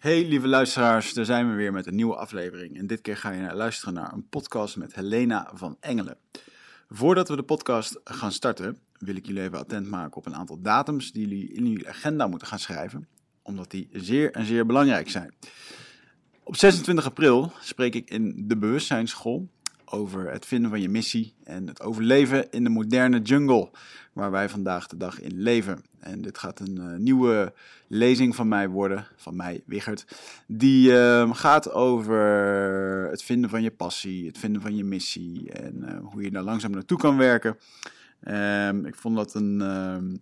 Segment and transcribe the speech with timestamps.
[0.00, 2.78] Hey lieve luisteraars, daar zijn we weer met een nieuwe aflevering.
[2.78, 6.16] En dit keer ga je luisteren naar een podcast met Helena van Engelen.
[6.88, 10.60] Voordat we de podcast gaan starten, wil ik jullie even attent maken op een aantal
[10.60, 13.08] datums die jullie in jullie agenda moeten gaan schrijven,
[13.42, 15.34] omdat die zeer en zeer belangrijk zijn.
[16.42, 19.48] Op 26 april spreek ik in de Bewustzijnsschool
[19.90, 23.70] over het vinden van je missie en het overleven in de moderne jungle
[24.12, 25.84] waar wij vandaag de dag in leven.
[25.98, 27.52] En dit gaat een uh, nieuwe
[27.86, 30.04] lezing van mij worden, van mij, Wigert,
[30.46, 32.18] die uh, gaat over
[33.10, 36.42] het vinden van je passie, het vinden van je missie en uh, hoe je daar
[36.42, 37.58] langzaam naartoe kan werken.
[38.20, 40.16] Ehm, ik vond dat een, ehm,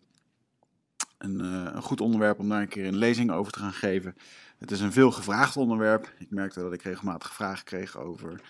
[1.18, 4.16] een, een, goed onderwerp om daar een keer een lezing over te gaan geven.
[4.58, 6.12] Het is een veel gevraagd onderwerp.
[6.18, 8.40] Ik merkte dat ik regelmatig vragen kreeg over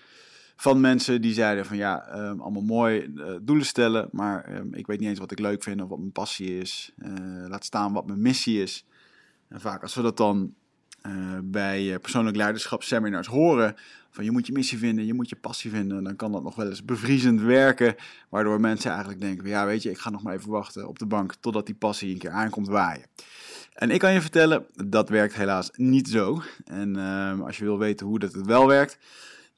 [0.59, 4.87] van mensen die zeiden van ja, um, allemaal mooi uh, doelen stellen, maar um, ik
[4.87, 6.91] weet niet eens wat ik leuk vind of wat mijn passie is.
[6.97, 7.13] Uh,
[7.47, 8.85] laat staan wat mijn missie is.
[9.47, 10.53] En vaak als we dat dan
[11.07, 13.75] uh, bij persoonlijk leiderschap seminars horen,
[14.11, 16.55] van je moet je missie vinden, je moet je passie vinden, dan kan dat nog
[16.55, 17.95] wel eens bevriezend werken,
[18.29, 21.05] waardoor mensen eigenlijk denken, ja weet je, ik ga nog maar even wachten op de
[21.05, 23.05] bank totdat die passie een keer aankomt waaien.
[23.73, 26.41] En ik kan je vertellen, dat werkt helaas niet zo.
[26.65, 28.97] En ehm, als je wil weten hoe dat het wel werkt,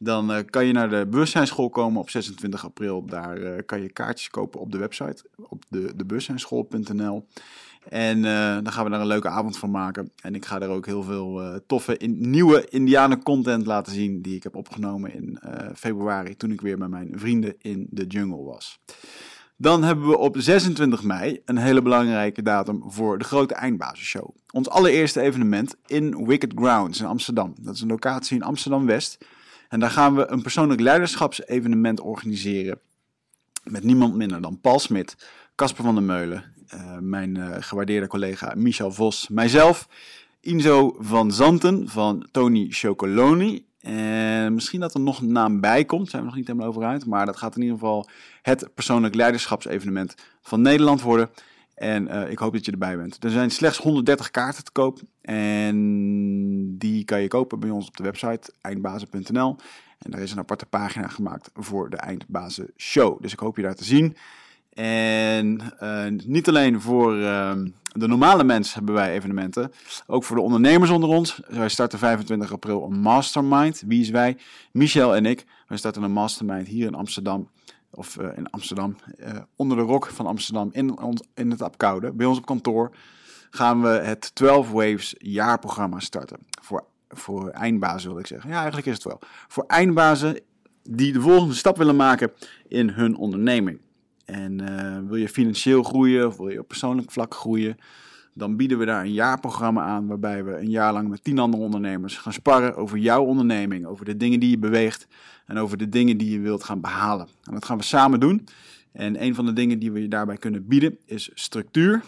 [0.04, 3.06] dan uh, kan je naar de bewustzijnsschool komen op 26 april.
[3.06, 7.24] Daar uh, kan je kaartjes kopen op de website, op de, de.
[7.90, 10.12] En uh, dan gaan we daar een leuke avond van maken.
[10.22, 14.44] En ik ga daar ook heel veel toffe nieuwe Indianen content laten zien die ik
[14.44, 15.40] heb opgenomen in
[15.76, 18.80] februari toen ik weer met mijn vrienden in de jungle was.
[19.58, 24.30] Dan hebben we op 26 mei een hele belangrijke datum voor de grote eindbasisshow.
[24.52, 27.54] Ons allereerste evenement in Wicked Grounds in Amsterdam.
[27.62, 29.26] Dat is een locatie in Amsterdam-West.
[29.72, 32.80] En daar gaan we een persoonlijk leiderschapsevenement organiseren.
[33.64, 38.54] Met niemand minder dan Paul Smit, Casper van der Meulen, uh, mijn uh, gewaardeerde collega
[38.58, 39.88] Michel Vos, mijzelf,
[40.40, 43.66] Inzo van Zanten van Tony Chocoloni.
[43.80, 46.84] En misschien dat er nog een naam bij komt, zijn we nog niet helemaal over
[46.84, 47.06] uit.
[47.06, 48.10] Maar dat gaat in ieder geval
[48.42, 51.30] het persoonlijk leiderschapsevenement van Nederland worden.
[51.82, 53.24] En uh, ik hoop dat je erbij bent.
[53.24, 55.00] Er zijn slechts 130 kaarten te koop.
[55.22, 59.56] En die kan je kopen bij ons op de website eindbazen.nl.
[59.98, 63.22] En daar is een aparte pagina gemaakt voor de Eindbazen Show.
[63.22, 64.16] Dus ik hoop je daar te zien.
[64.74, 67.52] En uh, niet alleen voor uh,
[67.94, 69.72] de normale mensen hebben wij evenementen.
[70.08, 71.42] Ook voor de ondernemers onder ons.
[71.48, 73.84] Wij starten 25 april een mastermind.
[73.88, 74.38] Wie is wij?
[74.72, 75.46] Michel en ik.
[75.68, 77.50] Wij starten een mastermind hier in Amsterdam
[77.92, 80.98] of uh, in Amsterdam, uh, onder de rok van Amsterdam, in,
[81.34, 82.92] in het Apkoude, bij ons op kantoor,
[83.50, 86.38] gaan we het 12 Waves jaarprogramma starten.
[86.62, 88.50] Voor, voor eindbazen wil ik zeggen.
[88.50, 89.20] Ja, eigenlijk is het wel.
[89.48, 90.40] Voor eindbazen
[90.84, 92.32] die de volgende stap willen maken
[92.68, 93.80] in hun onderneming.
[94.26, 97.78] En uh, wil je financieel groeien of wil je op persoonlijk vlak groeien,
[98.34, 101.64] dan bieden we daar een jaarprogramma aan waarbij we een jaar lang met tien andere
[101.64, 105.08] ondernemers gaan sparren over jouw onderneming, over de dingen die je beweegt
[105.46, 107.28] en over de dingen die je wilt gaan behalen.
[107.44, 108.48] En dat gaan we samen doen.
[108.92, 112.02] En een van de dingen die we je daarbij kunnen bieden is structuur, uh,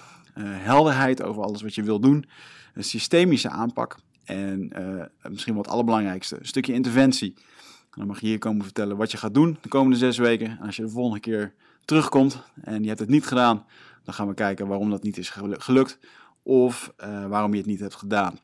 [0.45, 2.25] helderheid over alles wat je wilt doen,
[2.73, 7.33] een systemische aanpak en uh, misschien wat het allerbelangrijkste, een stukje interventie.
[7.95, 10.47] Dan mag je hier komen vertellen wat je gaat doen de komende zes weken.
[10.47, 11.53] En als je de volgende keer
[11.85, 13.65] terugkomt en je hebt het niet gedaan,
[14.03, 15.99] dan gaan we kijken waarom dat niet is gelukt
[16.43, 18.39] of uh, waarom je het niet hebt gedaan.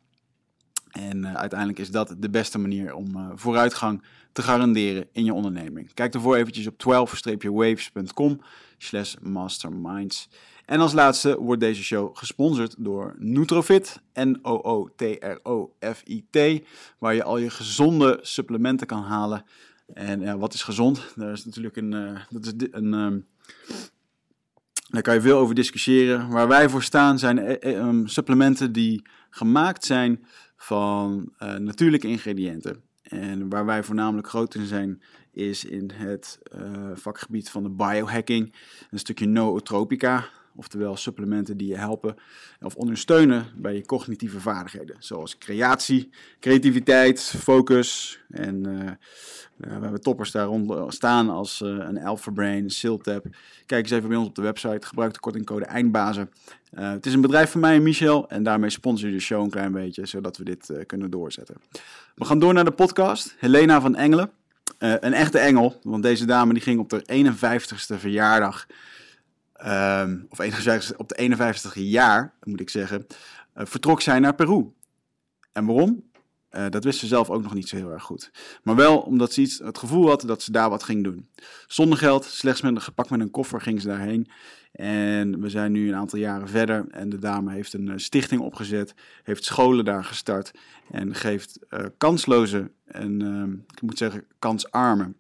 [0.89, 5.33] En uh, uiteindelijk is dat de beste manier om uh, vooruitgang te garanderen in je
[5.33, 5.93] onderneming.
[5.93, 8.41] Kijk ervoor eventjes op 12-waves.com
[8.77, 10.29] slash masterminds.
[10.69, 15.07] En als laatste wordt deze show gesponsord door Nutrofit, N-O-O-T-R-O-F-I-T,
[16.99, 19.45] waar je al je gezonde supplementen kan halen.
[19.93, 21.13] En ja, wat is gezond?
[21.15, 23.27] Daar is natuurlijk een, uh, dat is een um,
[24.89, 26.29] daar kan je veel over discussiëren.
[26.29, 30.25] Waar wij voor staan zijn um, supplementen die gemaakt zijn
[30.55, 32.83] van natuurlijke ingrediënten.
[33.01, 36.39] En waar wij voornamelijk groot in zijn, is in het
[36.93, 38.55] vakgebied van de biohacking.
[38.89, 40.25] Een stukje nootropica,
[40.59, 42.15] oftewel supplementen die je helpen
[42.61, 44.95] of ondersteunen bij je cognitieve vaardigheden.
[44.99, 46.09] Zoals creatie,
[46.39, 48.19] creativiteit, focus.
[48.29, 48.89] En uh,
[49.55, 53.25] we hebben toppers daar rond staan als een Alpha Brain, Siltap.
[53.65, 56.29] Kijk eens even bij ons op de website, gebruik de kortingcode EINDBAZEN.
[56.75, 59.49] Het is een bedrijf van mij en Michel en daarmee sponsor je de show een
[59.49, 61.55] klein beetje, zodat we dit kunnen doorzetten.
[62.15, 63.35] We gaan door naar de podcast.
[63.37, 64.31] Helena van Engelen.
[64.77, 68.67] een echte engel, want deze dame die ging op de 51ste verjaardag
[69.65, 70.39] Um, of
[70.97, 73.05] op de 51 jaar, moet ik zeggen,
[73.57, 74.73] uh, vertrok zij naar Peru.
[75.51, 76.07] En waarom?
[76.51, 78.31] Uh, dat wist ze zelf ook nog niet zo heel erg goed.
[78.63, 81.29] Maar wel omdat ze iets, het gevoel had dat ze daar wat ging doen.
[81.67, 84.29] Zonder geld, slechts met, gepakt met een koffer ging ze daarheen.
[84.71, 86.85] En we zijn nu een aantal jaren verder.
[86.89, 90.51] En de dame heeft een uh, stichting opgezet, heeft scholen daar gestart.
[90.91, 91.59] En geeft
[91.97, 93.21] kansloze en
[93.75, 95.13] ik moet zeggen kansarme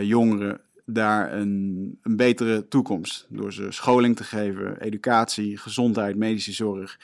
[0.00, 3.26] jongeren daar een, een betere toekomst.
[3.28, 6.98] Door ze scholing te geven, educatie, gezondheid, medische zorg.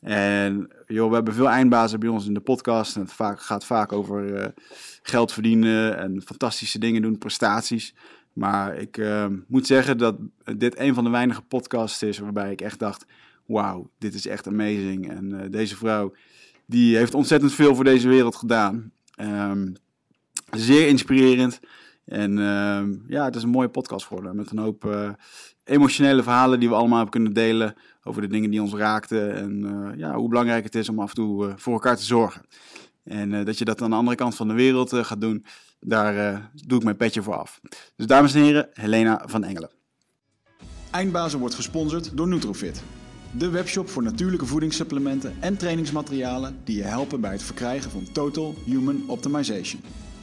[0.00, 2.96] En joh, we hebben veel eindbazen bij ons in de podcast.
[2.96, 4.46] En het gaat vaak over uh,
[5.02, 7.94] geld verdienen en fantastische dingen doen, prestaties.
[8.32, 10.16] Maar ik uh, moet zeggen dat
[10.56, 13.06] dit een van de weinige podcasts is waarbij ik echt dacht:
[13.46, 15.10] wauw, dit is echt amazing.
[15.10, 16.12] En uh, deze vrouw
[16.66, 18.92] die heeft ontzettend veel voor deze wereld gedaan.
[19.20, 19.74] Um,
[20.50, 21.60] zeer inspirerend.
[22.10, 25.10] En uh, ja, het is een mooie podcast geworden met een hoop uh,
[25.64, 29.60] emotionele verhalen die we allemaal hebben kunnen delen over de dingen die ons raakten en
[29.64, 32.42] uh, ja, hoe belangrijk het is om af en toe uh, voor elkaar te zorgen.
[33.04, 35.44] En dat je dat aan de andere kant van de wereld gaat doen,
[35.80, 37.60] daar doe ik mijn petje voor af.
[37.96, 39.70] Dus dames en heren, Helena van Engelen.
[40.90, 42.82] Eindbazen wordt gesponsord door Nutrofit.
[43.30, 48.54] De webshop voor natuurlijke voedingssupplementen en trainingsmaterialen die je helpen bij het verkrijgen van Total
[48.64, 49.82] Human Optimization.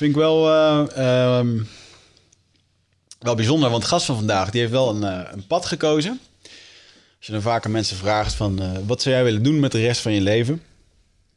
[0.00, 1.68] Vind ik wel, uh, um,
[3.18, 6.20] wel bijzonder, want de gast van vandaag die heeft wel een, uh, een pad gekozen.
[7.16, 9.80] Als je dan vaker mensen vraagt van uh, wat zou jij willen doen met de
[9.80, 10.62] rest van je leven?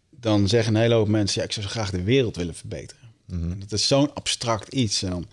[0.10, 3.10] Dan zeggen een hele hoop mensen, ja, ik zou zo graag de wereld willen verbeteren.
[3.26, 3.60] Mm -hmm.
[3.60, 5.04] Dat is zo'n abstract iets.
[5.04, 5.28] En dan,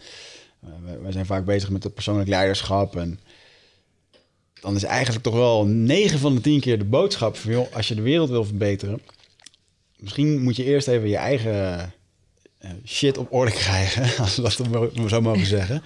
[1.03, 2.97] wij zijn vaak bezig met het persoonlijk leiderschap.
[2.97, 3.21] En
[4.61, 7.88] dan is eigenlijk toch wel 9 van de 10 keer de boodschap van, joh, als
[7.88, 9.03] je de wereld wil verbeteren,
[9.97, 11.93] misschien moet je eerst even je eigen
[12.85, 14.53] shit op orde krijgen, als we dat
[15.09, 15.83] zo mogen zeggen.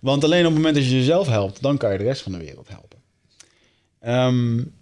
[0.00, 2.32] Want alleen op het moment dat je jezelf helpt, dan kan je de rest van
[2.32, 2.98] de wereld helpen.
[4.06, 4.72] Um,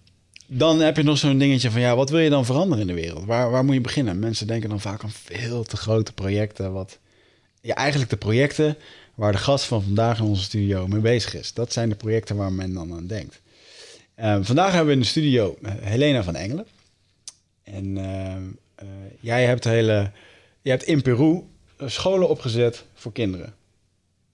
[0.47, 3.01] dan heb je nog zo'n dingetje van, ja, wat wil je dan veranderen in de
[3.01, 3.25] wereld?
[3.25, 4.19] Waar, waar moet je beginnen?
[4.19, 6.73] Mensen denken dan vaak aan veel te grote projecten.
[6.73, 6.99] Wat,
[7.61, 8.77] ja, eigenlijk de projecten
[9.15, 11.53] waar de gast van vandaag in onze studio mee bezig is.
[11.53, 13.41] Dat zijn de projecten waar men dan aan denkt.
[14.17, 16.67] Um, vandaag hebben we in de studio eh, Helena van Engelen.
[17.65, 18.89] En uh, uh,
[19.21, 20.11] jij hebt hele
[20.63, 21.43] je hebt in Peru
[21.77, 23.55] eh, scholen opgezet voor kinderen.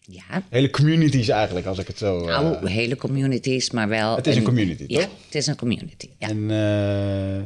[0.00, 0.42] Ja.
[0.50, 2.24] Hele communities eigenlijk, als ik het zo...
[2.24, 4.16] Nou, uh, hele communities, maar wel...
[4.16, 6.28] Het is een, een community, Ja, het is een community, ja.
[6.28, 7.36] En uh,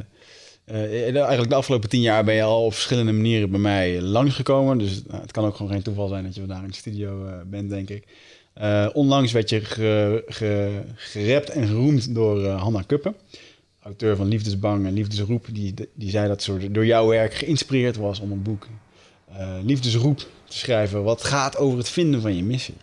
[0.75, 4.77] uh, eigenlijk de afgelopen tien jaar ben je al op verschillende manieren bij mij langsgekomen.
[4.77, 7.29] Dus nou, het kan ook gewoon geen toeval zijn dat je vandaag in de studio
[7.45, 8.03] bent, denk ik.
[8.93, 13.15] onlangs werd je ge, ge, gerept en geroemd door Hanna Kuppen
[13.83, 18.19] auteur van Liefdesbang en Liefdesroep, die, die zei dat ze door jouw werk geïnspireerd was
[18.19, 18.67] om een boek
[19.31, 22.75] uh, Liefdesroep te schrijven, wat gaat over het vinden van je missie.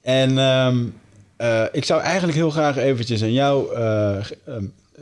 [0.00, 0.94] En um,
[1.38, 4.16] uh, ik zou eigenlijk heel graag eventjes aan jou, uh,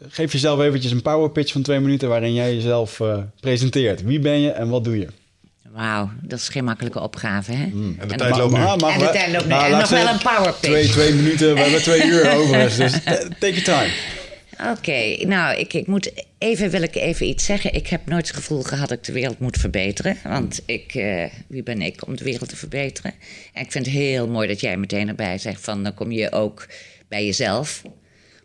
[0.08, 3.00] geef jezelf eventjes een power pitch van twee minuten waarin jij jezelf
[3.40, 4.02] presenteert.
[4.02, 5.08] Wie ben je en wat doe je?
[5.72, 7.66] Wauw, dat is geen makkelijke opgave, hè?
[7.66, 7.96] Mm.
[7.98, 8.62] En de tijd loopt nu.
[8.62, 9.52] En de tijd loopt nu.
[9.52, 10.58] En nog wel een power pitch.
[10.58, 12.76] Twee, twee minuten, we hebben twee uur over.
[12.76, 12.92] Dus
[13.40, 13.90] take your time.
[14.60, 17.74] Oké, okay, nou, ik, ik moet even, wil ik even iets zeggen.
[17.74, 20.16] Ik heb nooit het gevoel gehad dat ik de wereld moet verbeteren.
[20.22, 23.14] Want ik, uh, wie ben ik om de wereld te verbeteren?
[23.52, 25.82] En ik vind het heel mooi dat jij meteen erbij zegt van...
[25.82, 26.66] dan kom je ook
[27.08, 27.96] bij jezelf op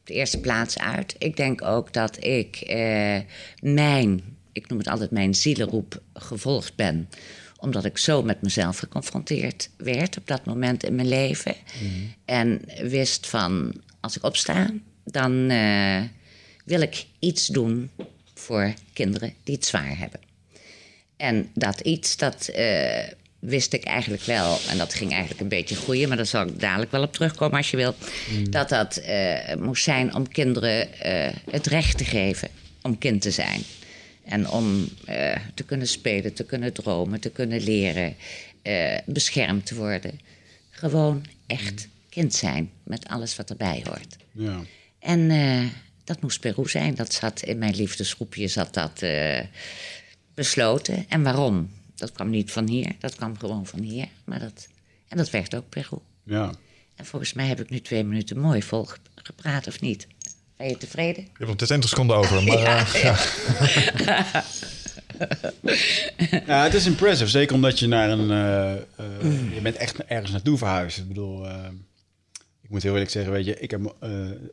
[0.03, 1.15] de eerste plaats uit.
[1.17, 3.17] Ik denk ook dat ik uh,
[3.61, 7.09] mijn, ik noem het altijd mijn zielenroep, gevolgd ben
[7.63, 11.55] omdat ik zo met mezelf geconfronteerd werd op dat moment in mijn leven.
[11.81, 12.13] Mm.
[12.25, 14.69] En wist van, als ik opsta,
[15.03, 16.01] dan uh,
[16.65, 17.89] wil ik iets doen
[18.33, 20.19] voor kinderen die het zwaar hebben.
[21.17, 22.99] En dat iets, dat uh,
[23.39, 24.57] wist ik eigenlijk wel.
[24.69, 27.57] En dat ging eigenlijk een beetje groeien, maar daar zal ik dadelijk wel op terugkomen
[27.57, 28.11] als je wilt.
[28.29, 28.51] Mm.
[28.51, 30.87] Dat dat uh, moest zijn om kinderen
[31.51, 32.49] het recht te geven
[32.81, 33.61] om kind te zijn.
[34.23, 34.89] En om
[35.53, 38.15] te kunnen spelen, te kunnen dromen, te kunnen leren,
[39.05, 40.19] beschermd te worden.
[40.69, 44.15] Gewoon echt kind zijn met alles wat erbij hoort.
[44.31, 44.61] Ja.
[45.03, 45.65] En uh,
[46.03, 46.95] dat moest Peru zijn.
[46.95, 49.39] Dat zat in mijn liefdesgroepje zat dat eh,
[50.33, 51.05] besloten.
[51.09, 51.69] En waarom?
[51.95, 54.07] Dat kwam niet van hier, dat kwam gewoon van hier.
[54.23, 54.67] Maar dat,
[55.07, 55.97] en dat werd ook Peru.
[56.23, 56.51] Ja.
[56.95, 60.07] En volgens mij heb ik nu twee minuten mooi vol ge- gepraat, of niet?
[60.57, 61.23] Ben je tevreden?
[61.23, 62.43] Je hebt nog 20 seconden over.
[62.43, 62.57] Maar,
[62.93, 63.17] eh, ja.
[66.47, 67.29] Ja, het is impressive.
[67.29, 68.31] Zeker omdat je naar een...
[68.31, 70.97] eh, eh, Je bent echt ergens naartoe verhuisd.
[70.97, 71.47] Ik bedoel...
[72.73, 73.59] ik moet heel eerlijk zeggen, weet je...
[73.59, 74.09] Ik heb eh,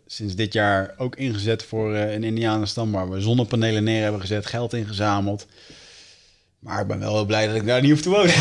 [0.07, 2.93] sinds dit jaar ook ingezet voor eh, een Indianenstam...
[2.93, 5.47] waar we zonnepanelen neer hebben gezet, geld ingezameld.
[6.59, 8.27] Maar ik ben wel heel blij dat ik daar niet hoef te wonen.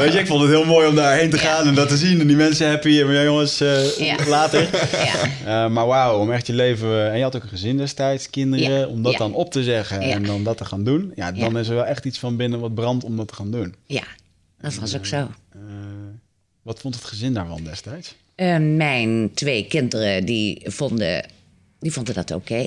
[0.00, 2.20] Weet je, ik vond het heel mooi om daarheen te gaan en dat te zien.
[2.20, 3.00] En die mensen happy.
[3.00, 4.16] En ja, jongens, eh, Ja.
[4.26, 4.68] later.
[5.44, 5.68] Ja.
[5.68, 7.10] Maar wauw, om echt je leven...
[7.10, 8.78] En je had ook een gezin destijds, kinderen.
[8.78, 8.86] Ja.
[8.86, 9.18] Om dat Ja.
[9.18, 10.14] dan op te zeggen Ja.
[10.14, 11.12] en dan dat te gaan doen.
[11.14, 11.58] Ja, dan Ja.
[11.58, 13.74] is er wel echt iets van binnen wat brandt om dat te gaan doen.
[13.86, 14.02] Ja,
[14.60, 15.28] dat was ook zo.
[16.64, 18.14] Wat vond het gezin daarvan destijds?
[18.34, 21.26] Eh, mijn twee kinderen die vonden,
[21.80, 22.66] die vonden dat oké.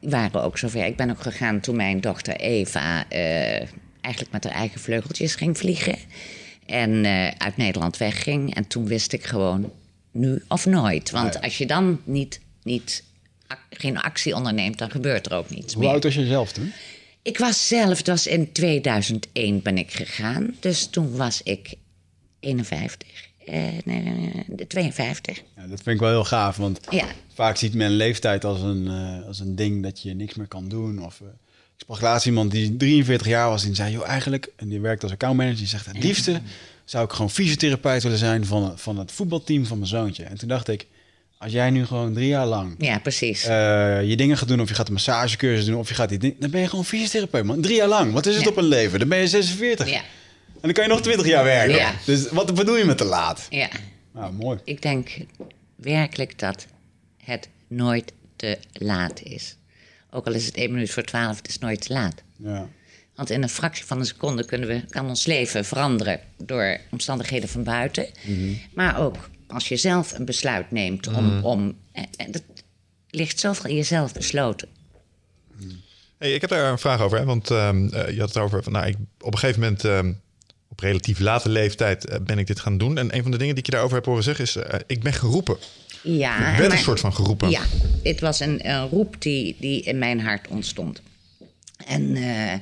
[0.00, 0.84] Die waren ook zover.
[0.84, 3.20] Ik ben ook gegaan toen mijn dochter Eva eh,
[4.00, 5.96] eigenlijk met haar eigen vleugeltjes ging vliegen.
[6.66, 8.54] En eh, uit Nederland wegging.
[8.54, 9.72] En toen wist ik gewoon
[10.10, 11.10] nu of nooit.
[11.10, 13.04] Want Ah, als je dan niet, niet,
[13.70, 15.92] geen actie onderneemt, dan gebeurt er ook niets Hoe meer.
[15.92, 16.72] oud was je zelf toen?
[17.22, 20.56] Ik was zelf, het was in 2001 ben ik gegaan.
[20.60, 21.74] Dus toen was ik
[22.40, 23.08] 51.
[23.46, 25.42] Eh, nee, 52.
[25.56, 27.04] Ja, dat vind ik wel heel gaaf, want Ja.
[27.34, 30.68] vaak ziet men leeftijd als een, eh, als een ding dat je niks meer kan
[30.68, 31.04] doen.
[31.04, 31.26] Of, eh,
[31.76, 34.80] ik sprak laatst iemand die 43 jaar was en die zei, joh, eigenlijk, en die
[34.80, 36.40] werkt als accountmanager, die zegt, het liefste
[36.84, 40.24] zou ik gewoon fysiotherapeut willen zijn van, van het voetbalteam van mijn zoontje.
[40.24, 40.86] En toen dacht ik,
[41.38, 43.42] als jij nu gewoon drie jaar lang Ja, precies.
[43.42, 46.50] je dingen gaat doen, of je gaat een massagecursus doen, of je gaat die dan
[46.50, 47.60] ben je gewoon fysiotherapeut, man.
[47.60, 48.12] Drie jaar lang.
[48.12, 48.50] Wat is het Ja.
[48.50, 48.98] op een leven?
[48.98, 49.90] Dan ben je 46.
[49.90, 50.02] ja,
[50.60, 51.76] En dan kan je nog 20 jaar werken.
[51.76, 51.94] Ja.
[52.04, 53.46] Dus wat bedoel je met te laat?
[53.50, 53.68] ja.
[54.12, 54.58] Nou, mooi.
[54.64, 55.10] Ik denk
[55.76, 56.66] werkelijk dat
[57.24, 59.56] het nooit te laat is.
[60.10, 62.22] Ook al is het één minuut voor twaalf, het is nooit te laat.
[62.36, 62.68] Ja.
[63.14, 67.48] Want in een fractie van een seconde kunnen we, kan ons leven veranderen door omstandigheden
[67.48, 68.06] van buiten.
[68.74, 71.44] Maar ook als je zelf een besluit neemt om.
[71.44, 72.42] om en, en dat
[73.10, 74.68] ligt zoveel in jezelf besloten.
[76.18, 77.18] Hey, ik heb daar een vraag over.
[77.18, 77.24] Hè?
[77.24, 80.12] Want ehm, eh, je had het over van, nou, ik, op een gegeven moment, ehm,
[80.80, 82.98] op relatief late leeftijd, eh, ben ik dit gaan doen.
[82.98, 85.02] En een van de dingen die ik je daarover heb horen zeggen is, eh, ik
[85.02, 85.56] ben geroepen.
[86.02, 87.50] Ja, Ik en werd maar- een soort van geroepen.
[87.50, 87.62] Ja,
[88.02, 91.02] het was een, een roep die, die in mijn hart ontstond.
[91.86, 92.52] En eh,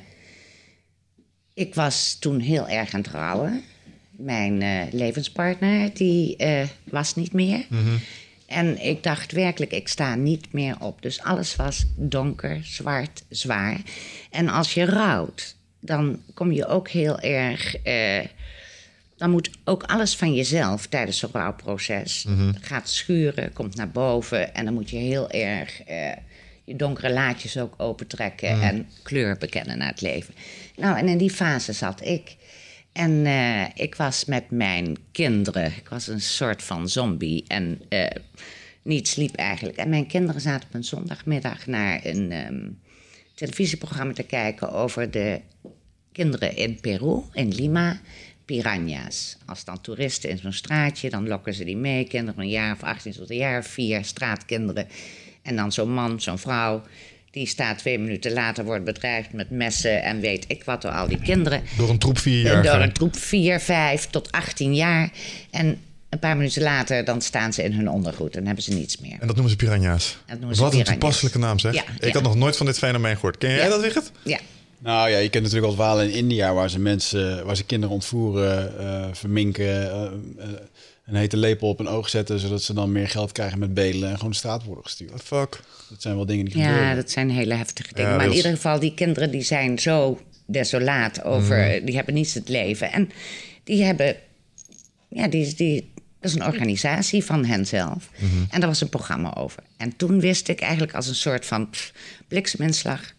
[1.53, 3.63] ik was toen heel erg aan het rouwen.
[4.11, 6.35] Mijn levenspartner, die
[6.83, 7.65] was niet meer.
[8.45, 11.01] En ik dacht werkelijk, ik sta niet meer op.
[11.01, 13.81] Dus alles was donker, zwart, zwaar.
[14.29, 17.75] En als je rouwt, dan kom je ook heel erg...
[17.75, 18.25] eh,
[19.17, 22.25] dan moet ook alles van jezelf tijdens zo'n rouwproces
[22.61, 24.53] gaat schuren, komt naar boven.
[24.53, 26.11] En dan moet je heel erg eh,
[26.63, 30.33] je donkere laadjes ook opentrekken en kleur bekennen naar het leven.
[30.75, 32.35] Nou, en in die fase zat ik.
[32.91, 37.81] En eh, ik was met mijn kinderen, ik was een soort van zombie en
[38.81, 39.77] niet sliep eigenlijk.
[39.77, 42.67] En mijn kinderen zaten op een zondagmiddag naar een ehm,
[43.39, 45.41] televisieprogramma te kijken over de
[46.11, 47.99] kinderen in Peru, in Lima,
[48.45, 49.37] piranha's.
[49.45, 52.03] Als dan toeristen in zo'n straatje, dan lokken ze die mee.
[52.03, 54.87] Kinderen van een jaar of 18 tot een jaar of vier, straatkinderen.
[55.41, 56.83] En dan zo'n man, zo'n vrouw,
[57.31, 61.07] die staat twee minuten later, wordt bedreigd met messen en weet ik wat door al
[61.07, 61.63] die kinderen.
[61.77, 62.63] Door een troep vier jaar.
[62.63, 65.11] Door een troep 4, 5 tot 18 jaar.
[65.51, 68.97] En een paar minuten later, dan staan ze in hun ondergoed en hebben ze niets
[68.97, 69.17] meer.
[69.19, 70.17] En dat noemen ze piranha's.
[70.25, 71.73] Dat noemen ze Wat een toepasselijke naam zeg.
[71.73, 72.11] Ja, Ik ja.
[72.11, 73.37] had nog nooit van dit fenomeen gehoord.
[73.37, 73.69] Ken jij Ja.
[73.69, 74.11] dat, Wigert?
[74.23, 74.39] Ja,
[74.79, 77.63] Nou ja, je kent natuurlijk al het verhaal in India waar ze mensen, waar ze
[77.65, 80.11] kinderen ontvoeren, eh, verminken, eh, eh,
[81.05, 84.09] een hete lepel op hun oog zetten, zodat ze dan meer geld krijgen met bedelen
[84.09, 85.21] en gewoon de straat worden gestuurd.
[85.23, 85.59] Fuck.
[85.89, 86.95] Dat zijn wel dingen die Ja, gebeuren.
[86.95, 88.11] dat zijn hele heftige dingen.
[88.11, 91.57] Ja, maar in ieder geval, die kinderen die zijn zo desolaat over...
[91.57, 91.85] Mhm.
[91.85, 92.91] Die hebben niets het leven.
[92.91, 93.09] En
[93.63, 94.15] die hebben...
[95.09, 98.09] Ja, die, die, dat is een organisatie van henzelf.
[98.13, 98.43] Mhm.
[98.49, 99.63] En daar was een programma over.
[99.77, 101.93] En toen wist ik eigenlijk als een soort van pff,
[102.27, 103.13] blikseminslag...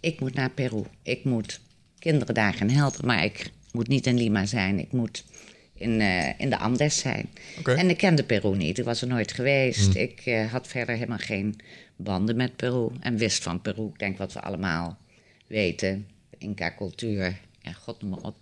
[0.00, 0.82] ik moet naar Peru.
[1.02, 1.60] Ik moet
[1.98, 3.06] kinderen daar gaan helpen.
[3.06, 4.78] Maar ik moet niet in Lima zijn.
[4.78, 5.24] Ik moet
[5.74, 7.28] in, eh, in de Andes zijn.
[7.64, 8.78] En ik kende Peru niet.
[8.78, 9.94] Ik was er nooit geweest.
[9.94, 11.60] Ik eh, had verder helemaal geen
[11.96, 12.90] banden met Peru.
[13.00, 13.86] En wist van Peru.
[13.86, 14.98] Ik denk wat we allemaal
[15.46, 16.06] weten.
[16.38, 17.38] Inca-cultuur.
[17.62, 18.36] Ja, god noem maar op.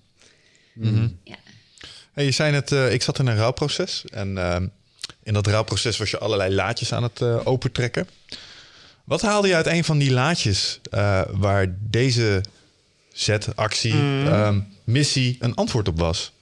[1.24, 1.36] Ja.
[2.14, 4.04] Hey, je zei net, eh, ik zat in een rouwproces.
[4.12, 4.66] En ehm,
[5.22, 8.08] in dat rouwproces was je allerlei laadjes aan het eh, opentrekken.
[9.04, 12.44] Wat haalde je uit een van die laadjes eh, waar deze
[13.12, 13.94] zet, actie,
[14.24, 16.32] ehm, missie een antwoord op was?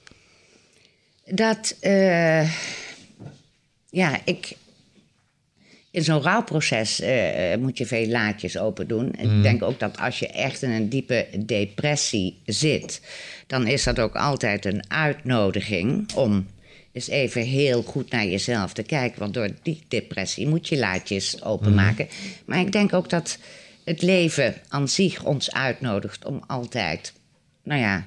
[1.25, 2.51] Dat, eh,
[3.89, 4.55] ja, ik,
[5.93, 9.13] in zo'n rouwproces eh, moet je veel laadjes open doen.
[9.17, 13.01] Ik denk ook dat als je echt in een diepe depressie zit,
[13.47, 16.47] dan is dat ook altijd een uitnodiging om
[16.91, 19.19] eens even heel goed naar jezelf te kijken.
[19.19, 22.07] Want door die depressie moet je laadjes openmaken.
[22.45, 23.37] Maar ik denk ook dat
[23.83, 27.13] het leven aan zich ons uitnodigt om altijd,
[27.63, 28.05] nou ja,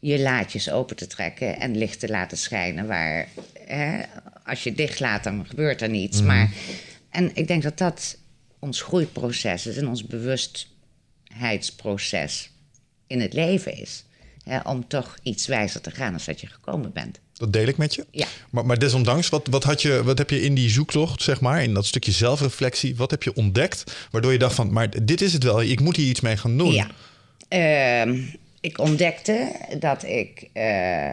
[0.00, 2.86] je laadjes open te trekken en licht te laten schijnen.
[2.86, 3.28] Waar
[3.66, 4.00] hè,
[4.44, 6.22] als je dicht laat, dan gebeurt er niets.
[6.22, 6.50] Maar,
[7.10, 8.18] en ik denk dat dat
[8.58, 12.50] ons groeiproces is en ons bewustheidsproces
[13.06, 14.04] in het leven is.
[14.44, 17.20] Hè, om toch iets wijzer te gaan als dat je gekomen bent.
[17.32, 18.06] Dat deel ik met je.
[18.10, 18.26] Ja.
[18.50, 21.62] Maar, maar desondanks, wat, wat, had je, wat heb je in die zoektocht, zeg maar,
[21.62, 25.32] in dat stukje zelfreflectie, wat heb je ontdekt waardoor je dacht van, maar dit is
[25.32, 26.72] het wel, ik moet hier iets mee gaan doen.
[26.72, 26.86] Ja.
[27.48, 28.20] Ehm,
[28.60, 30.48] ik ontdekte dat ik.
[30.52, 31.12] eh,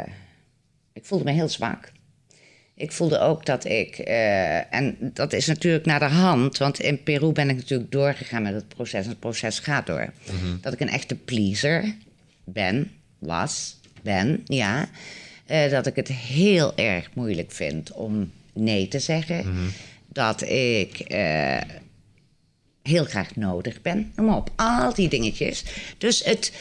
[0.94, 1.92] ik voelde me heel zwak.
[2.77, 3.98] Ik voelde ook dat ik.
[3.98, 8.41] eh, en dat is natuurlijk naar de hand, want in Peru ben ik natuurlijk doorgegaan
[8.43, 9.03] met het proces.
[9.03, 10.13] En het proces gaat door.
[10.62, 11.96] Dat ik een echte pleaser
[12.43, 14.89] ben, was, ben, ja.
[15.46, 19.46] Eh, dat ik het heel erg moeilijk vind om nee te zeggen.
[20.07, 21.00] Dat ik.
[21.00, 21.57] eh,
[22.84, 24.12] heel graag nodig ben.
[24.15, 25.63] Noem maar op, al die dingetjes.
[25.98, 26.51] Dus het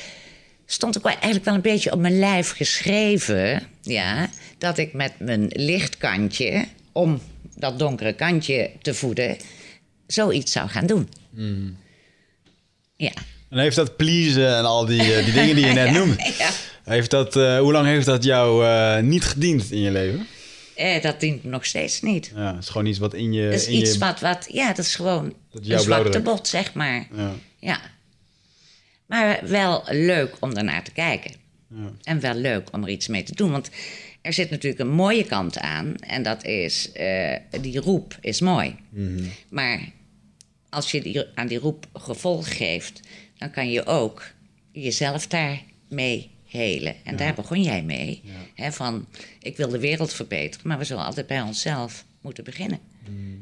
[0.66, 3.62] stond ook wel eigenlijk wel een beetje op mijn lijf geschreven...
[3.82, 7.20] Ja, dat ik met mijn lichtkantje, om
[7.56, 9.36] dat donkere kantje te voeden...
[10.06, 11.08] zoiets zou gaan doen.
[12.96, 13.12] Ja.
[13.50, 16.50] En heeft dat pleasen en al die, eh, die dingen die je net noemde, ja.
[16.84, 20.26] heeft dat, eh, hoe lang heeft dat jou eh, niet gediend in je leven?
[20.76, 22.32] Eh, dat dient me nog steeds niet.
[22.34, 23.44] Ja, het is gewoon iets wat in je...
[23.50, 24.46] Dat is in iets je, wat, wat...
[24.52, 27.06] Ja, dat is gewoon Dat een zwakte bot, zeg maar.
[27.16, 27.32] Ja.
[27.58, 27.80] Ja.
[29.06, 31.32] Maar wel leuk om daarnaar te kijken.
[31.68, 31.92] Ja.
[32.02, 33.50] En wel leuk om er iets mee te doen.
[33.50, 33.70] Want
[34.20, 35.96] er zit natuurlijk een mooie kant aan.
[35.96, 38.76] En dat is, eh, die roep is mooi.
[39.48, 39.80] Maar
[40.68, 43.00] als je die, aan die roep gevolg geeft...
[43.38, 44.30] dan kan je ook
[44.72, 46.94] jezelf daarmee helen.
[47.04, 48.22] En daar begon jij mee.
[48.54, 49.06] Hè, van,
[49.40, 50.68] ik wil de wereld verbeteren...
[50.68, 52.78] maar we zullen altijd bij onszelf moeten beginnen.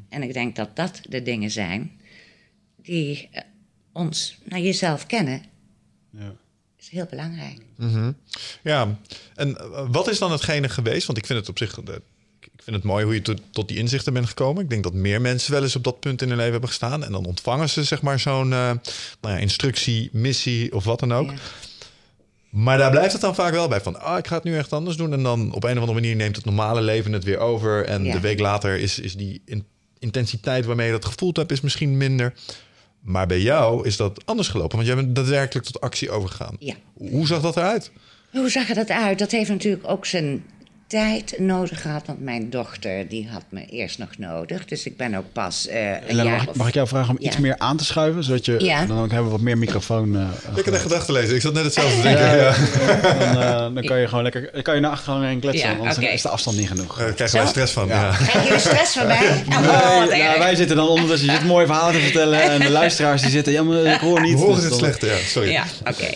[0.08, 1.90] En ik denk dat dat de dingen zijn...
[2.82, 3.42] die eh,
[3.92, 5.42] ons naar jezelf kennen...
[6.18, 6.32] Ja.
[6.78, 7.58] is heel belangrijk.
[8.62, 8.98] Ja,
[9.34, 11.06] en eh, wat is dan hetgene geweest?
[11.06, 11.94] Want ik vind het op zich, eh,
[12.40, 14.62] ik vind het mooi hoe je tot, tot die inzichten bent gekomen.
[14.62, 17.04] Ik denk dat meer mensen wel eens op dat punt in hun leven hebben gestaan.
[17.04, 18.58] En dan ontvangen ze zeg maar zo'n eh,
[19.20, 21.30] nou ja, instructie, missie of wat dan ook.
[21.30, 21.36] Ja.
[22.50, 24.72] Maar daar blijft het dan vaak wel bij van, ah, ik ga het nu echt
[24.72, 25.12] anders doen.
[25.12, 27.84] En dan op een of andere manier neemt het normale leven het weer over.
[27.84, 28.12] En Ja.
[28.12, 29.66] de week later is, is die in-
[29.98, 32.34] intensiteit waarmee je dat gevoeld hebt, is misschien minder.
[33.04, 36.56] Maar bij jou is dat anders gelopen, want jij bent daadwerkelijk tot actie overgegaan.
[36.58, 36.74] Ja.
[36.94, 37.90] Hoe zag dat eruit?
[38.30, 39.18] Hoe zag er dat uit?
[39.18, 40.44] Dat heeft natuurlijk ook zijn
[40.98, 42.02] tijd nodig gehad.
[42.06, 44.64] Want mijn dochter die had me eerst nog nodig.
[44.64, 47.16] Dus ik ben ook pas eh, een jaar mag, of- mag ik jou vragen om
[47.20, 47.26] Ja.
[47.26, 48.24] iets meer aan te schuiven?
[48.24, 48.84] Zodat je, Ja.
[48.86, 50.16] dan ook hebben we wat meer microfoon.
[50.16, 50.22] eh,
[50.56, 51.34] Ik had echt gedachten lezen.
[51.34, 52.24] Ik zat net hetzelfde te denken.
[52.24, 55.40] Ja, Ja, dan, eh, dan kan je gewoon lekker dan kan je naar achter heen
[55.40, 56.98] kletsen, Ja, anders is de afstand niet genoeg.
[56.98, 57.50] Daar krijgen wij Zo?
[57.52, 57.88] stress van.
[57.88, 58.00] Ja.
[58.00, 58.16] Ja.
[58.26, 59.44] Krijg je stress van mij?
[59.48, 62.70] Oh, Nee, nou, wij zitten dan ondertussen, je zit mooie verhalen te vertellen en de
[62.70, 64.32] luisteraars die zitten, ja, maar ik hoor niet.
[64.32, 65.16] We horen Dus het dan- slechte, ja.
[65.26, 65.50] Sorry.
[65.50, 66.06] Ja, oké.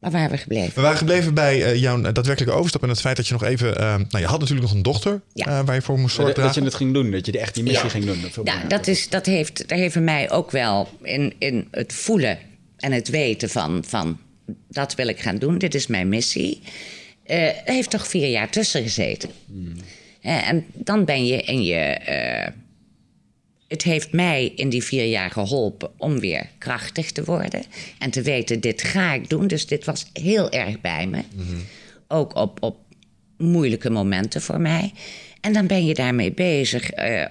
[0.00, 0.74] Maar waar hebben we gebleven?
[0.74, 3.76] We waren gebleven bij eh, jouw daadwerkelijke overstap en het feit dat je nog even...
[3.78, 5.46] eh, nou, je had natuurlijk nog een dochter Ja.
[5.46, 7.54] eh, waar je voor moest zorgen Dat, dat je het ging doen, dat je echt
[7.54, 7.90] die missie Ja.
[7.90, 8.20] ging doen.
[8.20, 12.38] Dat, Ja, dat, is, dat, heeft, dat heeft mij ook wel in, in het voelen
[12.76, 14.18] en het weten van, van
[14.68, 16.60] dat wil ik gaan doen, dit is mijn missie.
[17.24, 19.30] eh, heeft toch vier jaar tussen gezeten.
[20.20, 21.98] Eh, en dan ben je in je.
[23.68, 27.64] Het heeft mij in die vier jaar geholpen om weer krachtig te worden.
[27.98, 29.46] En te weten, dit ga ik doen.
[29.46, 31.22] Dus dit was heel erg bij me.
[32.08, 32.76] Ook op, op
[33.36, 34.92] moeilijke momenten voor mij.
[35.40, 36.90] En dan ben je daarmee bezig.
[36.90, 37.24] eh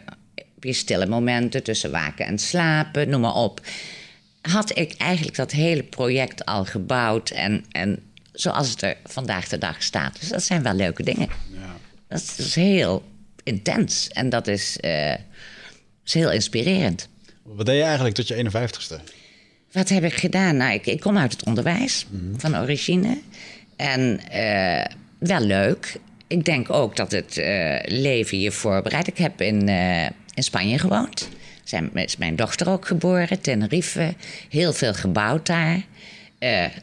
[0.60, 3.62] weer stille momenten tussen waken en slapen, noem maar op.
[4.42, 8.00] Had ik eigenlijk dat hele project al gebouwd en, en
[8.32, 10.20] zoals het er vandaag de dag staat.
[10.20, 11.28] Dus dat zijn wel leuke dingen.
[12.08, 13.04] Dat is, dat is heel
[13.44, 15.14] intens en dat is, eh,
[16.08, 17.08] is heel inspirerend.
[17.44, 19.16] Wat deed je eigenlijk tot je 51ste?
[19.72, 20.58] Wat heb ik gedaan?
[20.58, 22.06] Nou, ik, ik kom uit het onderwijs
[22.38, 23.18] van origine.
[23.76, 24.86] En eh,
[25.18, 26.00] wel leuk.
[26.28, 29.08] Ik denk ook dat het eh, leven je voorbereidt.
[29.08, 31.30] Ik heb in, eh, in Spanje gewoond.
[31.64, 34.14] Zijn, is mijn dochter ook geboren, Tenerife.
[34.50, 35.82] Heel veel gebouwd daar.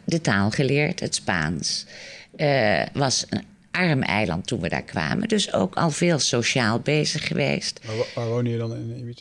[0.05, 1.87] De taal geleerd, het Spaans.
[2.93, 3.43] Was een
[3.75, 5.29] arm eiland toen we daar kwamen.
[5.29, 7.81] Dus ook al veel sociaal bezig geweest.
[7.87, 9.21] Waar, waar woon je dan in Ibiza?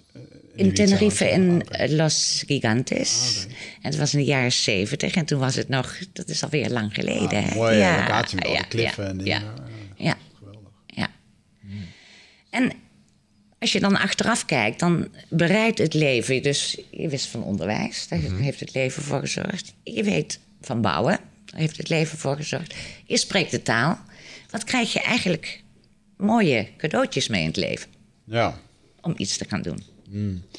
[0.56, 0.74] In?
[0.74, 3.46] Tenerife, in Ah, Los Gigantes.
[3.82, 5.16] En het was in de jaren zeventig.
[5.16, 7.44] En toen was het nog, dat is alweer lang geleden.
[7.44, 7.56] Ah, hè?
[7.56, 9.42] mooie locatie met al die kliffen ja, en dingen.
[9.42, 9.54] Ja,
[9.96, 10.70] ja, Geweldig.
[10.88, 11.08] ja.
[12.50, 12.72] En
[13.60, 16.42] als je dan achteraf kijkt, dan bereidt het leven.
[16.44, 19.74] Dus je wist van onderwijs, daar heeft het leven voor gezorgd.
[19.84, 22.74] Je weet van bouwen, daar heeft het leven voor gezorgd.
[23.06, 24.00] Je spreekt de taal.
[24.54, 25.64] Wat krijg je eigenlijk
[26.18, 27.90] mooie cadeautjes mee in het leven
[28.26, 28.60] Ja.
[29.02, 29.84] om iets te gaan doen?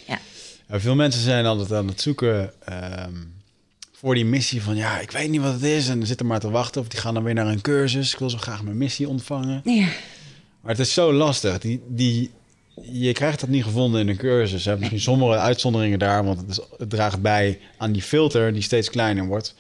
[0.07, 0.19] Ja.
[0.69, 3.13] Ja, veel mensen zijn altijd aan het zoeken ehm,
[3.93, 6.51] voor die missie van ja, ik weet niet wat het is en zitten maar te
[6.51, 8.13] wachten of die gaan dan weer naar een cursus.
[8.13, 9.61] Ik wil zo graag mijn missie ontvangen.
[9.65, 9.89] ja.
[10.61, 11.59] Maar het is zo lastig.
[11.59, 12.31] Die, die,
[12.83, 14.53] je krijgt dat niet gevonden in een cursus.
[14.53, 18.53] Er zijn misschien sommige uitzonderingen daar, want het, is, het draagt bij aan die filter
[18.53, 19.55] die steeds kleiner wordt.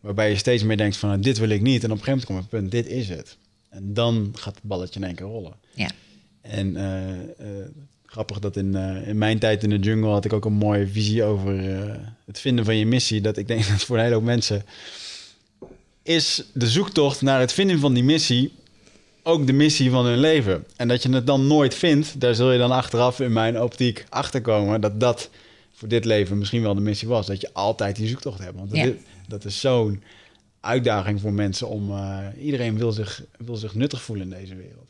[0.00, 1.84] Waarbij je steeds meer denkt van nou, dit wil ik niet.
[1.84, 3.36] En op een gegeven moment komt het punt, dit is het.
[3.70, 5.54] En dan gaat het balletje in één keer rollen.
[5.74, 5.90] ja.
[6.40, 7.66] En eh, eh,
[8.06, 10.86] grappig dat in, eh, in mijn tijd in de jungle had ik ook een mooie
[10.88, 11.58] visie over
[12.24, 13.20] het vinden van je missie.
[13.20, 14.64] Dat ik denk dat voor een hele hoop mensen
[16.02, 18.52] is de zoektocht naar het vinden van die missie
[19.22, 20.64] ook de missie van hun leven.
[20.76, 24.04] En dat je het dan nooit vindt, daar zul je dan achteraf in mijn optiek
[24.08, 25.30] achterkomen dat dat
[25.72, 27.26] voor dit leven misschien wel de missie was.
[27.26, 28.56] Dat je altijd die zoektocht hebt.
[28.56, 28.82] Want Ja.
[28.84, 28.96] dit,
[29.28, 30.02] dat is zo'n
[30.60, 31.90] uitdaging voor mensen om...
[31.90, 34.88] eh, iedereen wil zich, wil zich nuttig voelen in deze wereld.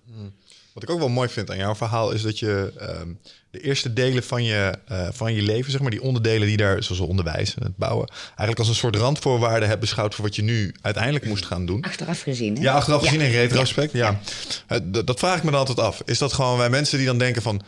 [0.72, 3.09] Wat ik ook wel mooi vind aan jouw verhaal is dat je ehm,
[3.50, 6.83] de eerste delen van je, eh, van je leven, zeg maar, die onderdelen die daar,
[6.83, 10.42] zoals onderwijs en het bouwen, eigenlijk als een soort randvoorwaarde hebt beschouwd voor wat je
[10.42, 11.83] nu uiteindelijk moest gaan doen.
[11.83, 12.56] Achteraf gezien.
[12.56, 12.62] Hè?
[12.62, 13.24] Ja, achteraf gezien Ja.
[13.26, 13.92] in retrospect.
[13.92, 14.20] Ja.
[14.66, 16.02] Eh, Dat vraag ik me dan altijd af.
[16.04, 17.62] Is dat gewoon bij mensen die dan denken van...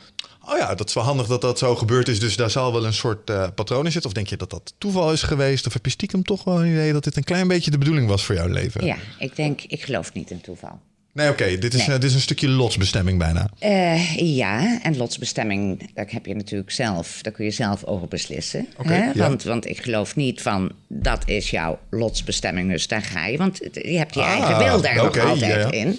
[0.44, 2.20] oh ja, dat is wel handig dat dat zo gebeurd is...
[2.20, 4.10] dus daar zal wel een soort eh, patroon in zitten?
[4.10, 5.66] Of denk je dat dat toeval is geweest?
[5.66, 8.08] Of heb je stiekem toch wel een idee dat dit een klein beetje de bedoeling
[8.08, 8.84] was voor jouw leven?
[8.84, 10.80] Ja, ik denk, ik geloof niet in toeval.
[11.14, 11.58] Nee, oké.
[11.58, 11.94] dit, is, Nee.
[11.94, 13.50] eh, dit is een stukje lotsbestemming bijna.
[13.58, 18.66] Eh, ja, en lotsbestemming, daar heb je natuurlijk zelf, daar kun je zelf over beslissen.
[18.76, 19.04] Oké, hè?
[19.04, 19.12] ja.
[19.14, 23.36] want, want ik geloof niet van dat is jouw lotsbestemming, dus daar ga je.
[23.36, 25.70] Want je hebt je Ah, eigen wil daar nog altijd ja, ja.
[25.70, 25.98] in.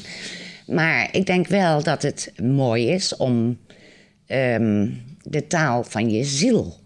[0.68, 3.58] Maar ik denk wel dat het mooi is om
[4.26, 4.90] ehm,
[5.22, 6.80] de taal van je ziel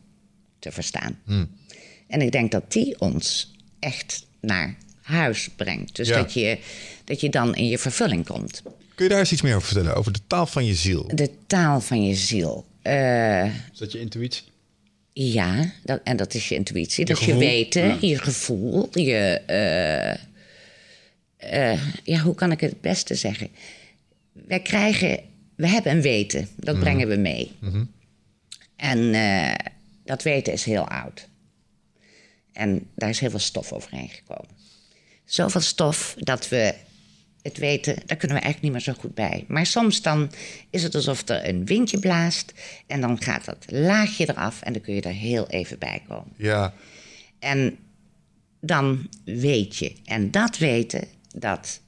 [0.59, 1.19] te verstaan.
[1.25, 1.49] Hmm.
[2.07, 5.95] En ik denk dat die ons echt naar huis brengt.
[5.95, 6.17] Dus Ja.
[6.17, 6.57] dat, je,
[7.03, 8.61] dat je dan in je vervulling komt.
[8.95, 9.95] Kun je daar eens iets meer over vertellen?
[9.95, 11.11] Over de taal van je ziel.
[11.13, 12.65] De taal van je ziel.
[12.81, 14.43] Eh, Is dat je intuïtie?
[15.13, 17.05] ja, dat, en dat is je intuïtie.
[17.05, 19.41] dat is je weten, je gevoel, je...
[19.45, 20.11] eh,
[21.71, 23.47] eh, ja, hoe kan ik het het beste zeggen?
[24.31, 25.19] Wij krijgen...
[25.57, 26.47] We hebben een weten.
[26.55, 27.51] Dat brengen we mee.
[28.75, 29.53] En eh,
[30.03, 31.27] dat weten is heel oud.
[32.53, 34.55] En daar is heel veel stof overheen gekomen.
[35.25, 36.73] Zoveel stof dat we
[37.41, 39.45] het weten, daar kunnen we eigenlijk niet meer zo goed bij.
[39.47, 40.31] Maar soms dan
[40.69, 42.53] is het alsof er een windje blaast
[42.87, 46.33] en dan gaat dat laagje eraf en dan kun je er heel even bij komen.
[46.37, 46.73] Ja,
[47.39, 47.77] En
[48.61, 49.95] dan weet je.
[50.05, 51.81] En dat weten, dat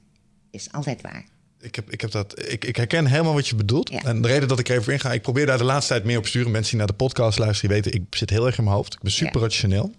[0.50, 1.24] is altijd waar.
[1.62, 3.90] Ik, heb, ik, heb dat, ik, ik herken helemaal wat je bedoelt.
[3.90, 4.02] Ja.
[4.04, 6.04] En de reden dat ik er even in ga, ik probeer daar de laatste tijd
[6.04, 6.50] meer op te sturen.
[6.50, 8.94] Mensen die naar de podcast luisteren, die weten, ik zit heel erg in mijn hoofd.
[8.94, 9.46] Ik ben super Ja.
[9.46, 9.92] rationeel.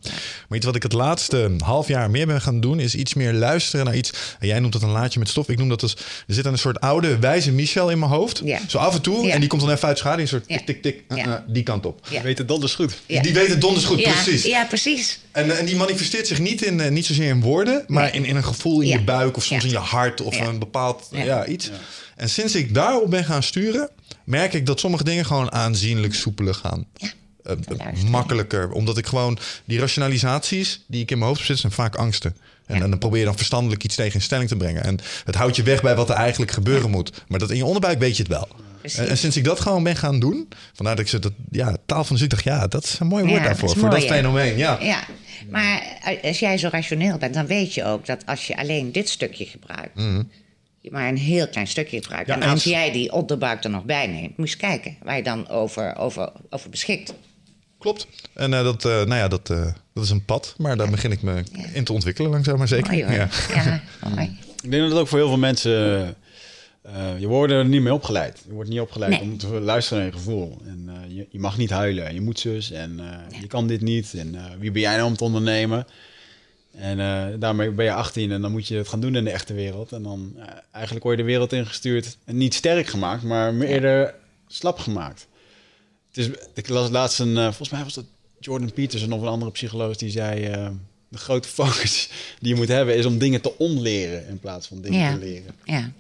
[0.48, 3.34] Maar iets wat ik het laatste half jaar meer ben gaan doen, is iets meer
[3.34, 4.12] luisteren naar iets.
[4.40, 5.50] En jij noemt dat een laadje met stof.
[5.50, 5.94] Ik noem dat als,
[6.28, 8.42] er zit een soort oude, wijze Michel in mijn hoofd.
[8.44, 8.60] Ja.
[8.68, 9.26] Zo af en toe.
[9.26, 9.34] Ja.
[9.34, 10.22] En die komt dan even uit schaduw.
[10.22, 11.04] Een soort tik, tik, tik.
[11.10, 11.28] uh, Ja.
[11.28, 12.00] uh, die kant op.
[12.10, 12.22] Ja.
[12.22, 12.94] Weet het donders goed.
[13.06, 13.22] Ja.
[13.22, 14.44] Die weet het donders goed, ja, precies.
[14.44, 15.20] Ja, precies.
[15.32, 18.12] En, en die manifesteert zich niet, in, eh, niet zozeer in woorden, maar Nee.
[18.12, 18.98] in, in een gevoel in Ja.
[18.98, 19.68] je buik of soms Ja.
[19.68, 20.46] in je hart of Ja.
[20.46, 21.46] een bepaald ja.
[21.60, 21.72] Ja.
[22.16, 23.90] En sinds ik daarop ben gaan sturen,
[24.24, 26.86] merk ik dat sommige dingen gewoon aanzienlijk soepeler gaan.
[26.98, 27.10] Ja.
[27.44, 27.56] Eh,
[28.10, 28.72] makkelijker.
[28.72, 32.36] Omdat ik gewoon die rationalisaties die ik in mijn hoofd zit, zijn vaak angsten.
[32.66, 32.84] En, Ja.
[32.84, 34.84] en dan probeer je dan verstandelijk iets tegen in stelling te brengen.
[34.84, 37.12] En het houdt je weg bij wat er eigenlijk gebeuren moet.
[37.28, 38.48] Maar dat in je onderbuik weet je het wel.
[38.96, 41.76] En, en sinds ik dat gewoon ben gaan doen, vandaar dat ik ze dat, ja,
[41.86, 43.70] taal van de dacht, ja, dat is een mooi woord Ja, dat daarvoor.
[43.70, 44.78] is voor mooi, dat fenomeen, ja.
[44.82, 45.04] Ja,
[45.50, 45.84] maar
[46.24, 49.46] als jij zo rationeel bent, dan weet je ook dat als je alleen dit stukje
[49.46, 50.26] gebruikt, je
[50.90, 52.28] maar een heel klein stukje gebruikt.
[52.28, 55.24] Ja, en als jij die onderbuik er nog bij neemt, moet je kijken waar je
[55.24, 57.14] dan over, over, over beschikt.
[57.80, 58.08] Klopt.
[58.34, 61.12] En eh, dat, eh, nou ja, dat, eh, dat is een pad, maar daar begin
[61.12, 62.92] ik me in te ontwikkelen langzaam maar zeker.
[62.92, 63.14] Mooi.
[63.14, 63.30] Ja.
[64.64, 66.16] Ik denk dat het ook voor heel veel mensen...
[66.84, 68.42] eh, je wordt er niet mee opgeleid.
[68.48, 69.22] Je wordt niet opgeleid Nee.
[69.22, 70.62] om te luisteren naar je gevoel.
[70.66, 72.08] En eh, je, je mag niet huilen.
[72.08, 72.72] En je moet zus.
[72.72, 74.14] En eh, je kan dit niet.
[74.14, 75.88] En eh, wie ben jij nou om te ondernemen?
[76.76, 79.30] En eh, daarmee ben je 18 en dan moet je het gaan doen in de
[79.32, 79.92] echte wereld.
[79.92, 82.18] En dan eh, eigenlijk word je de wereld ingestuurd.
[82.26, 84.14] En niet sterk gemaakt, maar meer eerder
[84.48, 85.28] slap gemaakt.
[86.08, 87.38] Het is, ik las laatst een...
[87.38, 88.06] eh, volgens mij was dat
[88.40, 90.42] Jordan Peterson of een andere psycholoog die zei...
[91.10, 94.82] de grote focus die je moet hebben is om dingen te onleren in plaats van
[94.82, 95.14] dingen Ja.
[95.14, 95.56] te leren.
[95.66, 95.92] Ja,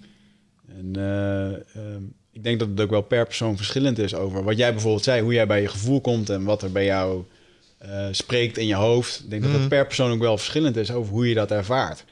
[0.77, 4.57] En eh, ehm, ik denk dat het ook wel per persoon verschillend is over wat
[4.57, 7.23] jij bijvoorbeeld zei, hoe jij bij je gevoel komt en wat er bij jou
[7.81, 9.19] eh, spreekt in je hoofd.
[9.23, 9.59] Ik denk dat Mhm.
[9.59, 12.03] dat per persoon ook wel verschillend is over hoe je dat ervaart.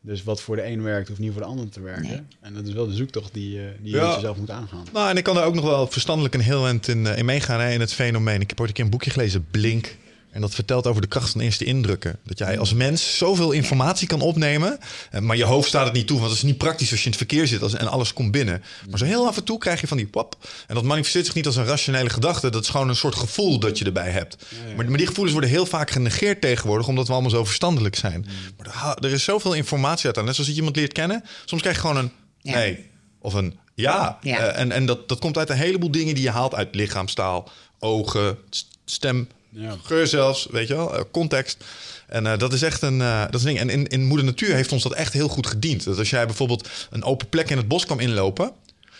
[0.00, 2.08] Dus wat voor de een werkt, hoeft niet voor de ander te werken.
[2.08, 2.20] Nee.
[2.40, 4.06] En dat is wel de zoektocht die, eh, die je Ja.
[4.06, 4.84] met jezelf moet aangaan.
[4.92, 7.24] Nou, en ik kan daar ook nog wel verstandelijk een heel eind in, eh, in
[7.24, 8.40] meegaan hè, in het fenomeen.
[8.40, 9.96] Ik heb ooit een keer een boekje gelezen, Blink.
[10.36, 12.18] En dat vertelt over de kracht van eerste indrukken.
[12.24, 14.78] Dat jij als mens zoveel informatie kan opnemen.
[15.10, 16.18] eh, Maar je hoofd staat het niet toe.
[16.18, 18.30] Want het is niet praktisch als je in het verkeer zit als, en alles komt
[18.30, 18.62] binnen.
[18.90, 20.36] Maar zo heel af en toe krijg je van die pop.
[20.66, 22.50] En dat manifesteert zich niet als een rationele gedachte.
[22.50, 24.36] Dat is gewoon een soort gevoel dat je erbij hebt.
[24.76, 26.88] Maar, die gevoelens worden heel vaak genegeerd tegenwoordig.
[26.88, 28.26] Omdat we allemaal zo verstandelijk zijn.
[28.56, 30.24] Maar er, is zoveel informatie uit aan.
[30.24, 31.24] Net zoals je iemand leert kennen.
[31.44, 32.90] Soms krijg je gewoon een nee.
[33.20, 34.18] Of een ja.
[34.20, 34.38] Ja.
[34.38, 37.50] Eh, en en dat, dat komt uit een heleboel dingen die je haalt uit lichaamstaal,
[37.78, 38.38] ogen,
[38.84, 39.76] stem, Ja.
[39.82, 41.64] geur zelfs, weet je wel, eh, context.
[42.06, 43.58] En eh, dat is echt een, eh, dat is een ding.
[43.58, 45.84] En in, in Moeder Natuur heeft ons dat echt heel goed gediend.
[45.84, 48.50] Dat als jij bijvoorbeeld een open plek in het bos kwam inlopen.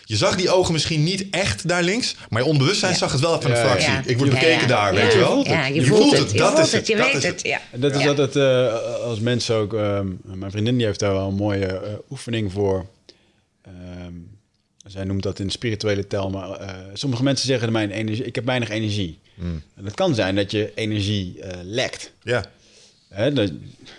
[0.03, 2.97] Je zag die ogen misschien niet echt daar links, maar je onbewustzijn Ja.
[2.97, 3.89] zag het wel even een fractie.
[3.91, 4.01] ja.
[4.05, 4.67] Ik word Ja, bekeken ja.
[4.67, 5.45] daar, Ja, weet je wel.
[5.45, 6.31] Ja, je, voelt het.
[6.31, 7.41] Je dat voelt is het, je dat weet het.
[7.41, 7.61] Ja.
[7.71, 9.73] En dat is altijd eh, als mensen ook.
[9.73, 12.85] ehm, mijn vriendin die heeft daar wel een mooie eh, oefening voor.
[13.61, 14.13] Ehm,
[14.85, 16.29] zij noemt dat in spirituele tel.
[16.29, 18.25] Maar eh, sommige mensen zeggen mijn energie.
[18.25, 19.19] Ik heb weinig energie.
[19.75, 22.13] En dat kan zijn dat je energie eh, lekt.
[22.23, 22.51] Ja,
[23.09, 23.51] Hè, dat,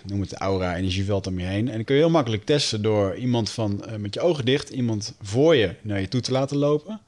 [0.05, 1.67] noem het aura, energieveld om je heen.
[1.67, 4.69] En dan kun je heel makkelijk testen door iemand van eh, met je ogen dicht,
[4.69, 7.01] iemand voor je naar je toe te laten lopen.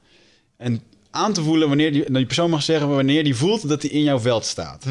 [0.56, 3.90] En aan te voelen wanneer die, die persoon mag zeggen wanneer die voelt dat hij
[3.90, 4.84] in jouw veld staat.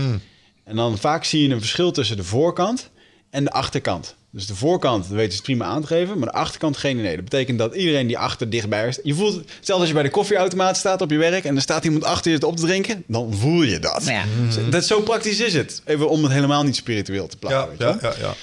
[0.64, 2.90] En dan vaak zie je een verschil tussen de voorkant
[3.30, 4.16] en de achterkant.
[4.34, 7.16] Dus de voorkant weet je het prima aan te geven, maar de achterkant geen idee.
[7.16, 9.00] Dat betekent dat iedereen die achter dichtbij is.
[9.04, 11.84] Je voelt, stel als je bij de koffieautomaat staat op je werk en er staat
[11.86, 14.04] iemand achter je het op te drinken, dan voel je dat.
[14.06, 14.24] Ja.
[14.70, 15.82] Dat zo praktisch is het.
[15.86, 17.62] Even om het helemaal niet spiritueel te plakken.
[17.80, 18.34] ja, weet je ja, ja, ja.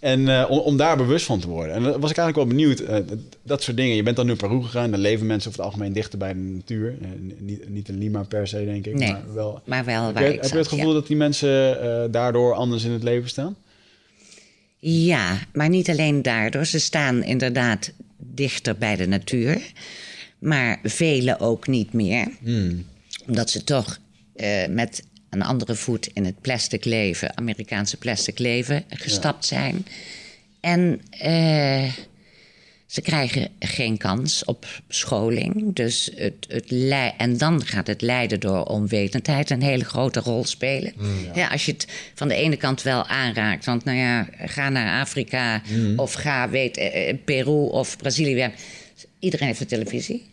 [0.00, 1.74] En eh, om, om daar bewust van te worden.
[1.74, 2.80] En dan was ik eigenlijk wel benieuwd.
[2.80, 3.96] eh, dat, dat soort dingen.
[3.96, 4.90] Je bent dan nu naar Peru gegaan.
[4.90, 6.94] Daar leven mensen over het algemeen dichter bij de natuur.
[7.02, 8.94] Eh, niet, niet in Lima per se, denk ik.
[8.94, 9.60] Nee, Maar wel.
[9.64, 10.94] maar wel Heb waar je, ik heb je het gevoel ja.
[10.94, 13.56] dat die mensen eh, daardoor anders in het leven staan?
[14.88, 16.66] Ja, maar niet alleen daardoor.
[16.66, 19.72] Ze staan inderdaad dichter bij de natuur.
[20.38, 22.28] Maar velen ook niet meer.
[23.26, 23.98] Omdat ze toch
[24.34, 29.86] eh, met een andere voet in het plastic leven, Amerikaanse plastic leven, gestapt zijn.
[30.60, 31.92] En eh,
[32.86, 35.74] ze krijgen geen kans op scholing.
[35.74, 36.70] Dus het, het
[37.16, 40.92] en dan gaat het lijden door onwetendheid een hele grote rol spelen.
[41.34, 41.48] ja.
[41.48, 43.64] als je het van de ene kant wel aanraakt.
[43.64, 45.62] Want nou ja, ga naar Afrika
[45.96, 48.50] of ga, weet, eh, eh, Peru of Brazilië.
[49.18, 50.26] Iedereen heeft een televisie.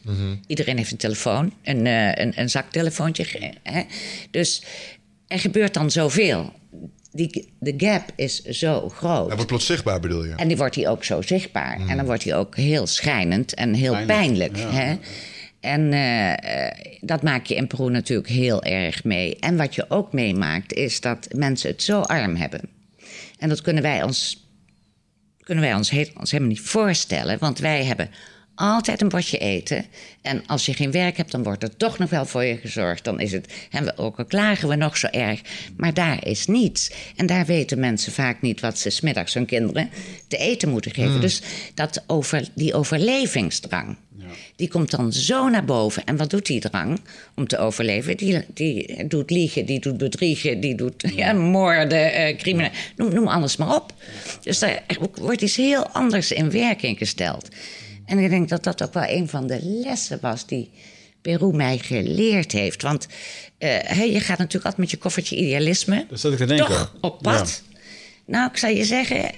[0.48, 1.54] Iedereen heeft een telefoon.
[1.64, 3.54] Een, eh, een, een zaktelefoontje.
[3.64, 3.82] Hè?
[4.32, 4.64] Dus
[5.28, 6.54] er gebeurt dan zoveel.
[7.16, 9.26] Die, de gap is zo groot.
[9.26, 10.34] Hij wordt plots zichtbaar, bedoel je?
[10.36, 11.80] En die wordt hij ook zo zichtbaar.
[11.88, 14.58] En dan wordt hij ook heel schijnend en heel Pijnlijk, pijnlijk.
[14.58, 14.72] ja.
[14.72, 14.98] hè?
[15.60, 16.72] En eh, eh,
[17.02, 19.36] dat maak je in Peru natuurlijk heel erg mee.
[19.40, 22.62] En wat je ook meemaakt is dat mensen het zo arm hebben.
[23.40, 24.48] En dat kunnen wij ons,
[25.40, 27.40] kunnen wij ons helemaal niet voorstellen.
[27.40, 28.10] Want wij hebben
[28.56, 29.86] altijd een bordje eten.
[30.22, 33.04] En als je geen werk hebt, dan wordt er toch nog wel voor je gezorgd.
[33.04, 35.42] Dan is het, en we, ook al klagen we nog zo erg.
[35.78, 36.92] Maar daar is niets.
[37.16, 39.90] En daar weten mensen vaak niet wat ze smiddags hun kinderen
[40.28, 41.22] te eten moeten geven.
[41.22, 41.42] Dus
[41.74, 43.98] dat over, die overlevingsdrang,
[44.56, 46.04] die komt dan zo naar boven.
[46.06, 47.00] En wat doet die drang
[47.36, 48.18] om te overleven?
[48.18, 52.72] Die, die doet liegen, die doet bedriegen, die doet ja, moorden, eh crimineel.
[52.96, 53.94] Noem, noem alles maar op.
[54.42, 54.84] Dus daar
[55.20, 57.50] wordt iets heel anders in werking gesteld.
[58.14, 60.72] En ik denk dat dat ook wel een van de lessen was die
[61.22, 62.82] Peru mij geleerd heeft.
[62.82, 63.08] Want
[63.58, 66.06] eh, je gaat natuurlijk altijd met je koffertje idealisme.
[66.10, 66.68] Dat zat ik te denken.
[66.68, 67.64] Toch op pad.
[68.26, 69.32] Nou, ik zou je zeggen,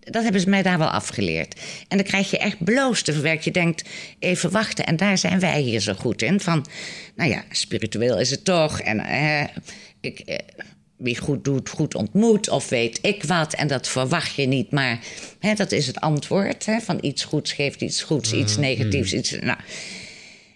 [0.00, 1.60] dat hebben ze mij daar wel afgeleerd.
[1.88, 3.44] En dan krijg je echt bloos te verwerken.
[3.44, 3.88] Je denkt,
[4.18, 4.86] even wachten.
[4.86, 6.40] En daar zijn wij hier zo goed in.
[6.40, 6.66] Van,
[7.16, 8.80] nou ja, spiritueel is het toch.
[8.80, 9.46] En eh,
[10.00, 10.36] ik, eh,
[11.00, 12.48] wie goed doet, goed ontmoet.
[12.48, 13.54] Of weet ik wat.
[13.54, 14.70] En dat verwacht je niet.
[14.70, 14.98] Maar
[15.38, 16.66] hè, dat is het antwoord.
[16.66, 19.12] Hè, van iets goeds geeft iets goeds, iets negatiefs.
[19.12, 19.58] Iets, nou.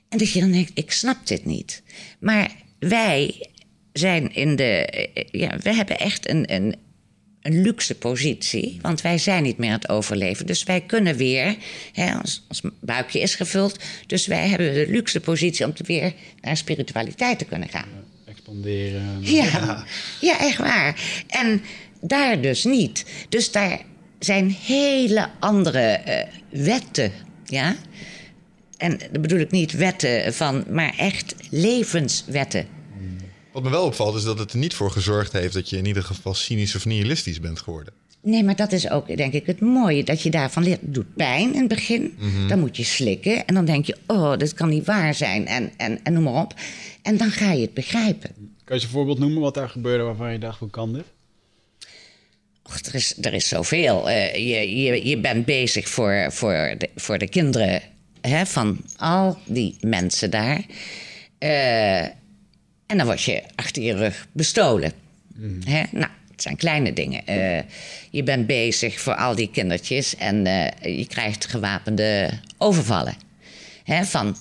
[0.08, 1.82] En dat je dan denkt, ik snap dit niet.
[2.18, 3.48] Maar wij
[3.92, 5.08] zijn in de...
[5.30, 6.74] Ja, we hebben echt een, een,
[7.42, 8.78] een luxe positie.
[8.80, 10.46] Want wij zijn niet meer aan het overleven.
[10.46, 11.56] Dus wij kunnen weer...
[11.92, 13.78] Hè, ons, ons buikje is gevuld.
[14.06, 18.03] Dus wij hebben de luxe positie om te weer naar spiritualiteit te kunnen gaan.
[18.44, 19.18] Expanderen.
[19.22, 19.84] Ja,
[20.20, 21.22] ja, echt waar.
[21.26, 21.62] En
[22.00, 23.04] daar dus niet.
[23.28, 23.80] Dus daar
[24.18, 27.12] zijn hele andere eh, wetten,
[27.44, 27.76] ja.
[28.76, 32.66] En dat bedoel ik niet wetten van, maar echt levenswetten.
[33.52, 35.86] Wat me wel opvalt is dat het er niet voor gezorgd heeft dat je in
[35.86, 37.94] ieder geval cynisch of nihilistisch bent geworden.
[38.24, 40.80] Nee, maar dat is ook, denk ik, het mooie dat je daarvan leert.
[40.80, 42.18] Het doet pijn in het begin.
[42.48, 43.46] Dan moet je slikken.
[43.46, 45.46] En dan denk je, oh, dit kan niet waar zijn.
[45.46, 46.54] En, en, en noem maar op.
[47.02, 48.30] En dan ga je het begrijpen.
[48.64, 51.04] Kan je een voorbeeld noemen wat daar gebeurde waarvan je dacht, hoe kan dit?
[52.62, 54.10] Och, er, is, er is zoveel.
[54.10, 57.82] Eh, je, je, je bent bezig voor, voor, de, voor de kinderen
[58.20, 60.64] hè, van al die mensen daar.
[61.38, 62.02] Eh,
[62.86, 64.92] en dan word je achter je rug bestolen.
[65.64, 65.82] Hè?
[65.90, 67.26] Nou, het zijn kleine dingen.
[67.26, 67.62] Eh,
[68.10, 73.14] je bent bezig voor al die kindertjes en eh, je krijgt gewapende overvallen.
[73.84, 74.04] Hè?
[74.04, 74.36] Van,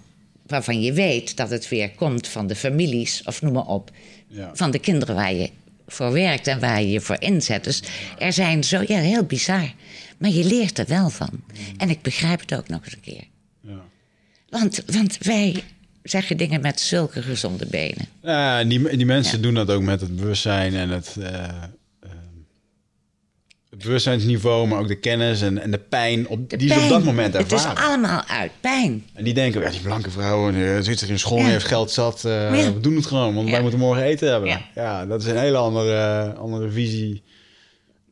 [0.48, 3.92] waarvan je weet dat het weer komt van de families, of noem maar op,
[4.28, 4.50] Ja.
[4.54, 5.50] van de kinderen waar je
[5.88, 7.64] voor werkt en waar je je voor inzet.
[7.64, 7.84] Dus
[8.20, 9.74] er zijn zo, ja, heel bizar.
[10.18, 11.30] Maar je leert er wel van.
[11.78, 13.24] En ik begrijp het ook nog eens een keer.
[13.62, 13.82] Ja.
[14.50, 15.64] Want, want wij
[16.04, 18.06] zeggen dingen met zulke gezonde benen.
[18.22, 19.44] Ja, die, die mensen Ja.
[19.44, 21.48] doen dat ook met het bewustzijn en het, eh,
[23.74, 26.80] het bewustzijnsniveau, maar ook de kennis en, en de pijn op, De die ze op
[26.80, 27.78] pijn, dat moment Het ervaren.
[27.78, 29.06] is allemaal uit pijn.
[29.14, 31.46] En die denken, ja, die blanke vrouw eh, zit zich in school, Ja.
[31.46, 32.74] heeft geld zat, eh, Ja.
[32.74, 34.62] we doen het gewoon, want wij moeten morgen eten hebben.
[34.76, 35.06] Ja.
[35.06, 37.24] Dat is een hele andere, andere visie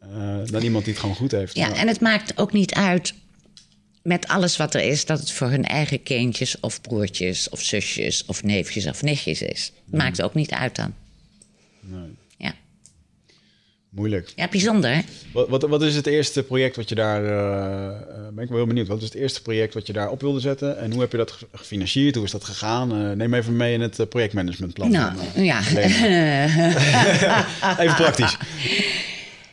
[0.02, 0.08] eh,
[0.46, 1.56] dan iemand die het gewoon goed heeft.
[1.56, 3.14] Ja, en het maakt ook niet uit
[4.04, 5.06] met alles wat er is...
[5.06, 9.72] dat het voor hun eigen kindjes of broertjes of zusjes of neefjes of nichtjes is.
[9.92, 10.94] Het maakt ook niet uit dan.
[11.80, 12.10] Nee,
[13.96, 14.32] moeilijk.
[14.36, 15.00] ja bijzonder hè?
[15.34, 17.94] Wat, wat, wat is het eerste project wat je daar, eh, eh,
[18.34, 20.40] ben ik wel heel benieuwd, wat is het eerste project wat je daar op wilde
[20.40, 22.92] zetten en hoe heb je dat ge- gefinancierd, hoe is dat gegaan?
[22.92, 24.92] Eh, neem even mee in het projectmanagementplan.
[24.92, 25.60] Nou, van, ja.
[27.84, 28.38] even praktisch.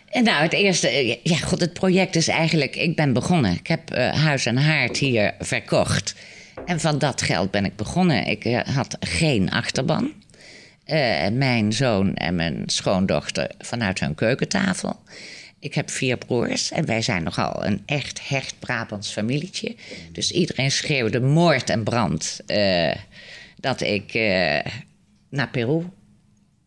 [0.09, 3.53] En nou, het eerste, ja, god, het project is eigenlijk, ik ben begonnen.
[3.53, 6.15] Ik heb huis en haard hier verkocht.
[6.67, 8.27] En van dat geld ben ik begonnen.
[8.27, 10.13] Ik had geen achterban.
[10.89, 15.01] Eh, mijn zoon en mijn schoondochter vanuit hun keukentafel.
[15.59, 19.77] Ik heb vier broers en wij zijn nogal een echt hecht Brabants familietje.
[20.13, 22.95] Dus iedereen schreeuwde moord en brand eh,
[23.57, 24.59] dat ik eh,
[25.31, 25.83] naar Peru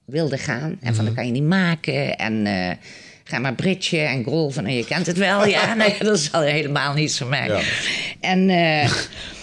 [0.05, 0.77] wilde gaan.
[0.81, 2.17] En van, dat kan je niet maken.
[2.17, 2.47] En
[3.23, 4.65] ga maar bridgen en golven.
[4.65, 5.73] En je kent het wel, ja.
[5.75, 7.47] Nee, dat is al helemaal niets voor mij.
[7.47, 7.61] Ja.
[8.19, 8.49] En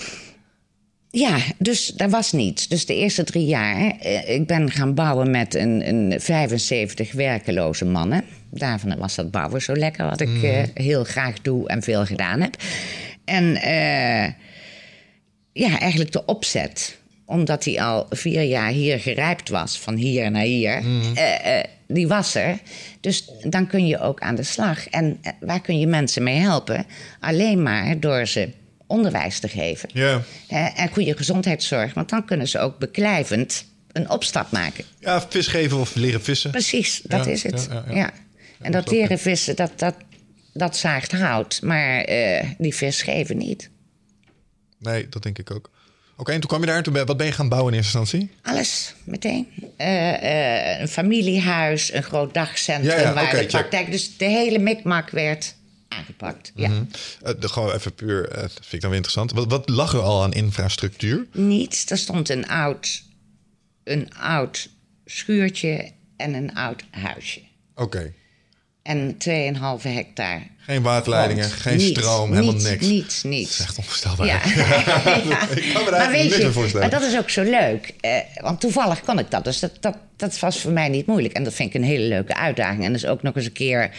[1.10, 2.68] ja, dus daar was niets.
[2.68, 7.84] Dus de eerste drie jaar, eh, ik ben gaan bouwen met een, een 75 werkeloze
[7.84, 8.24] mannen.
[8.50, 12.40] Daarvan was dat bouwen zo lekker, wat ik eh, heel graag doe en veel gedaan
[12.40, 12.56] heb.
[13.24, 14.32] En eh,
[15.52, 16.96] ja, eigenlijk de opzet.
[17.24, 20.82] Omdat hij al vier jaar hier gerijpt was, van hier naar hier.
[21.14, 22.58] eh, die was er.
[23.00, 24.88] Dus dan kun je ook aan de slag.
[24.88, 26.86] En waar kun je mensen mee helpen?
[27.20, 28.48] Alleen maar door ze
[28.88, 29.88] onderwijs te geven.
[29.92, 30.22] Ja.
[30.48, 31.94] En goede gezondheidszorg.
[31.94, 34.84] Want dan kunnen ze ook beklijvend een opstap maken.
[35.00, 36.50] ja, vis geven of leren vissen.
[36.50, 37.68] Precies, dat Ja, is het.
[37.90, 38.10] ja.
[38.60, 39.94] En dat leren vissen, dat, dat,
[40.52, 41.60] dat zaagt hout.
[41.62, 43.70] Maar eh, die vis geven niet.
[44.78, 45.70] Nee, dat denk ik ook.
[46.16, 47.78] Oké, en toen kwam je daar en toen ben, wat ben je gaan bouwen in
[47.78, 48.30] eerste instantie?
[48.42, 49.46] Alles, meteen.
[49.76, 53.48] Eh, eh, een familiehuis, een groot dagcentrum Ja, ja, waar de check.
[53.48, 53.90] praktijk...
[53.90, 55.54] Dus de hele mikmak werd
[55.88, 56.52] aangepakt.
[56.54, 56.70] Ja.
[57.22, 59.32] Eh, de, gewoon even puur, dat vind ik dan weer interessant.
[59.32, 61.26] Wat, wat lag er al aan infrastructuur?
[61.32, 61.90] Niets.
[61.90, 63.02] Er stond een oud,
[63.84, 64.68] een oud
[65.04, 67.40] schuurtje en een oud huisje.
[67.74, 68.12] Oké.
[68.82, 70.42] En 2,5 hectare.
[70.58, 72.86] Geen waterleidingen, geen Niets, stroom, helemaal niets, niks.
[72.86, 73.60] Niets, Dat is niets.
[73.60, 74.26] echt onvoorstelbaar.
[74.26, 74.40] Ja.
[75.28, 75.48] Ja.
[75.48, 76.90] Ik kan me daar Maar echt weet niks je, voorstellen.
[76.90, 77.94] maar dat is ook zo leuk.
[78.00, 79.44] Eh, want toevallig kon ik dat.
[79.44, 81.34] Dus dat, dat, dat was voor mij niet moeilijk.
[81.34, 82.84] En dat vind ik een hele leuke uitdaging.
[82.84, 83.90] En dat is ook nog eens een keer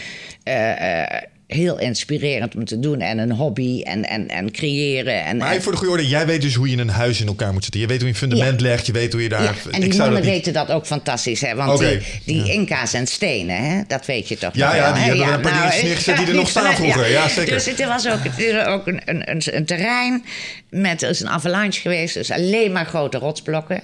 [1.49, 3.01] heel inspirerend om te doen.
[3.01, 5.25] En een hobby en, en, en creëren.
[5.25, 7.27] En, Maar en- voor de goede orde, jij weet dus hoe je een huis in
[7.27, 7.81] elkaar moet zetten.
[7.81, 9.43] Je weet hoe je een fundament legt, je weet hoe je daar...
[9.43, 10.31] ja, en die ik mannen dat niet...
[10.33, 11.41] weten dat ook fantastisch.
[11.41, 11.55] Hè?
[11.55, 13.81] Want die, die Inca's en stenen, hè?
[13.87, 15.07] dat weet je toch Ja, ja, die hè?
[15.07, 17.09] hebben een paar ik- neergezet die er nog staan vroeger.
[17.09, 17.53] Ja, zeker.
[17.53, 20.23] Dus het was ook, het is ook een, een, een, een terrein
[20.69, 21.01] met...
[21.03, 23.81] Er is een avalanche geweest, dus alleen maar grote rotsblokken.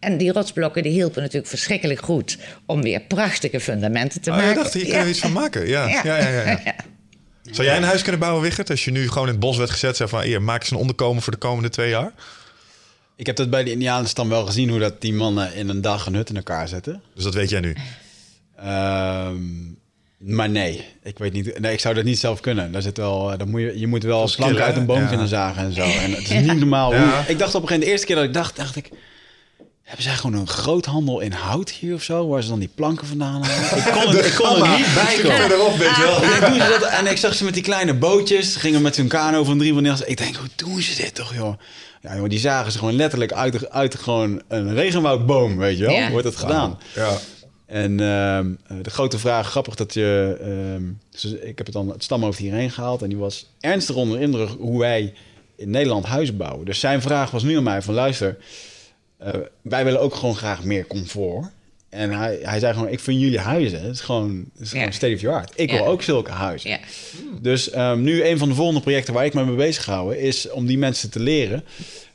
[0.00, 2.38] En die rotsblokken die hielpen natuurlijk verschrikkelijk goed...
[2.66, 4.50] om weer prachtige fundamenten te Oh, maken.
[4.50, 5.66] je dacht, hier kunnen we iets van maken.
[5.76, 6.16] Ja, ja, ja.
[6.28, 6.74] ja, ja.
[7.50, 8.70] Zou jij een huis kunnen bouwen, Wichert?
[8.70, 10.20] Als je nu gewoon in het bos werd gezet, zeg van...
[10.22, 12.12] Hier, maak eens een onderkomen voor de komende twee jaar.
[13.16, 16.06] Ik heb dat bij de Indianenstam wel gezien, hoe dat die mannen in een dag
[16.06, 17.02] een hut in elkaar zetten.
[17.14, 17.76] Dus dat weet jij nu.
[18.56, 19.38] Ehm,
[20.18, 21.58] maar nee, ik weet niet.
[21.58, 22.72] Nee, ik zou dat niet zelf kunnen.
[22.72, 25.06] Daar zit wel, eh, dan moet je, je moet wel planken uit een boom Ja.
[25.06, 25.82] kunnen zagen en zo.
[25.82, 26.94] En het is niet normaal.
[26.94, 27.00] Ja.
[27.02, 28.90] Hoe, ik dacht op een gegeven moment, de eerste keer dat ik dacht, dacht ik...
[29.88, 32.28] Hebben zij gewoon een groothandel in hout hier of zo?
[32.28, 33.76] Waar ze dan die planken vandaan halen?
[33.86, 35.36] Ik kon, er- ik kon er niet bij komen.
[35.36, 36.22] Verderop, weet je wel.
[36.22, 38.56] En, doen ze dat, en ik zag ze met die kleine bootjes.
[38.56, 41.34] Gingen met hun kano van drie van die Ik denk, hoe doen ze dit toch,
[41.34, 41.54] joh?
[42.02, 45.94] Ja, joh, die zagen ze gewoon letterlijk uit, uit gewoon een regenwoudboom, weet je wel?
[45.94, 46.10] Ja.
[46.10, 46.78] Wordt het gedaan.
[46.94, 47.16] Ja.
[47.66, 50.36] En ehm, eh, de grote vraag, grappig dat je...
[50.40, 53.02] ehm, dus ik heb het dan het stamhoofd hierheen gehaald...
[53.02, 55.14] en die was ernstig onder indruk hoe wij
[55.56, 56.66] in Nederland huizen bouwen.
[56.66, 57.94] Dus zijn vraag was nu aan mij van...
[57.94, 58.36] luister,
[59.18, 61.46] eh, wij willen ook gewoon graag meer comfort.
[61.88, 64.78] En hij, hij zei gewoon, ik vind jullie huizen, het is gewoon, het is Ja.
[64.78, 65.52] gewoon state of the art.
[65.56, 65.76] Ik Ja.
[65.76, 66.70] wil ook zulke huizen.
[66.70, 66.78] Ja.
[67.40, 70.20] Dus ehm, nu een van de volgende projecten waar ik me mee bezig houden...
[70.20, 71.64] is om die mensen te leren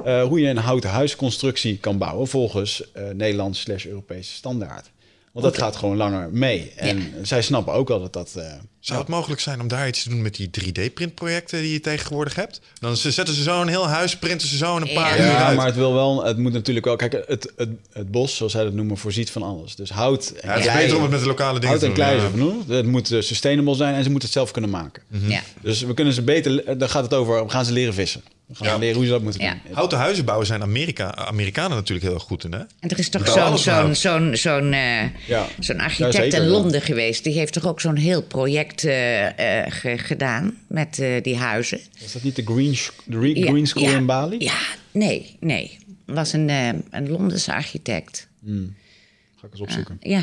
[0.06, 2.28] eh, hoe je een houten huisconstructie kan bouwen...
[2.28, 4.90] volgens eh Nederlands slash Europese standaard.
[5.34, 6.72] Want dat gaat gewoon langer mee.
[6.76, 8.32] En zij snappen ook al dat dat...
[8.36, 11.80] eh, Zou het mogelijk zijn om daar iets te doen met die 3D-printprojecten die je
[11.80, 12.62] tegenwoordig hebt?
[12.80, 15.24] Dan ze- zetten ze zo een heel huis, printen ze zo in een paar Ja.
[15.26, 15.58] uur Ja, uit.
[15.58, 16.96] maar het wil wel, het moet natuurlijk wel.
[16.96, 19.76] Kijk, het, het, het bos, zoals zij dat noemen, voorziet van alles.
[19.76, 21.86] Dus hout en Ja, het is beter om het met de lokale dingen hout te
[21.86, 22.68] en klei genoeg.
[22.68, 25.04] Het moet eh, sustainable zijn en ze moeten het zelf kunnen maken.
[25.28, 25.42] Ja.
[25.62, 26.78] Dus we kunnen ze beter.
[26.78, 27.44] Dan gaat het over.
[27.46, 28.24] We gaan ze leren vissen.
[28.46, 28.78] We gaan Ja.
[28.78, 29.58] leren hoe ze dat moeten Ja.
[29.66, 29.74] doen.
[29.74, 32.58] Houten huizen bouwen zijn Amerika, Amerikanen natuurlijk heel erg goed in, hè?
[32.60, 35.48] En er is toch zo'n zo'n zo'n zo'n eh, Ja.
[35.60, 36.48] zo'n Ja, architect zeker, in.
[36.48, 37.24] Londen geweest.
[37.24, 41.80] Die heeft toch ook zo'n heel project eh, eh, ge- gedaan met eh, die huizen.
[42.00, 44.36] Is dat niet de Green, de Re- Ja, green School ja, in Bali?
[44.40, 44.58] Ja,
[44.92, 45.78] nee, nee.
[46.06, 48.28] Het was een, eh, een Londense architect.
[48.46, 49.98] Ga ik eens opzoeken.
[50.00, 50.22] Ja,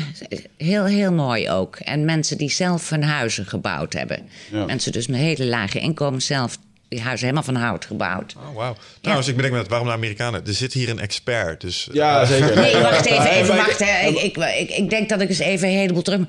[0.57, 1.75] heel, heel mooi ook.
[1.75, 4.29] En mensen die zelf hun huizen gebouwd hebben.
[4.51, 4.65] Ja.
[4.65, 6.57] Mensen dus met hele lage inkomen zelf
[6.91, 8.35] die huizen helemaal van hout gebouwd.
[8.49, 8.75] Oh, wauw.
[9.01, 10.47] Trouwens, ik bedenk me net, waarom de Amerikanen?
[10.47, 11.87] Er zit hier een expert, dus...
[11.91, 12.55] Ja, zeker.
[12.55, 13.79] Nee, wacht even, even wacht.
[13.79, 14.07] Hè.
[14.07, 16.19] Ik, ik, ik, ik denk dat ik eens even een heleboel terug...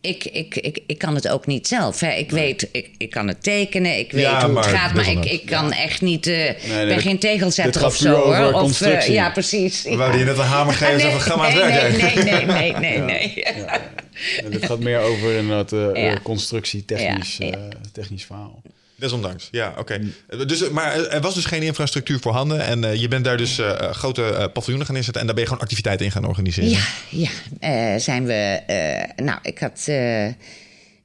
[0.00, 2.00] Ik, ik, ik, ik kan het ook niet zelf.
[2.00, 2.10] Hè.
[2.10, 4.94] Ik weet, ik, ik kan het tekenen, ik weet Ja, hoe maar het gaat...
[4.94, 6.26] maar ik, ik kan echt niet...
[6.26, 8.46] eh ik nee, ben dit- geen tegelzetter gaat of zo, over hoor.
[8.46, 9.12] Of, eh, constructie.
[9.12, 9.82] ja, precies.
[9.82, 11.96] We wouden je net een hamer geven en nee, zeggen, ga maar aan nee, het
[11.96, 12.14] werk.
[12.14, 13.44] nee, nee, nee, nee, nee, nee.
[14.44, 16.10] En dit gaat meer over inderdaad eh Ja.
[16.10, 17.52] eh, constructie, technisch, eh,
[17.92, 18.62] technisch verhaal.
[19.02, 20.00] Desondanks, ja, oké.
[20.46, 22.60] Dus, maar er was dus geen infrastructuur voorhanden.
[22.64, 25.20] En eh, je bent daar dus eh, grote eh, paviljoenen gaan inzetten.
[25.20, 26.70] En daar ben je gewoon activiteiten in gaan organiseren.
[26.70, 26.80] Ja,
[27.10, 27.28] ja.
[27.94, 28.32] Eh, zijn we.
[28.66, 29.84] eh, nou, ik had.
[29.86, 30.26] eh,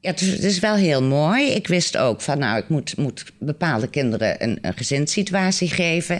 [0.02, 1.48] ja, het, is, het is wel heel mooi.
[1.50, 6.16] Ik wist ook van, nou, ik moet, moet bepaalde kinderen een, een gezinssituatie geven.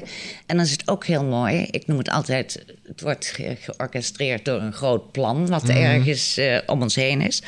[0.46, 1.68] En dan is het ook heel mooi.
[1.72, 6.38] Ik noem het altijd, het wordt ge- georchestreerd door een groot plan, wat er ergens
[6.38, 7.42] eh, om ons heen is.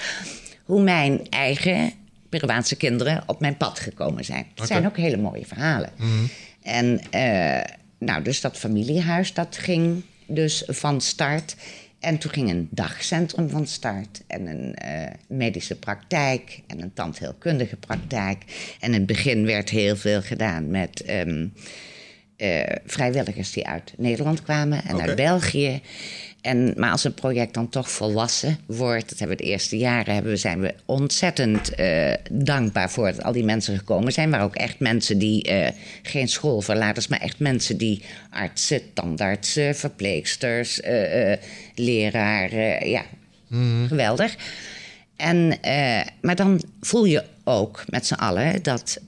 [0.63, 1.91] Hoe mijn eigen
[2.29, 4.45] Peruaanse kinderen op mijn pad gekomen zijn.
[4.55, 5.89] Het zijn ook hele mooie verhalen.
[6.61, 11.55] En eh, nou, dus dat familiehuis, dat ging dus van start.
[11.99, 14.21] En toen ging een dagcentrum van start.
[14.27, 16.61] En een eh, medische praktijk.
[16.67, 18.43] En een tandheelkundige praktijk.
[18.79, 21.47] En in het begin werd heel veel gedaan met ehm,
[22.37, 25.81] eh, vrijwilligers die uit Nederland kwamen en uit België.
[26.41, 30.13] En, maar als een project dan toch volwassen wordt, dat hebben we de eerste jaren,
[30.13, 34.29] hebben we, zijn we ontzettend eh, dankbaar voor dat al die mensen gekomen zijn.
[34.29, 35.71] Maar ook echt mensen die, eh,
[36.03, 41.37] geen schoolverlaters, maar echt mensen die artsen, tandartsen, verpleegsters, eh,
[41.75, 43.03] leraren, ja,
[43.87, 44.35] geweldig.
[45.15, 45.57] En,
[46.21, 49.01] maar dan voel je ook met z'n allen dat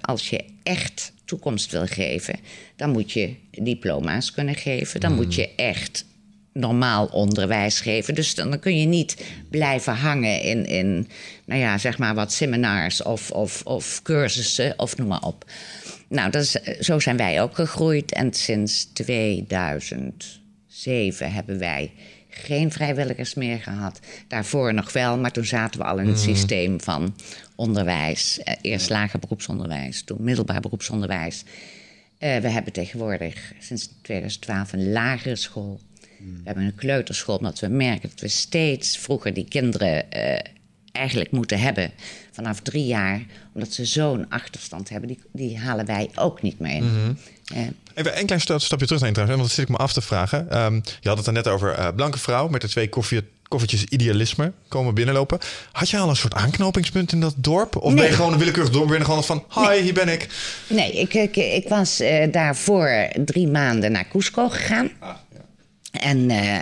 [0.00, 2.34] als je echt toekomst wil geven,
[2.76, 5.00] dan moet je diploma's kunnen geven.
[5.00, 6.04] Dan moet je echt
[6.52, 8.14] normaal onderwijs geven.
[8.14, 11.08] Dus dan, dan kun je niet blijven hangen in, in
[11.44, 15.44] nou ja, zeg maar wat seminars of, of, of cursussen of noem maar op.
[16.08, 18.12] Nou, dat is, zo zijn wij ook gegroeid.
[18.12, 21.92] En sinds 2007 hebben wij
[22.28, 24.00] geen vrijwilligers meer gehad.
[24.28, 27.14] Daarvoor nog wel, maar toen zaten we al in het systeem van
[27.54, 28.38] onderwijs.
[28.42, 31.44] Eh, Eerst lager beroepsonderwijs, toen middelbaar beroepsonderwijs.
[32.18, 35.80] Eh, we hebben tegenwoordig sinds 2012 een lagere school.
[36.24, 40.38] We hebben een kleuterschool, omdat we merken dat we steeds vroeger die kinderen eh,
[40.92, 41.90] eigenlijk moeten hebben.
[42.32, 43.22] Vanaf drie jaar,
[43.54, 46.82] omdat ze zo'n achterstand hebben, die, die halen wij ook niet meer.
[47.54, 47.60] Eh,
[47.94, 50.00] Even een klein sta- stapje terug naar trouwens, want dat zit ik me af te
[50.00, 50.50] vragen.
[50.50, 53.84] Ehm, je had het er net over eh, blanke vrouw met de twee koffie, koffertjes
[53.84, 55.38] idealisme komen binnenlopen.
[55.72, 57.76] Had je al een soort aanknopingspunt in dat dorp?
[57.76, 60.28] Of ben je gewoon een willekeurig dorp binnen gewoon van, hi, hier ben ik.
[60.68, 64.90] Nee, ik, ik, ik was eh, daarvoor drie maanden naar Cusco gegaan.
[65.92, 66.60] En eh,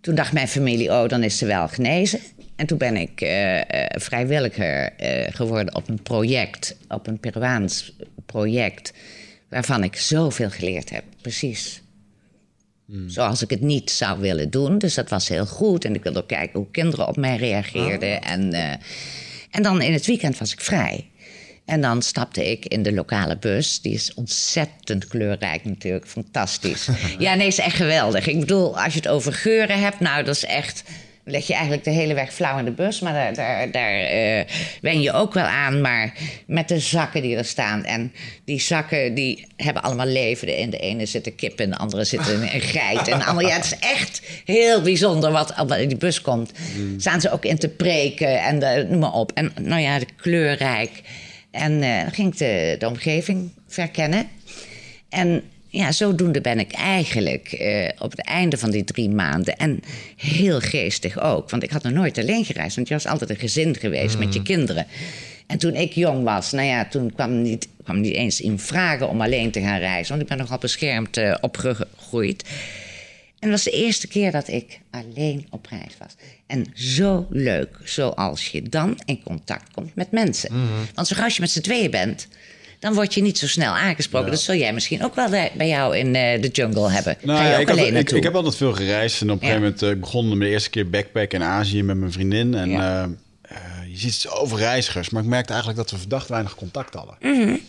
[0.00, 2.20] toen dacht mijn familie, oh, dan is ze wel genezen.
[2.56, 4.92] En toen ben ik eh, eh, vrijwilliger
[5.32, 7.96] geworden op een project, op een Peruaans
[8.26, 8.92] project,
[9.48, 11.04] waarvan ik zoveel geleerd heb.
[11.20, 11.82] Precies.
[13.06, 14.78] Zoals ik het niet zou willen doen.
[14.78, 15.84] Dus dat was heel goed.
[15.84, 18.22] En ik wilde ook kijken hoe kinderen op mij reageerden.
[18.22, 18.72] En, eh,
[19.50, 21.10] en dan in het weekend was ik vrij.
[21.66, 23.80] En dan stapte ik in de lokale bus.
[23.80, 26.06] Die is ontzettend kleurrijk natuurlijk.
[26.06, 26.88] Fantastisch.
[27.18, 28.26] ja, nee, is echt geweldig.
[28.26, 30.00] Ik bedoel, als je het over geuren hebt...
[30.00, 30.82] nou, dat is echt...
[31.24, 33.00] leg je eigenlijk de hele weg flauw in de bus.
[33.00, 34.44] Maar daar, daar, daar eh,
[34.80, 35.80] wen je ook wel aan.
[35.80, 36.12] Maar
[36.46, 37.84] met de zakken die er staan.
[37.84, 38.12] En
[38.44, 40.56] die zakken die hebben allemaal leven.
[40.56, 43.08] In de ene zit een kip in de andere zit een, een geit.
[43.08, 46.52] En de andere, ja, het is echt heel bijzonder wat, wat in die bus komt.
[46.96, 49.32] Staan ze ook in te preken en de, noem maar op.
[49.34, 51.02] En nou ja, de kleurrijk.
[51.56, 54.28] En eh, dan ging ik de, de omgeving verkennen.
[55.08, 59.56] En ja, zodoende ben ik eigenlijk eh, op het einde van die drie maanden.
[59.56, 59.80] En
[60.16, 61.50] heel geestig ook.
[61.50, 62.76] Want ik had nog nooit alleen gereisd.
[62.76, 64.86] Want je was altijd een gezin geweest met je kinderen.
[65.46, 69.08] En toen ik jong was, nou ja, toen kwam niet, kwam niet eens in vragen
[69.08, 70.08] om alleen te gaan reizen.
[70.08, 72.44] Want ik ben nogal beschermd uh, opgegroeid.
[73.38, 76.14] En dat was de eerste keer dat ik alleen op reis was.
[76.46, 80.50] En zo leuk, zoals je dan in contact komt met mensen.
[80.94, 82.28] Want zo als je met z'n tweeën bent,
[82.78, 84.30] dan word je niet zo snel aangesproken.
[84.30, 87.16] Dat zul jij misschien ook wel bij jou in uh, de jungle hebben.
[87.22, 89.20] Nou, Ga je ook ik, alleen heb, ik, ik, heb altijd veel gereisd.
[89.20, 92.12] En op een gegeven moment uh, begon mijn eerste keer backpack in Azië met mijn
[92.12, 92.54] vriendin.
[92.54, 93.04] En ja.
[93.04, 93.56] uh,
[93.88, 95.10] je ziet zoveel reizigers.
[95.10, 97.16] Maar ik merkte eigenlijk dat we verdacht weinig contact hadden.
[97.20, 97.60] Mm -hmm.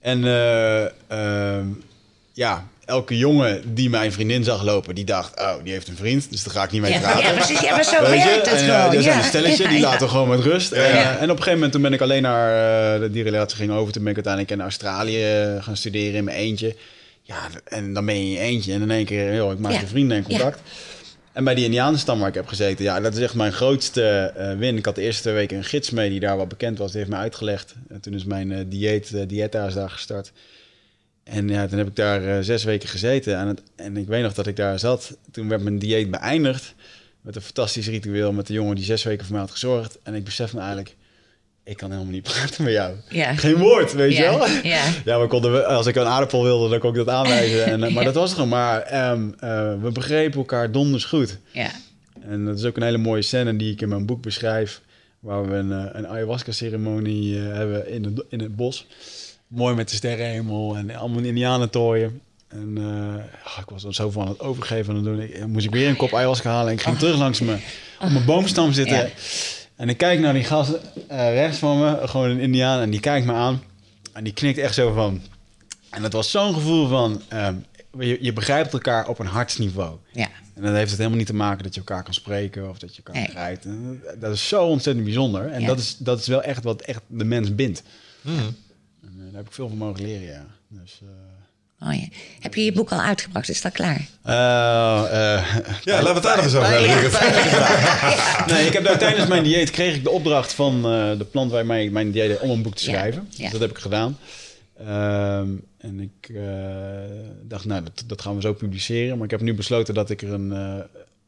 [0.00, 0.24] En
[1.08, 1.66] ehm,
[2.32, 6.30] ja, elke jongen die mijn vriendin zag lopen, die dacht, oh, die heeft een vriend,
[6.30, 7.22] dus daar ga ik niet mee praten.
[7.22, 7.60] Ja, precies.
[7.60, 8.94] Ja, maar zo werkt het gewoon.
[8.94, 10.72] Er zijn een stelletje, die laten gewoon met rust.
[10.72, 13.70] En, en, op een gegeven moment, toen ben ik alleen naar, uh, die relatie ging
[13.70, 16.76] over, toen ben ik uiteindelijk in Australië gaan studeren in mijn eentje.
[17.22, 19.80] Ja, en dan ben je in je eentje en in één keer, joh, ik maak
[19.80, 20.60] een vrienden en contact.
[21.32, 24.58] En bij die Indianenstam waar ik heb gezeten, ja, dat is echt mijn grootste uh,
[24.58, 24.76] win.
[24.76, 26.90] Ik had de eerste twee weken een gids mee die daar wat bekend was.
[26.90, 27.74] Die heeft me uitgelegd.
[27.88, 30.32] En toen is mijn uh, dieet, uh, daar gestart.
[31.24, 33.38] En ja, toen heb ik daar uh, zes weken gezeten.
[33.38, 35.16] En, het, en ik weet nog dat ik daar zat.
[35.30, 36.74] Toen werd mijn dieet beëindigd.
[37.20, 39.98] Met een fantastisch ritueel met de jongen die zes weken voor mij had gezorgd.
[40.02, 40.96] En ik besef me eigenlijk,
[41.64, 42.94] ik kan helemaal niet praten met jou.
[43.08, 43.34] Ja.
[43.34, 44.30] Geen woord, weet ja.
[44.30, 44.48] je wel?
[44.62, 44.84] Ja.
[45.04, 47.64] ja, we konden, als ik een aardappel wilde, dan kon ik dat aanwijzen.
[47.64, 48.48] En, uh, maar dat was het gewoon.
[48.48, 51.38] Maar um, uh, we begrepen elkaar donders goed.
[51.50, 51.70] Ja.
[52.20, 54.80] En dat is ook een hele mooie scène die ik in mijn boek beschrijf.
[55.18, 58.86] Waar we een, een ayahuasca-ceremonie hebben in in het bos
[59.54, 62.20] mooi met de sterrenhemel en allemaal indianentooien.
[62.48, 65.20] En uh, ik was dan zo van het overgeven aan het doen.
[65.20, 67.00] Ik, moest ik weer een kop ayahuasca halen en ik ging oh.
[67.00, 67.56] terug langs me
[68.00, 68.96] op mijn boomstam zitten.
[68.96, 69.08] Ja.
[69.76, 70.78] En ik kijk naar die gast uh,
[71.32, 73.62] rechts van me, gewoon een indiaan, en die kijkt me aan.
[74.12, 75.20] En die knikt echt zo van...
[75.90, 77.22] En het was zo'n gevoel van...
[77.32, 77.64] Um,
[77.98, 79.96] je, je, begrijpt elkaar op een hartsniveau.
[80.12, 80.28] Ja.
[80.54, 82.96] En dan heeft het helemaal niet te maken dat je elkaar kan spreken of dat
[82.96, 83.64] je elkaar begrijpt.
[83.64, 85.50] En dat is zo ontzettend bijzonder.
[85.50, 85.66] En ja.
[85.66, 87.82] dat, is, dat is wel echt wat echt de mens bindt.
[88.20, 88.56] Mm.
[89.32, 90.46] Daar heb ik veel van mogen leren, ja.
[90.68, 91.88] Dus, uh...
[91.88, 92.06] Oh ja.
[92.40, 93.48] Heb je je boek al uitgebracht?
[93.48, 94.08] Is dat klaar?
[94.26, 94.32] Uh,
[95.84, 97.10] ja, laten we het daar nog eens over hebben.
[98.54, 101.50] nee, ik heb daar tijdens mijn dieet kreeg ik de opdracht van uh, de plant
[101.50, 103.26] waar mijn, mijn dieet om een boek te schrijven.
[103.30, 103.42] Ja, ja.
[103.42, 104.18] Dus dat heb ik gedaan.
[104.80, 106.42] Um, en ik uh,
[107.42, 109.16] dacht, nou, dat, dat, gaan we zo publiceren.
[109.16, 110.50] Maar ik heb nu besloten dat ik er een,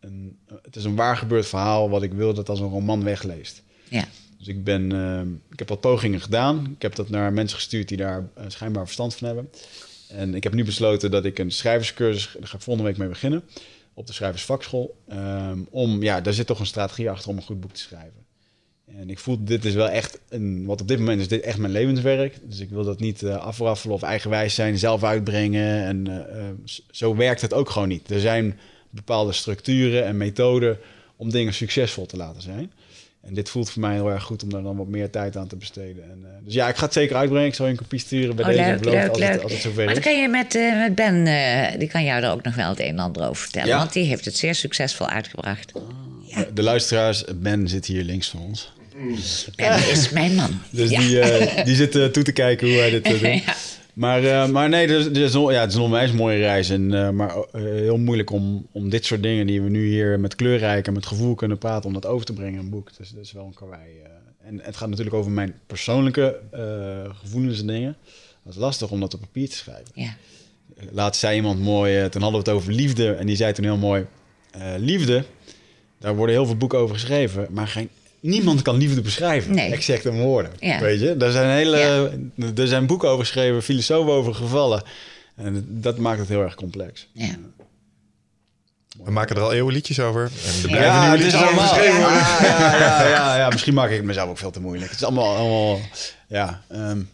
[0.01, 0.39] een...
[0.63, 3.63] Het is een waar gebeurd verhaal wat ik wil dat als een roman wegleest.
[3.89, 4.05] Ja.
[4.45, 5.21] Dus ik, ben, uh,
[5.51, 6.73] ik heb wat pogingen gedaan.
[6.75, 9.51] Ik heb dat naar mensen gestuurd die daar uh, schijnbaar verstand van hebben.
[10.09, 13.09] En ik heb nu besloten dat ik een schrijverscursus, daar ga ik volgende week mee
[13.09, 13.43] beginnen,
[13.95, 14.97] op de schrijversvakschool.
[15.13, 18.25] Um, om, ja, daar zit toch een strategie achter om een goed boek te schrijven.
[18.99, 21.59] En ik voel, dit is wel echt, een, wat op dit moment is dit echt
[21.59, 22.39] mijn levenswerk.
[22.43, 25.85] Dus ik wil dat niet uh, afraffelen of eigenwijs zijn, zelf uitbrengen.
[25.85, 26.25] En
[26.91, 28.11] zo werkt het ook gewoon niet.
[28.11, 28.59] Er zijn
[28.91, 30.79] bepaalde structuren en methoden
[31.17, 32.73] om dingen succesvol te laten zijn.
[33.27, 35.47] En dit voelt voor mij heel erg goed om daar dan wat meer tijd aan
[35.47, 36.05] te besteden.
[36.05, 37.49] En, uh, dus ja, ik ga het zeker uitbrengen.
[37.49, 39.29] Ik zal je een kopie sturen bij oh, deze leuk, leuk, als, leuk.
[39.29, 40.03] Het, als het zover maar is.
[40.03, 42.81] kan je met, uh, met Ben, uh, die kan jou er ook nog wel het
[42.81, 43.69] een en ander over vertellen.
[43.69, 43.79] Ja?
[43.79, 45.73] Want die heeft het zeer succesvol uitgebracht.
[45.73, 45.83] Oh,
[46.23, 46.47] ja.
[46.55, 48.73] De luisteraars, Ben zit hier links van ons.
[49.57, 50.61] Ben is mijn man.
[50.71, 51.01] Dus ja.
[51.01, 53.43] die, die zit toe te kijken hoe hij dit doet.
[53.95, 56.71] Maar, uh, maar nee, dus, dus, ja, het is een onwijs mooie reis.
[56.71, 60.21] En, uh, maar uh, heel moeilijk om, om dit soort dingen die we nu hier
[60.21, 62.97] met kleurrijk en met gevoel kunnen praten, om dat over te brengen in een boek.
[62.97, 63.81] Dus dat is wel een karwei.
[64.43, 66.41] en het gaat natuurlijk over mijn persoonlijke
[67.21, 67.97] gevoelens en dingen.
[68.45, 69.93] Dat is lastig om dat op papier te schrijven.
[69.95, 70.17] Ja.
[70.91, 73.13] Laatst zei iemand mooi, toen hadden we het over liefde.
[73.13, 74.07] En die zei toen heel mooi,
[74.79, 75.25] liefde,
[75.99, 77.89] daar worden heel veel boeken over geschreven, maar geen
[78.25, 79.55] niemand kan liefde beschrijven.
[79.55, 79.73] Nee.
[79.73, 80.53] Exact in woorden.
[80.61, 80.81] Ja.
[80.81, 81.17] Weet je?
[81.17, 81.79] Daar zijn, hele,
[82.35, 82.51] ja.
[82.57, 84.83] er zijn boeken over geschreven, filosofen over gevallen.
[85.37, 87.09] En dat maakt het heel erg complex.
[87.13, 87.37] Ja.
[89.05, 90.23] We maken er al eeuwen liedjes over.
[90.23, 92.19] En er blijven ja, liedjes over geschreven worden.
[92.19, 94.91] Ja, ja, ja, ja, ja, misschien maak ik het mezelf ook veel te moeilijk.
[94.91, 95.37] Het is allemaal...
[95.37, 95.81] allemaal
[96.29, 97.11] ja, um,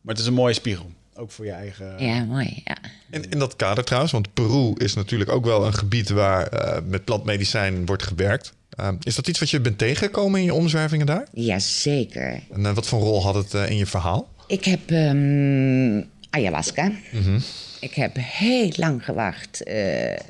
[0.00, 0.90] maar het is een mooie spiegel.
[1.14, 1.94] Ook voor je eigen...
[2.04, 2.62] Ja, mooi.
[2.64, 2.76] Ja.
[3.10, 6.76] In, in dat kader trouwens, want Peru is natuurlijk ook wel een gebied waar uh,
[6.84, 8.52] met plantmedicijn wordt gewerkt.
[8.80, 11.26] Uh, is dat iets wat je bent tegengekomen in je omzwervingen daar?
[11.32, 12.40] Jazeker.
[12.52, 14.28] En uh, wat voor rol had het uh, in je verhaal?
[14.46, 16.84] Ik heb um, ayahuasca.
[17.12, 17.38] Mm -hmm.
[17.80, 19.62] Ik heb heel lang gewacht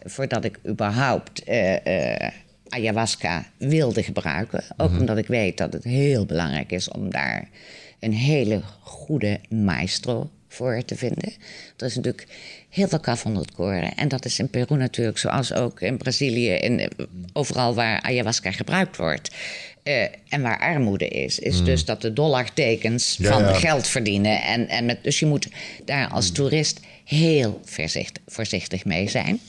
[0.04, 1.42] voordat ik überhaupt
[2.68, 4.58] ayahuasca wilde gebruiken.
[4.58, 4.82] Ook Mhm.
[4.86, 5.00] mm -hmm.
[5.00, 7.48] omdat ik weet dat het heel belangrijk is om daar
[8.00, 11.32] een hele goede maestro voor te vinden.
[11.76, 12.26] Er is natuurlijk
[12.68, 13.94] heel veel kaf onder het koren.
[13.94, 16.54] En dat is in Peru natuurlijk, zoals ook in Brazilië...
[16.54, 16.90] en
[17.32, 19.30] overal waar ayahuasca gebruikt wordt...
[19.82, 23.52] eh, en waar armoede is, is dus dat de dollartekens Ja, van ja.
[23.52, 24.42] geld verdienen.
[24.42, 25.48] En, en met, dus je moet
[25.84, 29.40] daar als toerist heel voorzichtig, voorzichtig mee zijn.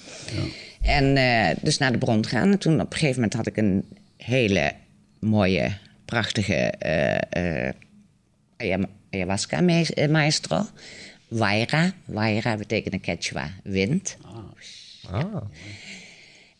[0.81, 2.51] En eh, dus naar de bron gaan.
[2.51, 3.83] En toen op een gegeven moment had ik een
[4.17, 4.73] hele
[5.19, 5.71] mooie,
[6.05, 7.73] prachtige eh, eh,
[9.11, 10.65] ayahuasca eh, maestro.
[11.29, 11.93] Waira.
[12.05, 14.17] Waira betekent Quechua wind.
[15.11, 15.41] Ah.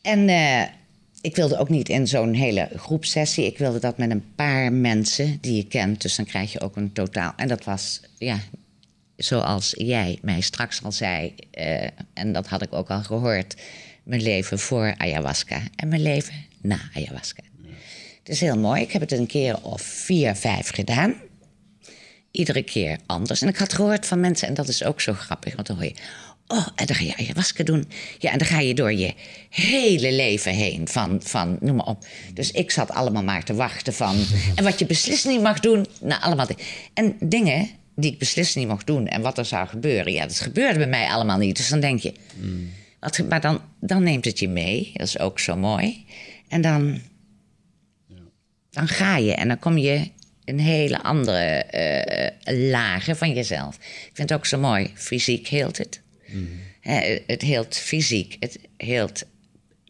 [0.01, 0.61] En eh,
[1.21, 3.45] ik wilde ook niet in zo'n hele groepsessie.
[3.45, 6.01] Ik wilde dat met een paar mensen die je kent.
[6.01, 7.33] Dus dan krijg je ook een totaal.
[7.35, 8.39] En dat was, ja,
[9.15, 11.35] zoals jij mij straks al zei.
[11.51, 13.55] eh, en dat had ik ook al gehoord.
[14.03, 17.43] Mijn leven voor ayahuasca en mijn leven na ayahuasca.
[18.19, 18.81] Het is heel mooi.
[18.81, 21.15] Ik heb het een keer of vier, vijf gedaan.
[22.31, 23.41] Iedere keer anders.
[23.41, 25.85] En ik had gehoord van mensen, en dat is ook zo grappig, want dan hoor
[25.85, 25.93] je.
[26.47, 27.89] Oh, en dan ga je ayahuasca doen.
[28.19, 29.13] Ja, en dan ga je door je
[29.49, 30.87] hele leven heen.
[30.87, 32.05] Van, van noem maar op.
[32.33, 34.15] Dus ik zat allemaal maar te wachten van.
[34.55, 35.85] En wat je beslist niet mag doen.
[36.01, 36.47] Nou, allemaal.
[36.93, 39.07] En dingen die ik beslist niet mocht doen.
[39.07, 40.13] En wat er zou gebeuren.
[40.13, 41.57] Ja, dat gebeurde bij mij allemaal niet.
[41.57, 42.13] Dus dan denk je.
[42.99, 44.91] Wat, maar dan, dan neemt het je mee.
[44.93, 46.05] Dat is ook zo mooi.
[46.47, 46.99] En dan.
[48.69, 50.11] Dan ga je en dan kom je
[50.49, 53.75] een hele andere eh, lagen van jezelf.
[53.75, 54.91] Ik vind het ook zo mooi.
[54.93, 56.01] Fysiek heelt het.
[56.79, 59.25] Hè, het heelt fysiek, het heelt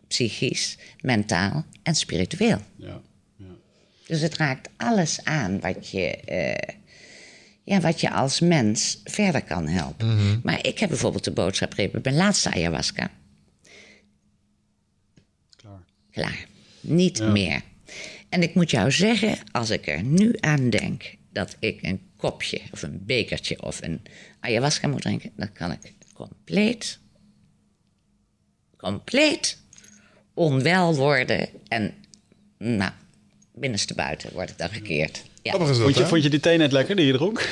[0.08, 2.62] psychisch, mentaal en spiritueel.
[2.76, 3.02] Ja.
[3.36, 3.46] ja.
[4.06, 6.76] Dus het raakt alles aan wat je, eh,
[7.64, 10.40] ja, wat je als mens verder kan helpen.
[10.44, 13.12] Maar ik heb bijvoorbeeld de boodschap gegeven bij mijn laatste ayahuasca.
[15.56, 15.84] Klaar.
[16.12, 16.46] Klaar.
[16.82, 17.62] Niet meer.
[18.30, 22.62] En ik moet jou zeggen, als ik er nu aan denk dat ik een kopje
[22.72, 24.02] of een bekertje of een
[24.40, 27.00] ayahuasca moet drinken, dan kan ik compleet,
[28.78, 29.58] compleet
[30.34, 31.50] onwel worden.
[31.68, 31.94] En
[32.58, 32.92] nou,
[33.54, 35.24] binnenste buiten word ik dan gekeerd.
[35.50, 35.56] Ja.
[35.56, 36.10] Grappig is dat, Vond je, hè?
[36.10, 37.48] vond je die thee net lekker die je dronk?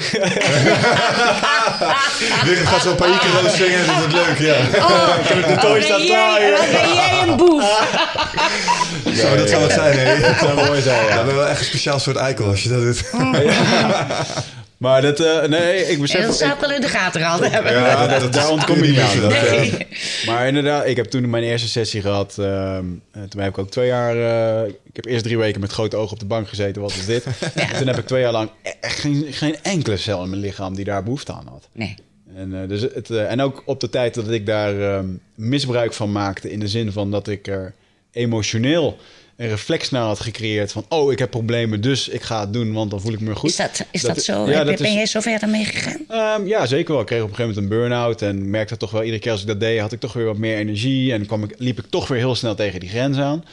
[2.44, 4.80] Wigert gaat zo een paar Icaro's zingen, dat is leuk, ja.
[4.80, 5.18] Oh,
[5.62, 6.58] tooi ben staat jij- klaar, joh.
[6.60, 7.64] wat ben jij een boef?
[9.22, 10.20] Zo, dat zou het zijn, hè?
[10.20, 11.14] Dat zou mooi zijn, ja.
[11.16, 13.04] Ja, ben wel echt een speciaal soort eikel als je dat doet.
[14.78, 16.26] Maar dat, eh, nee, ik besef...
[16.26, 17.72] Dat zou ik- ik wel in de gaten gehad hebben.
[17.74, 19.20] Ja, dat, daar ontkom je niet aan.
[19.22, 19.88] Dat, eh, Nee.
[20.26, 22.36] Maar inderdaad, ik heb toen mijn eerste sessie gehad.
[22.40, 24.16] ehm, eh, toen heb ik ook twee jaar...
[24.64, 26.82] eh, ik heb eerst drie weken met grote ogen op de bank gezeten.
[26.82, 27.26] Wat is dit?
[27.56, 30.42] En toen heb ik twee jaar lang e- echt geen, geen enkele cel in mijn
[30.42, 31.68] lichaam die daar behoefte aan had.
[31.74, 31.96] Nee.
[32.36, 35.06] En, eh, dus het, eh, en ook op de tijd dat ik daar ehm,
[35.36, 36.52] misbruik van maakte...
[36.52, 37.74] in de zin van dat ik er
[38.12, 38.98] emotioneel
[39.38, 40.72] een reflex naar had gecreëerd...
[40.72, 43.36] van oh, ik heb problemen, dus ik ga het doen, want dan voel ik me
[43.36, 43.50] goed.
[43.50, 44.50] Is dat, is Dat- dat, zo?
[44.50, 46.00] ja, Heb- dat ben jij zo ver mee gegaan?
[46.08, 47.02] Ehm, ja, zeker wel.
[47.02, 49.42] Ik kreeg op een gegeven moment een burn-out en merkte toch wel iedere keer als
[49.42, 51.86] ik dat deed, had ik toch weer wat meer energie en kwam ik, liep ik
[51.90, 53.44] toch weer heel snel tegen die grens aan.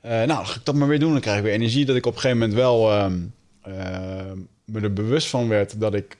[0.00, 1.12] Eh, nou, ga ik dat maar weer doen.
[1.12, 1.84] Dan krijg ik weer energie.
[1.84, 3.18] Dat ik op een gegeven moment wel ehm,
[3.62, 6.16] ehm, me er bewust van werd dat ik.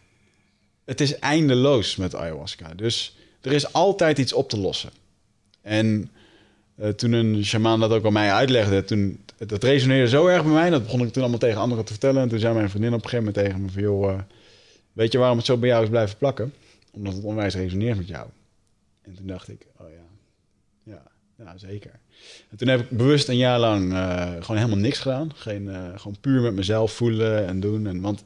[0.85, 2.75] Het is eindeloos met ayahuasca.
[2.77, 4.91] Dus er is altijd iets op te lossen.
[5.63, 6.11] En
[6.77, 10.53] eh, toen een shamaan dat ook aan mij uitlegde, toen, dat resoneerde zo erg bij
[10.53, 10.71] mij.
[10.71, 12.23] Dat begon ik toen allemaal tegen anderen te vertellen.
[12.23, 13.83] En toen zei mijn vriendin op een gegeven moment tegen me van...
[13.83, 14.19] joh, eh,
[14.93, 16.53] weet je waarom het zo bij jou is blijven plakken?
[16.93, 18.29] Omdat het onwijs resoneert met jou.
[19.03, 20.05] En toen dacht ik, oh ja,
[20.93, 21.03] ja,
[21.45, 21.91] ja zeker.
[22.51, 25.35] En toen heb ik bewust een jaar lang eh, gewoon helemaal niks gedaan.
[25.35, 27.87] Geen, gewoon puur met mezelf voelen en doen.
[27.87, 28.25] En, want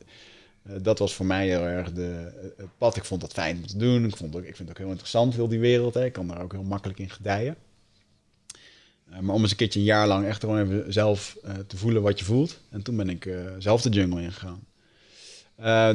[0.82, 2.96] dat was voor mij heel erg de, het pad.
[2.96, 4.04] Ik vond dat fijn om te doen.
[4.04, 5.94] Ik, vond ook, ik vind het ook heel interessant, heel die wereld.
[5.94, 6.04] Hè.
[6.04, 7.56] Ik kan daar ook heel makkelijk in gedijen.
[9.10, 11.76] Eh, maar om eens een keertje een jaar lang echt gewoon even zelf eh, te
[11.76, 12.60] voelen wat je voelt.
[12.70, 14.66] En toen ben ik eh, zelf de jungle ingegaan.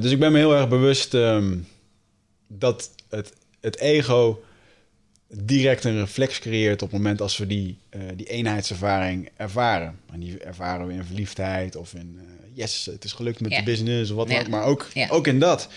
[0.02, 1.58] Dus ik ben me heel erg bewust ehm,
[2.48, 4.44] dat het, het ego
[5.28, 7.78] direct een reflex creëert op het moment als we die,
[8.16, 10.00] die eenheidservaring ervaren.
[10.12, 12.20] En die ervaren we in verliefdheid of in
[12.54, 14.48] eh, yes, het is gelukt met de business of wat dan ook.
[14.48, 15.68] Maar ook, ook in dat.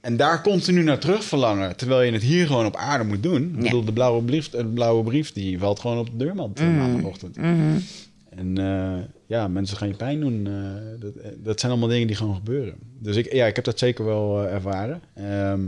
[0.00, 3.42] En daar continu naar terug verlangen, terwijl je het hier gewoon op aarde moet doen.
[3.48, 3.62] Ik Ja.
[3.62, 6.76] bedoel, de blauwe brief, de blauwe brief die valt gewoon op de deurmat Mm.
[6.76, 7.36] maandagochtend.
[8.30, 10.46] En eh, ja, mensen gaan je pijn doen.
[10.46, 11.12] eh, dat,
[11.44, 12.74] dat zijn allemaal dingen die gewoon gebeuren.
[12.98, 15.00] Dus ik, ja, ik heb dat zeker wel ervaren.
[15.14, 15.60] Ehm,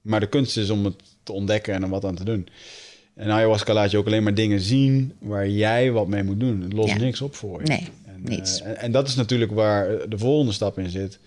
[0.00, 2.48] maar de kunst is om het te ontdekken en er wat aan te doen.
[3.14, 6.60] En ayahuasca laat je ook alleen maar dingen zien waar jij wat mee moet doen.
[6.62, 6.98] Het lost Ja.
[7.00, 7.66] niks op voor je.
[7.66, 8.60] Nee, en, niets.
[8.62, 11.18] en, en dat is natuurlijk waar de volgende stap in zit.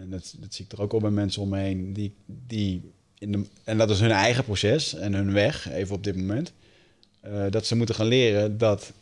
[0.00, 1.92] En dat, dat zie ik er ook al bij mensen om me heen.
[1.92, 2.12] Die,
[2.46, 2.82] die
[3.18, 6.52] in de, en dat is hun eigen proces en hun weg, even op dit moment.
[7.20, 8.92] eh, dat ze moeten gaan leren dat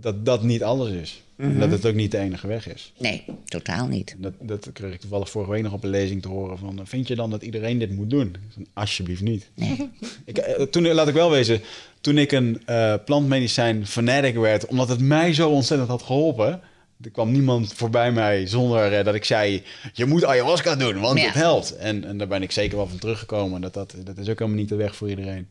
[0.00, 1.22] dat, dat niet alles is.
[1.36, 2.92] En dat het ook niet de enige weg is.
[2.98, 4.16] Nee, totaal niet.
[4.18, 6.80] Dat, dat kreeg ik toevallig vorige week nog op een lezing te horen van...
[6.84, 8.36] vind je dan dat iedereen dit moet doen?
[8.72, 9.50] Alsjeblieft niet.
[10.24, 11.60] Ik, eh, toen, laat ik wel wezen,
[12.00, 14.66] toen ik een eh, plantmedicijn fanatic werd...
[14.66, 16.60] omdat het mij zo ontzettend had geholpen...
[17.02, 19.62] er kwam niemand voorbij mij zonder eh, dat ik zei...
[19.92, 21.24] je moet ayahuasca doen, want Ja.
[21.24, 21.76] het helpt.
[21.76, 23.60] En, en daar ben ik zeker wel van teruggekomen.
[23.60, 25.48] Dat, dat, dat is ook helemaal niet de weg voor iedereen.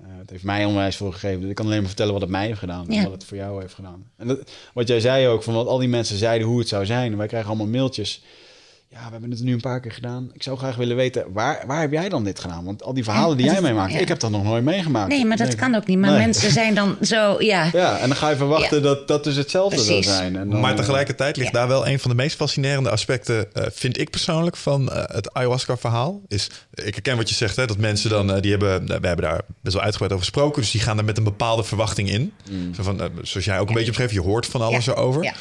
[0.00, 1.40] Eh, het heeft mij onwijs voor gegeven.
[1.40, 2.88] Dus ik kan alleen maar vertellen wat het mij heeft gedaan.
[2.88, 3.02] En Ja.
[3.02, 4.10] wat het voor jou heeft gedaan.
[4.16, 6.86] En dat, wat jij zei ook, van wat al die mensen zeiden hoe het zou
[6.86, 7.16] zijn.
[7.16, 8.22] Wij krijgen allemaal mailtjes.
[8.88, 10.30] Ja, we hebben het nu een paar keer gedaan.
[10.32, 12.64] Ik zou graag willen weten, waar, waar heb jij dan dit gedaan?
[12.64, 13.98] Want al die verhalen die jij meemaakt, ja.
[13.98, 15.08] ik heb dat nog nooit meegemaakt.
[15.08, 15.56] Nee, maar dat Nee.
[15.56, 15.98] kan ook niet.
[15.98, 16.18] Maar Nee.
[16.18, 17.68] mensen zijn dan zo, ja.
[17.72, 18.82] Ja, en dan ga je verwachten Ja.
[18.82, 20.16] dat dat dus hetzelfde zou Precies.
[20.16, 20.36] zijn.
[20.36, 23.98] En dan, Maar tegelijkertijd ligt daar wel een van de meest fascinerende aspecten, eh, vind
[23.98, 26.20] ik persoonlijk, van eh, het ayahuasca-verhaal.
[26.28, 29.16] Is, ik herken wat je zegt, hè, dat mensen dan, eh, die hebben, we hebben
[29.16, 32.32] daar best wel uitgebreid over gesproken, dus die gaan er met een bepaalde verwachting in.
[32.76, 34.92] Zo van, zoals jij ook een beetje beschreef, je hoort van alles Ja.
[34.92, 35.34] erover.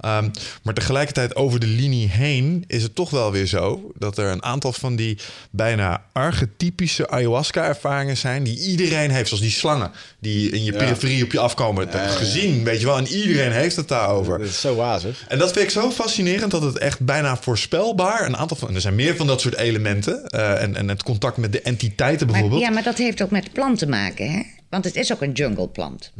[0.00, 0.28] Ehm,
[0.62, 4.42] maar tegelijkertijd over de linie heen is het toch wel weer zo dat er een
[4.42, 5.18] aantal van die
[5.50, 9.90] bijna archetypische ayahuasca-ervaringen zijn die iedereen heeft, zoals die slangen
[10.20, 10.78] die in je Ja.
[10.78, 11.84] periferie op je afkomen.
[11.84, 14.38] Dat heb ik gezien, weet je wel, en iedereen heeft het daarover.
[14.38, 15.24] Dat is zo wazig.
[15.28, 18.68] En dat vind ik zo fascinerend dat het echt bijna voorspelbaar een aantal van.
[18.68, 20.26] En er zijn meer van dat soort elementen.
[20.28, 22.62] eh, en, en het contact met de entiteiten Maar, bijvoorbeeld.
[22.62, 24.42] ja, maar dat heeft ook met de plant te maken, hè?
[24.70, 26.12] Want het is ook een jungleplant.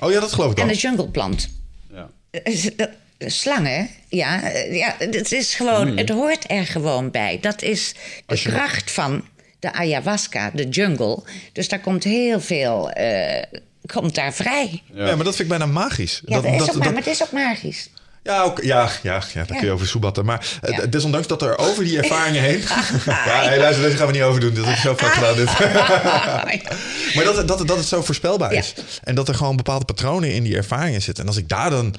[0.00, 0.74] Oh ja, dat geloof ik En wel.
[0.74, 1.48] de jungleplant.
[1.92, 2.10] Ja.
[2.76, 2.88] dat-
[3.26, 7.38] Slangen, ja, eh, ja, het is gewoon, het hoort er gewoon bij.
[7.40, 7.94] Dat is
[8.26, 9.24] de kracht van
[9.58, 11.22] de ayahuasca, de jungle.
[11.52, 13.42] Dus daar komt heel veel, eh,
[13.86, 14.82] komt daar vrij.
[14.94, 15.04] Ja.
[15.04, 16.22] maar dat vind ik bijna magisch.
[16.24, 17.88] Ja, dat, is ook, maar, maar het is ook magisch.
[18.22, 20.24] Ja, ook, ja, ja, ja, daar kun je over soebatten.
[20.24, 20.86] Maar eh, Ja.
[20.86, 22.60] desondanks dat er over die ervaringen heen...
[23.06, 24.54] ja, hey, luister, deze gaan we niet over doen.
[24.54, 25.36] Dat heb ik zo vaak gedaan.
[25.36, 25.58] Dit.
[27.14, 28.74] maar dat, dat, dat het zo voorspelbaar is.
[29.04, 31.22] En dat er gewoon bepaalde patronen in die ervaringen zitten.
[31.24, 31.94] En als ik daar dan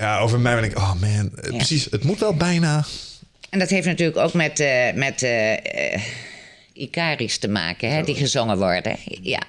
[0.00, 0.76] ja, over mij ben ik...
[0.76, 1.86] Oh man, eh, precies.
[1.90, 2.84] Het moet wel bijna...
[3.50, 5.22] En dat heeft natuurlijk ook met, eh met
[6.72, 8.96] Icaris te maken, hè, die gezongen worden.
[9.22, 9.42] Ja,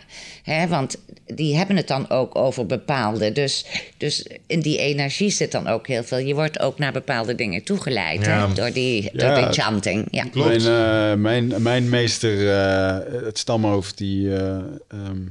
[0.43, 3.31] hè, want die hebben het dan ook over bepaalde.
[3.31, 3.65] Dus,
[3.97, 6.17] dus in die energie zit dan ook heel veel.
[6.17, 8.47] Je wordt ook naar bepaalde dingen toegeleid Ja.
[8.47, 10.07] hè, door, die, door die chanting.
[10.11, 10.23] Ja.
[10.23, 10.63] Klopt.
[10.63, 14.55] Mijn, mijn, mijn meester, eh, het stamhoofd, die, eh,
[14.87, 15.21] ehm,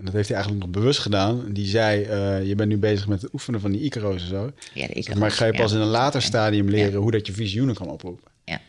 [0.00, 3.08] en dat heeft hij eigenlijk nog bewust gedaan, die zei, eh, je bent nu bezig
[3.08, 4.52] met het oefenen van die Icaro's en zo.
[4.74, 5.58] Ja, de Zeg maar ga je ja.
[5.58, 8.30] pas in een later stadium leren hoe dat je visioenen kan oproepen.
[8.44, 8.60] Ja.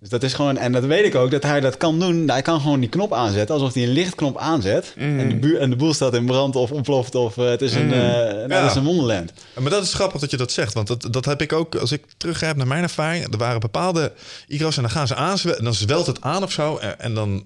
[0.00, 2.30] Dus dat is gewoon, en dat weet ik ook, dat hij dat kan doen.
[2.30, 4.94] Hij kan gewoon die knop aanzetten, alsof hij een lichtknop aanzet.
[4.98, 5.18] Mm.
[5.18, 7.74] En, de buur, en de boel staat in brand of ontploft of eh, het is
[7.74, 8.66] een, eh nou, Ja.
[8.66, 9.32] is een wonderland.
[9.58, 10.74] Maar dat is grappig dat je dat zegt.
[10.74, 13.32] Want dat, dat heb ik ook, als ik teruggrijp naar mijn ervaring.
[13.32, 14.12] Er waren bepaalde
[14.46, 15.38] ico's en dan gaan ze aan.
[15.38, 16.76] En dan zwelt het aan of zo.
[16.76, 17.44] En, en dan,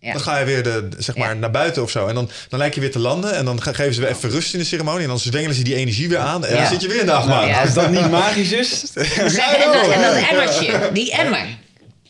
[0.00, 0.12] Ja.
[0.12, 1.34] dan ga je weer de, zeg maar, Ja.
[1.34, 2.06] naar buiten of zo.
[2.06, 3.34] En dan, dan lijkt je weer te landen.
[3.36, 5.02] En dan ge- geven ze weer even rust in de ceremonie.
[5.02, 6.44] En dan zwengelen ze die energie weer aan.
[6.44, 6.60] En Ja.
[6.60, 7.46] dan zit je weer in de achtbaan.
[7.46, 7.60] Ja.
[7.60, 9.34] Als dat niet magisch is, En,
[9.72, 11.46] dan, en dat emmertje, die emmer.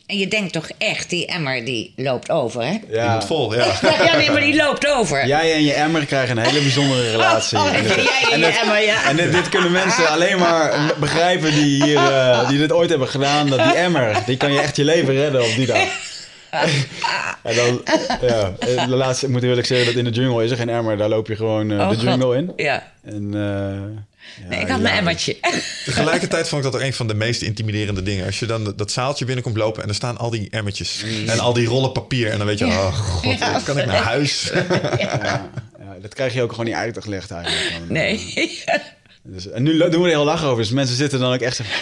[0.06, 2.70] En je denkt toch echt, die emmer die loopt over, hè?
[2.86, 3.14] Die ja.
[3.14, 3.66] moet vol, ja.
[4.04, 5.26] Ja, nee, maar die loopt over.
[5.26, 7.58] Jij en je emmer krijgen een hele bijzondere relatie.
[7.58, 9.04] Oh, En dit- jij en je dit- emmer, ja.
[9.08, 13.08] En dit, dit kunnen mensen alleen maar begrijpen die, hier, eh, die dit ooit hebben
[13.08, 13.48] gedaan.
[13.48, 15.78] Dat die emmer, die kan je echt je leven redden op die dag.
[17.42, 17.82] En dan,
[18.20, 20.68] ja, eh, de laatste, moet ik eerlijk zeggen dat in de jungle is er geen
[20.68, 20.96] emmer.
[20.96, 22.04] Daar loop je gewoon eh, Oh, de God.
[22.04, 22.52] jungle in.
[22.56, 22.92] Ja.
[23.04, 23.40] En, eh,
[24.42, 24.98] ja, Nee, ik had mijn ja.
[25.00, 25.36] emmertje.
[25.84, 28.26] Tegelijkertijd vond ik dat ook een van de meest intimiderende dingen.
[28.26, 31.04] Als je dan dat zaaltje binnenkomt lopen en er staan al die emmertjes.
[31.26, 32.30] En al die rollen papier.
[32.30, 34.50] En dan weet je, oh god, Ja, kan ik naar huis?
[34.98, 37.70] Ja, ja, dat krijg je ook gewoon niet uitgelegd eigenlijk.
[37.78, 38.34] Dan, Nee.
[39.22, 40.62] Dus, en nu doen we er heel lach over.
[40.62, 41.74] Dus mensen zitten dan ook echt zo van,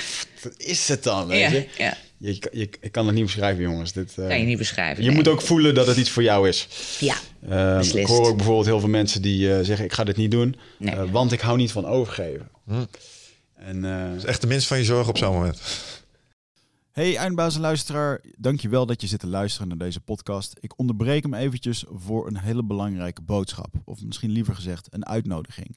[0.42, 1.26] wat is het dan?
[1.26, 1.48] Weet Ja,
[1.78, 1.92] je?
[2.18, 3.92] Je, je, ik kan het niet beschrijven, jongens.
[3.92, 5.02] Dit, eh, Kan je niet beschrijven.
[5.02, 5.16] je nee.
[5.18, 6.68] moet ook voelen dat het iets voor jou is.
[7.00, 7.16] Ja,
[7.48, 10.30] Ehm, ik hoor ook bijvoorbeeld heel veel mensen die eh, zeggen: Ik ga dit niet
[10.30, 10.94] doen, Nee.
[10.94, 12.48] eh, want ik hou niet van overgeven.
[13.54, 15.60] En, eh, Dat is echt de minst van je zorgen op zo'n moment.
[16.92, 20.56] Hey eindbaas en luisteraar, dankjewel dat je zit te luisteren naar deze podcast.
[20.60, 23.74] Ik onderbreek hem eventjes voor een hele belangrijke boodschap.
[23.84, 25.76] Of misschien liever gezegd een uitnodiging.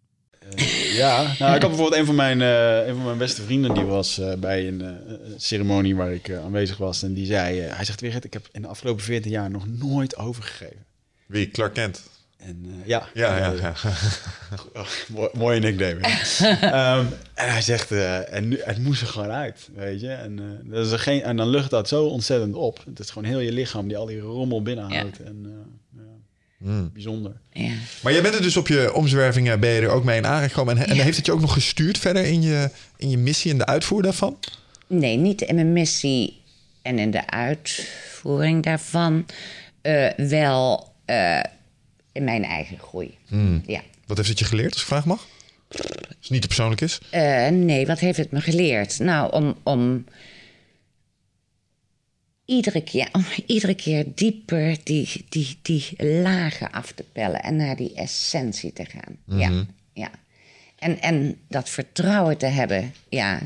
[0.45, 3.73] Uh, ja, nou, ik had bijvoorbeeld een van mijn, uh, een van mijn beste vrienden,
[3.73, 4.97] die was uh, bij een
[5.37, 7.03] ceremonie waar ik aanwezig was.
[7.03, 10.17] En die zei, hij zegt, Wigert, ik heb in de afgelopen 14 jaar nog nooit
[10.17, 10.85] overgegeven.
[11.25, 11.51] Wie?
[11.51, 12.09] Clark Kent?
[12.37, 13.07] En ja.
[13.13, 13.73] Ja, ja, ja.
[15.13, 15.95] oh, mooie nickname.
[16.99, 20.11] um, en hij zegt, en nu, het moest er gewoon uit, weet je.
[20.11, 22.83] En, dat is er geen, en dan lucht dat zo ontzettend op.
[22.85, 25.17] Het is gewoon heel je lichaam die al die rommel binnenhoudt.
[25.17, 25.25] Ja.
[25.25, 25.80] En,
[26.61, 26.89] Mm.
[26.93, 27.31] Bijzonder.
[27.51, 27.71] Ja.
[28.01, 30.77] Maar jij bent er dus op je omzwervingen, ben je er ook mee in aangekomen.
[30.77, 33.57] En, en heeft het je ook nog gestuurd verder in je, in je missie en
[33.57, 34.37] de uitvoer daarvan?
[34.87, 36.41] Nee, niet in mijn missie
[36.81, 39.25] en in de uitvoering daarvan.
[39.83, 41.43] Uh, wel uh,
[42.11, 43.17] in mijn eigen groei.
[43.27, 43.63] Mm.
[43.65, 43.81] Ja.
[44.05, 45.27] Wat heeft het je geleerd, als ik vraag mag?
[45.69, 46.99] Als het niet te persoonlijk is.
[47.13, 48.99] Uh, nee, wat heeft het me geleerd?
[48.99, 49.55] Nou, om...
[49.63, 50.05] om
[52.51, 53.25] iedere keer, om
[53.55, 55.85] iedere keer dieper die, die, die
[56.21, 59.17] lagen af te pellen en naar die essentie te gaan.
[59.25, 59.39] Mhm.
[59.39, 60.09] Ja, ja.
[60.79, 63.39] En, en dat vertrouwen te hebben, ja,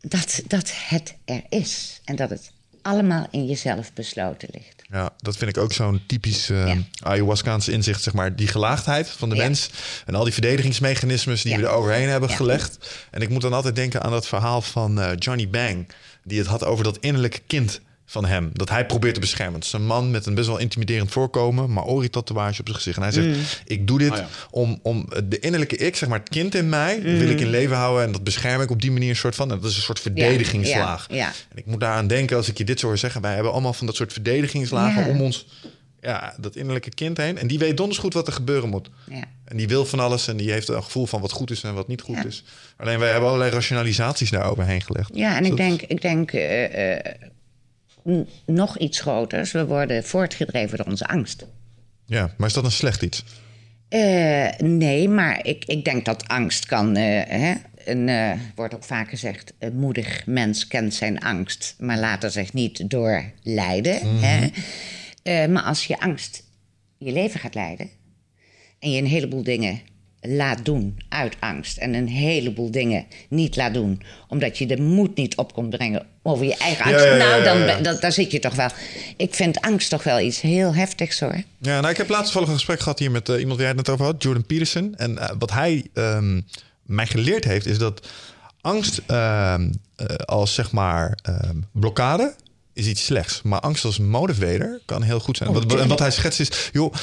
[0.00, 2.50] dat, dat het er is en dat het
[2.82, 4.82] allemaal in jezelf besloten ligt.
[4.90, 6.76] Ja, dat vind ik ook zo'n typisch uh, Ja.
[7.02, 8.36] ayahuascaanse inzicht, zeg maar.
[8.36, 9.42] Die gelaagdheid van de Ja.
[9.42, 9.70] mens
[10.06, 11.58] en al die verdedigingsmechanismes die Ja.
[11.58, 12.36] we er overheen hebben Ja.
[12.36, 12.78] gelegd.
[13.10, 15.88] En ik moet dan altijd denken aan dat verhaal van eh, Johnny Bang,
[16.24, 17.80] die het had over dat innerlijke kind
[18.10, 19.54] van hem, dat hij probeert te beschermen.
[19.54, 22.96] Het is een man met een best wel intimiderend voorkomen, Maori-tatoeage op zijn gezicht.
[22.96, 23.42] En hij zegt, Mm.
[23.64, 24.28] ik doe dit Oh ja.
[24.50, 27.18] om, om de innerlijke ik, zeg maar het kind in mij, Mm.
[27.18, 29.50] wil ik in leven houden en dat bescherm ik op die manier een soort van,
[29.52, 31.06] en dat is een soort verdedigingslaag.
[31.10, 31.26] Ja, ja.
[31.48, 33.20] En ik moet daaraan denken als ik je dit zo hoor zeggen.
[33.20, 35.08] Wij hebben allemaal van dat soort verdedigingslagen Ja.
[35.10, 35.46] om ons,
[36.00, 37.38] ja, dat innerlijke kind heen.
[37.38, 38.90] En die weet donders goed wat er gebeuren moet.
[39.10, 39.22] Ja.
[39.44, 41.74] En die wil van alles en die heeft een gevoel van wat goed is en
[41.74, 42.24] wat niet goed Ja.
[42.24, 42.44] is.
[42.76, 45.10] Alleen wij hebben allerlei rationalisaties daar overheen gelegd.
[45.14, 47.30] Ja, en Dus ik dat- denk, ik denk eh, eh, n-
[48.46, 49.52] nog iets groters.
[49.52, 51.46] We worden voortgedreven door onze angst.
[52.06, 53.24] Ja, maar is dat een slecht iets?
[53.88, 56.96] Eh, nee, maar ik, ik denk dat angst kan.
[56.96, 57.54] eh, hè,
[57.84, 62.30] een, eh, wordt ook vaak gezegd: een moedig mens kent zijn angst, maar laat er
[62.30, 64.20] zich niet door leiden.
[64.20, 64.48] hè.
[65.22, 66.42] Eh, maar als je angst
[66.98, 67.88] je leven gaat leiden
[68.78, 69.80] en je een heleboel dingen
[70.20, 75.16] laat doen uit angst en een heleboel dingen niet laat doen omdat je de moed
[75.16, 78.30] niet op komt brengen over je eigen angst, ja, ja, nou dan dat- daar zit
[78.30, 78.68] je toch wel.
[79.16, 81.42] Ik vind angst toch wel iets heel heftigs hoor.
[81.58, 83.86] Ja, nou, ik heb laatst een gesprek gehad hier met eh, iemand waar jij het
[83.86, 84.94] net over had, Jordan Peterson.
[84.96, 86.40] En eh, wat hij ehm,
[86.82, 88.08] mij geleerd heeft, is dat
[88.60, 92.34] angst ehm, eh, als zeg maar ehm, blokkade
[92.72, 93.42] is iets slechts.
[93.42, 95.52] Maar angst als motivator kan heel goed zijn.
[95.52, 96.94] wat, en wat hij schetst is, joh,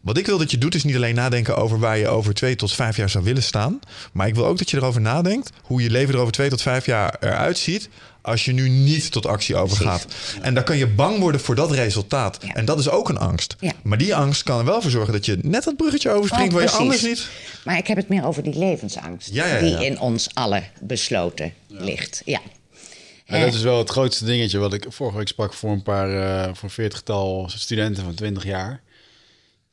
[0.00, 2.56] wat ik wil dat je doet is niet alleen nadenken over waar je over twee
[2.56, 3.80] tot vijf jaar zou willen staan.
[4.12, 6.62] Maar ik wil ook dat je erover nadenkt hoe je leven er over twee tot
[6.62, 7.88] vijf jaar eruit ziet
[8.24, 10.06] als je nu niet tot actie overgaat.
[10.42, 12.38] En dan kan je bang worden voor dat resultaat.
[12.40, 12.54] Ja.
[12.54, 13.56] En dat is ook een angst.
[13.60, 13.72] Ja.
[13.82, 16.58] Maar die angst kan er wel voor zorgen dat je net dat bruggetje overspringt Oh,
[16.58, 16.84] waar je precies.
[16.84, 17.28] anders niet.
[17.64, 19.28] Maar ik heb het meer over die levensangst.
[19.32, 19.60] Ja, ja, ja.
[19.60, 22.22] Die in ons allen besloten ligt.
[22.24, 22.40] Ja.
[23.24, 26.08] Ja, dat is wel het grootste dingetje wat ik vorige week sprak voor een paar,
[26.10, 28.80] eh, voor een veertigtal studenten van 20 jaar.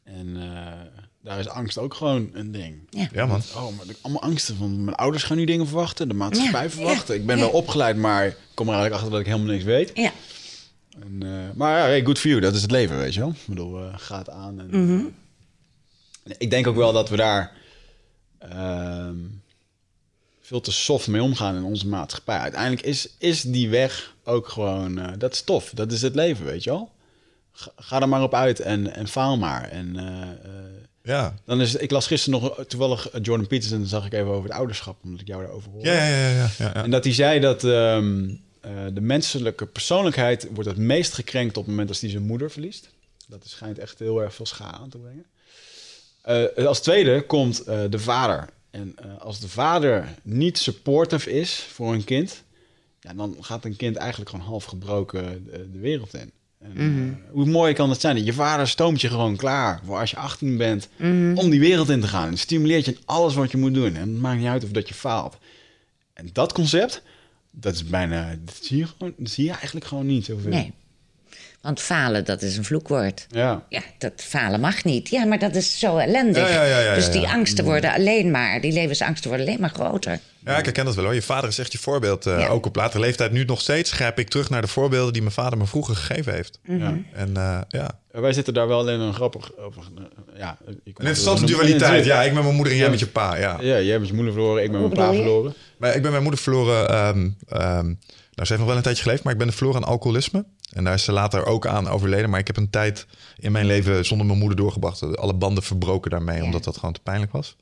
[0.03, 2.87] En eh, daar is angst ook gewoon een ding.
[2.89, 3.07] Ja.
[3.13, 3.41] Ja, man.
[3.55, 6.69] Oh, maar ik allemaal angsten van mijn ouders gaan nu dingen verwachten, de maatschappij Ja,
[6.69, 7.13] verwachten.
[7.15, 7.41] ja, Ik ben ja.
[7.43, 9.91] wel opgeleid, maar ik kom er eigenlijk achter dat ik helemaal niks weet.
[9.93, 10.11] ja.
[11.01, 13.29] En, eh, maar ja, hey, good for you, dat is het leven, weet je wel.
[13.29, 14.59] Ik bedoel, eh gaat aan.
[14.59, 15.05] En, Mhm.
[16.23, 17.51] eh, ik denk ook wel dat we daar
[18.39, 19.15] ehm,
[20.41, 22.37] veel te soft mee omgaan in onze maatschappij.
[22.37, 25.71] Uiteindelijk is, is die weg ook gewoon, eh, dat is tof.
[25.73, 26.91] Dat is het leven, weet je wel.
[27.51, 29.63] Ga, ga er maar op uit en, en faal maar.
[29.69, 30.65] En eh, eh,
[31.03, 31.35] Ja.
[31.45, 34.49] dan is, ik las gisteren nog toevallig eh, Jordan Peterson, dan zag ik even over
[34.49, 35.89] het ouderschap, omdat ik jou daarover hoorde.
[35.89, 36.73] Ja, ja, ja, ja, ja.
[36.73, 38.29] En dat hij zei dat ehm,
[38.61, 42.51] eh, de menselijke persoonlijkheid wordt het meest gekrenkt op het moment als hij zijn moeder
[42.51, 42.89] verliest.
[43.27, 45.25] Dat schijnt echt heel erg veel schade aan te brengen.
[46.21, 48.49] Eh, als tweede komt de vader.
[48.69, 52.43] En als de vader niet supportive is voor een kind,
[52.99, 56.31] ja, dan gaat een kind eigenlijk gewoon half gebroken de, de wereld in.
[56.61, 56.77] En,
[57.27, 60.11] eh, hoe mooi kan het zijn dat je vader stoomt je gewoon klaar voor als
[60.11, 60.89] je 18 bent
[61.35, 62.27] om die wereld in te gaan.
[62.27, 63.95] En stimuleert je in alles wat je moet doen.
[63.95, 65.37] En het maakt niet uit of dat je faalt.
[66.13, 67.01] En dat concept,
[67.51, 70.49] dat is bijna, dat zie je, gewoon, dat zie je eigenlijk gewoon niet zoveel.
[70.49, 70.73] Nee.
[71.61, 73.25] Want falen, dat is een vloekwoord.
[73.29, 73.63] Ja.
[73.69, 75.09] Ja, dat falen mag niet.
[75.09, 76.49] Ja, maar dat is zo ellendig.
[76.49, 77.11] Ja, ja, ja, ja, dus ja.
[77.11, 80.19] die angsten worden alleen maar, die levensangsten worden alleen maar groter.
[80.45, 81.13] Ja, ik herken dat wel hoor.
[81.13, 82.25] Je vader is echt je voorbeeld.
[82.25, 82.47] eh, Ja.
[82.47, 83.31] Ook op latere leeftijd.
[83.31, 86.33] Nu nog steeds grijp ik terug naar de voorbeelden die mijn vader me vroeger gegeven
[86.33, 86.59] heeft.
[86.65, 86.97] Mhm.
[87.13, 87.91] En eh, ja.
[88.11, 89.57] Wij zitten daar wel in een grappig...
[89.57, 89.83] Over,
[90.35, 92.05] ja, je kan Een interessante dualiteit.
[92.05, 93.35] Ja, ik met mijn moeder en jij met je pa.
[93.35, 93.57] Ja.
[93.59, 95.53] Ja, jij hebt je moeder verloren, ik ben mijn pa verloren.
[95.77, 96.89] Maar ik ben mijn moeder verloren.
[96.89, 97.93] ehm, ehm,
[98.41, 100.45] nou, ze heeft nog wel een tijdje geleefd, maar ik ben er verloren aan alcoholisme.
[100.73, 102.29] En daar is ze later ook aan overleden.
[102.29, 103.05] Maar ik heb een tijd
[103.37, 105.17] in mijn leven zonder mijn moeder doorgebracht.
[105.17, 106.43] Alle banden verbroken daarmee, Ja.
[106.43, 107.55] omdat dat gewoon te pijnlijk was.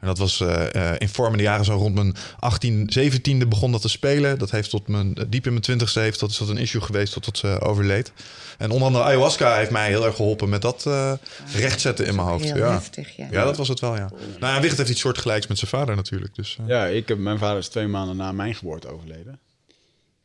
[0.00, 3.80] En dat was eh, eh, in vormende jaren, zo rond mijn 18, 17e begon dat
[3.80, 4.38] te spelen.
[4.38, 7.12] Dat heeft tot mijn, diep in mijn 20ste heeft dat, is dat een issue geweest
[7.12, 8.12] tot, tot ze overleed.
[8.58, 11.12] En onder andere ayahuasca heeft mij heel erg geholpen met dat eh
[11.54, 12.44] rechtzetten in mijn hoofd.
[12.44, 12.72] Heel ja.
[12.72, 13.26] heftig, ja.
[13.30, 14.10] ja, dat was het wel, ja.
[14.40, 16.34] Nou ja, Wicht heeft iets soortgelijks met zijn vader natuurlijk.
[16.34, 16.68] Dus, eh.
[16.68, 19.38] Ja, ik heb, mijn vader is twee maanden na mijn geboorte overleden.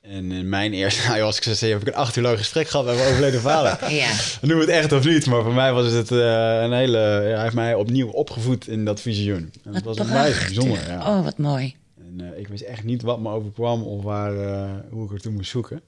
[0.10, 3.08] En in mijn eerste ayahuasca-sessie heb ik een acht uur lang gesprek gehad met mijn
[3.08, 3.92] overleden vader.
[3.94, 6.98] Ja, Noem het echt of niet, maar voor mij was het eh, een hele...
[6.98, 9.54] Ja, hij heeft mij opnieuw opgevoed in dat visioen.
[9.64, 10.46] En dat was een prachtig.
[10.46, 11.18] bijzonder, ja.
[11.18, 11.76] Oh, wat mooi.
[11.98, 15.32] En eh, ik wist echt niet wat me overkwam of waar, eh, hoe ik ertoe
[15.32, 15.82] moest zoeken.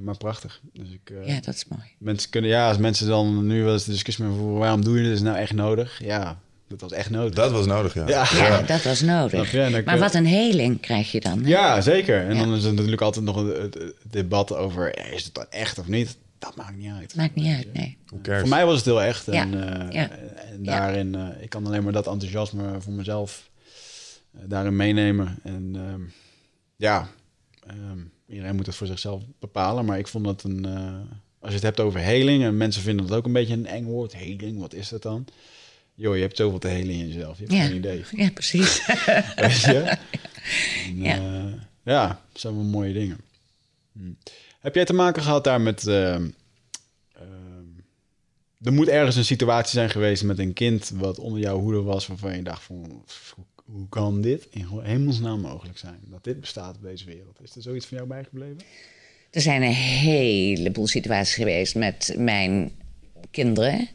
[0.00, 0.60] Maar prachtig.
[0.72, 1.82] Dus ik, Ja, dat is mooi.
[1.98, 4.96] Mensen kunnen, ja, als mensen dan nu wel eens de discussie met voeren, waarom doe
[4.96, 5.12] je dit?
[5.12, 6.00] Is nou echt nodig?
[6.04, 6.38] Ja,
[6.68, 7.34] dat was echt nodig.
[7.34, 8.08] Dat was nodig, ja.
[8.08, 8.26] ja.
[8.34, 9.50] Ja, dat was nodig.
[9.50, 11.42] Dan Maar wat een heling krijg je dan.
[11.42, 11.48] hè?
[11.48, 12.20] Ja, zeker.
[12.26, 12.44] En Ja.
[12.44, 15.78] dan is er natuurlijk altijd nog het, het- het debat over, is het dan echt
[15.78, 16.16] of niet?
[16.38, 17.14] Dat maakt niet uit.
[17.16, 17.96] Maakt niet uit, nee.
[18.22, 19.26] Voor mij was het heel echt.
[19.26, 19.32] Ja.
[19.32, 20.10] En, eh, Ja.
[20.10, 20.78] en Ja.
[20.78, 23.50] daarin, eh, ik kan alleen maar dat enthousiasme voor mezelf
[24.34, 25.38] eh, daarin meenemen.
[25.42, 26.00] En ehm,
[26.76, 27.08] ja,
[27.66, 27.98] ehm,
[28.28, 29.84] iedereen moet het voor zichzelf bepalen.
[29.84, 30.94] Maar ik vond het een, eh,
[31.40, 33.84] als je het hebt over heling, en mensen vinden dat ook een beetje een eng
[33.84, 34.16] woord.
[34.16, 35.24] Heling, wat is dat dan?
[35.98, 37.38] Joh, je hebt zoveel te helen in jezelf.
[37.38, 37.64] Je hebt Ja.
[37.66, 38.04] geen idee.
[38.10, 38.86] Ja, precies.
[39.36, 39.78] Weet je?
[40.86, 41.14] En, Ja.
[41.14, 41.68] ja.
[41.84, 43.18] ja, zijn wel mooie dingen.
[43.92, 44.10] Hm.
[44.60, 45.86] Heb jij te maken gehad daar met...
[45.86, 46.28] ehm,
[47.14, 47.64] ehm,
[48.62, 50.90] er moet ergens een situatie zijn geweest met een kind...
[50.94, 53.02] wat onder jouw hoede was, waarvan je dacht van...
[53.34, 55.98] Hoe, hoe kan dit in hemelsnaam mogelijk zijn?
[56.04, 57.38] Dat dit bestaat op deze wereld.
[57.42, 58.58] Is er zoiets van jou bijgebleven?
[59.30, 62.72] Er zijn een heleboel situaties geweest met mijn
[63.30, 63.88] kinderen.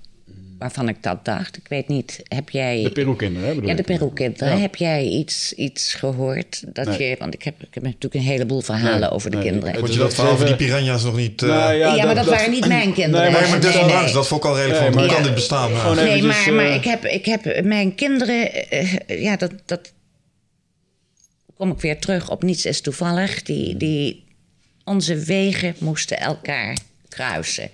[0.61, 1.57] Waarvan ik dat dacht.
[1.57, 2.83] Ik weet niet, heb jij...
[2.83, 3.53] De Peru-kinderen, hè?
[3.55, 3.83] bedoel Ja, de?
[3.83, 4.55] Peru-kinderen.
[4.55, 4.57] Ja.
[4.61, 6.63] Heb jij iets, iets gehoord?
[6.73, 7.09] Dat Nee.
[7.09, 9.49] je, want ik heb, ik heb natuurlijk een heleboel verhalen Nee, over de nee.
[9.49, 9.73] kinderen.
[9.79, 11.41] Vond je Dat dat verhaal van die piranha's nog niet...
[11.41, 13.31] eh, Nou Ja, maar dat waren niet mijn kinderen.
[13.31, 14.13] Nee, maar, desondanks, nee.
[14.13, 15.69] dat vond ik al redelijk Nee, van, hoe maar- kan dit bestaan?
[15.75, 16.01] Gewoon Ja.
[16.01, 18.69] even- Nee, maar, maar eh, ik, heb, ik heb mijn kinderen...
[18.69, 19.93] eh, ja, dat, dat...
[21.57, 23.43] Kom ik weer terug op niets is toevallig.
[23.43, 24.23] Die, die,
[24.83, 26.77] onze wegen moesten elkaar
[27.11, 27.69] kruisen.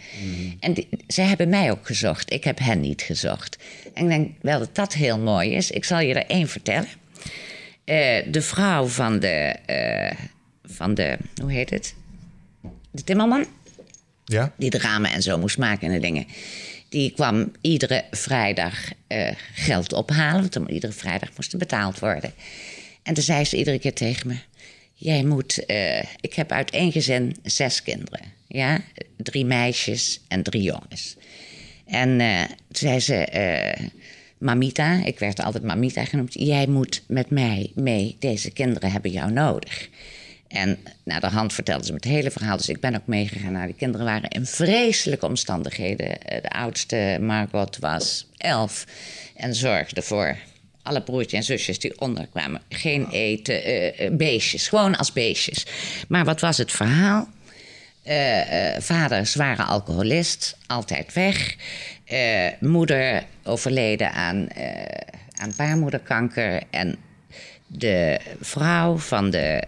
[0.60, 2.34] En die, ze hebben mij ook gezocht.
[2.34, 3.58] Ik heb hen niet gezocht.
[3.94, 5.72] En ik denk wel dat dat heel mooi is.
[5.72, 6.88] Ik zal je er één vertellen.
[7.84, 10.18] Eh, de vrouw van de, eh,
[10.64, 11.18] van de...
[11.42, 11.94] Hoe heet het?
[12.92, 13.46] De timmerman
[14.26, 14.54] Ja?
[14.58, 16.26] die de ramen en zo moest maken en de dingen.
[16.90, 18.74] Die kwam iedere vrijdag
[19.08, 22.34] eh, geld ophalen, want dan- iedere vrijdag moest er betaald worden.
[23.04, 24.36] En toen zei ze iedere keer tegen me:
[24.94, 25.64] Jij moet,
[26.22, 28.22] ik heb uit één gezin zes kinderen.
[28.48, 28.82] Ja?
[29.18, 31.16] Drie meisjes en drie jongens.
[31.88, 33.88] En eh, toen zei ze: eh,
[34.38, 39.32] Mamita, ik werd altijd Mamita genoemd, jij moet met mij mee, deze kinderen hebben jou
[39.32, 39.90] nodig.
[40.48, 42.58] En naar de hand vertelde ze me het hele verhaal.
[42.58, 43.52] Dus ik ben ook meegegaan.
[43.52, 46.22] Nou, die kinderen waren in vreselijke omstandigheden.
[46.22, 48.86] Eh, De oudste, Margot, was elf.
[49.36, 50.38] En zorgde voor
[50.82, 52.62] alle broertjes en zusjes die onderkwamen.
[52.70, 54.68] Geen eten, beestjes.
[54.68, 55.66] Gewoon als beestjes.
[56.08, 57.28] Maar wat was het verhaal?
[58.08, 61.56] Eh, eh, vader zware alcoholist, altijd weg.
[62.06, 64.48] Eh, moeder overleden aan,
[65.34, 66.62] aan baarmoederkanker.
[66.70, 66.96] En
[67.68, 69.64] de vrouw van de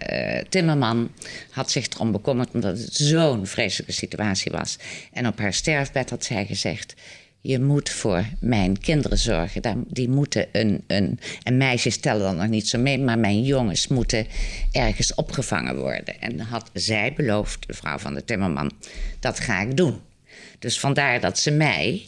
[0.49, 1.11] timmerman
[1.51, 4.77] had zich erom bekommerd omdat het zo'n vreselijke situatie was.
[5.13, 6.93] En op haar sterfbed had zij gezegd:
[7.41, 9.85] Je moet voor mijn kinderen zorgen.
[9.87, 11.19] Die moeten een, een.
[11.43, 14.27] En meisjes tellen dan nog niet zo mee, maar mijn jongens moeten
[14.71, 16.21] ergens opgevangen worden.
[16.21, 18.71] En had zij beloofd, de vrouw van de timmerman:
[19.19, 20.01] Dat ga ik doen.
[20.59, 22.03] Dus vandaar dat ze mij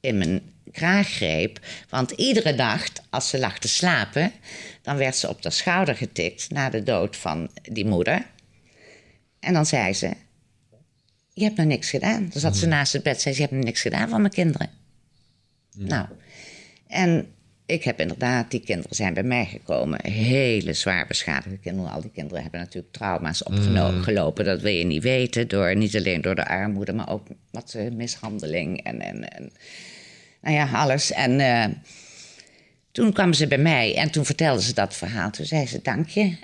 [0.00, 0.40] in mijn
[0.72, 1.60] kraag greep.
[1.88, 4.32] Want iedere nacht, als ze lag te slapen,
[4.82, 8.26] dan werd ze op de schouder getikt na de dood van die moeder.
[9.40, 10.10] En dan zei ze:
[11.36, 12.28] Je hebt nog niks gedaan.
[12.30, 14.32] Dan zat ze naast het bed, zei ze: Je hebt nog niks gedaan van mijn
[14.32, 14.70] kinderen.
[15.76, 16.06] Nou,
[16.86, 17.26] en
[17.66, 20.10] ik heb inderdaad, die kinderen zijn bij mij gekomen.
[20.10, 21.90] Hele zwaar beschadigde kinderen.
[21.90, 24.44] Al die kinderen hebben natuurlijk trauma's opgelopen.
[24.44, 25.48] Dat wil je niet weten.
[25.48, 29.52] Door, niet alleen door de armoede, maar ook wat eh, mishandeling en, en, en
[30.40, 31.12] nou ja, alles.
[31.12, 31.66] En eh,
[32.92, 35.30] toen kwamen ze bij mij en toen vertelden ze dat verhaal.
[35.30, 36.36] Toen zei ze, dank je.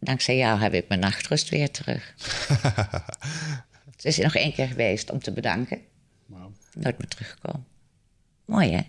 [0.00, 2.14] Dankzij jou heb ik mijn nachtrust weer terug.
[4.04, 5.78] Ze is er nog één keer geweest om te bedanken.
[6.26, 6.52] Wauw.
[6.74, 7.66] Nooit meer teruggekomen.
[8.44, 8.80] Mooi, hè?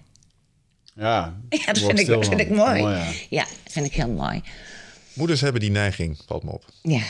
[0.95, 2.82] Ja, Ja, dat vind ik, dat vind ik mooi.
[2.82, 3.11] ja.
[3.30, 4.41] Ja, dat vind ik heel mooi.
[5.13, 6.66] Moeders hebben die neiging, valt me op.
[6.82, 7.03] Ja,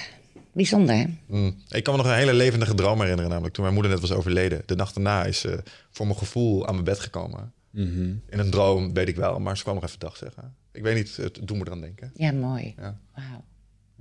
[0.51, 1.05] bijzonder, hè?
[1.27, 1.55] Mm.
[1.69, 4.11] Ik kan me nog een hele levendige droom herinneren, namelijk toen mijn moeder net was
[4.11, 4.61] overleden.
[4.65, 7.53] De nacht daarna is ze voor mijn gevoel aan mijn bed gekomen.
[7.69, 8.01] Mhm.
[8.29, 10.55] In een droom weet ik wel, maar ze kwam nog even dag zeggen.
[10.71, 12.11] Ik weet niet, het doet me eraan denken.
[12.15, 12.73] Ja, mooi.
[12.77, 12.99] Ja.
[13.15, 13.43] Wauw.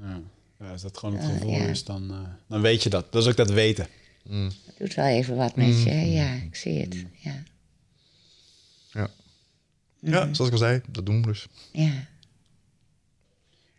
[0.08, 0.20] Ja.
[0.64, 1.66] Ja, als dat gewoon het gevoel ja.
[1.66, 3.12] is, dan, eh, dan weet je dat.
[3.12, 3.86] Dat is ook dat weten.
[4.22, 5.90] Dat doet wel even wat met je.
[5.90, 6.02] hè?
[6.04, 7.04] Ja, ik zie het.
[7.18, 7.42] Ja.
[8.92, 9.10] Ja.
[9.98, 11.46] ja, zoals ik al zei, dat doen moeders.
[11.72, 12.06] ja.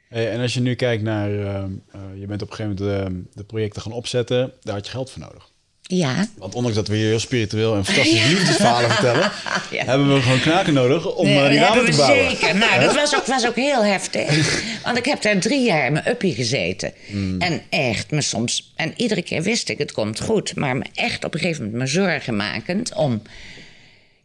[0.08, 3.06] Hey, en als je nu kijkt naar, ehm, eh, je bent op een gegeven moment
[3.06, 5.50] ehm, de projecten gaan opzetten, daar had je geld voor nodig.
[5.88, 6.28] Ja.
[6.38, 9.32] Want ondanks dat we hier heel spiritueel en fantastische liefdesverhalen vertellen,
[9.72, 9.86] Ja.
[9.86, 12.30] hebben we gewoon knaken nodig om Nee, eh, die dat ramen te we bouwen.
[12.30, 12.56] Zeker.
[12.56, 14.62] Nou, dat was ook, was ook heel heftig.
[14.86, 16.94] Want ik heb daar drie jaar in mijn uppie gezeten.
[17.08, 17.42] Hmm.
[17.42, 18.74] En echt, me soms...
[18.76, 20.56] En iedere keer wist ik, het komt goed.
[20.56, 23.22] Maar me echt op een gegeven moment me zorgen makend om...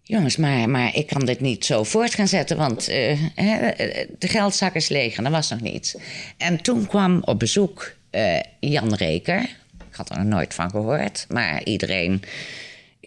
[0.03, 3.19] Jongens, maar, maar ik kan dit niet zo voort gaan zetten, want eh,
[4.19, 5.97] de geldzak is leeg en er was nog niets.
[6.37, 9.49] En toen kwam op bezoek eh, Jan Reker.
[9.91, 12.23] Ik had er nog nooit van gehoord, maar iedereen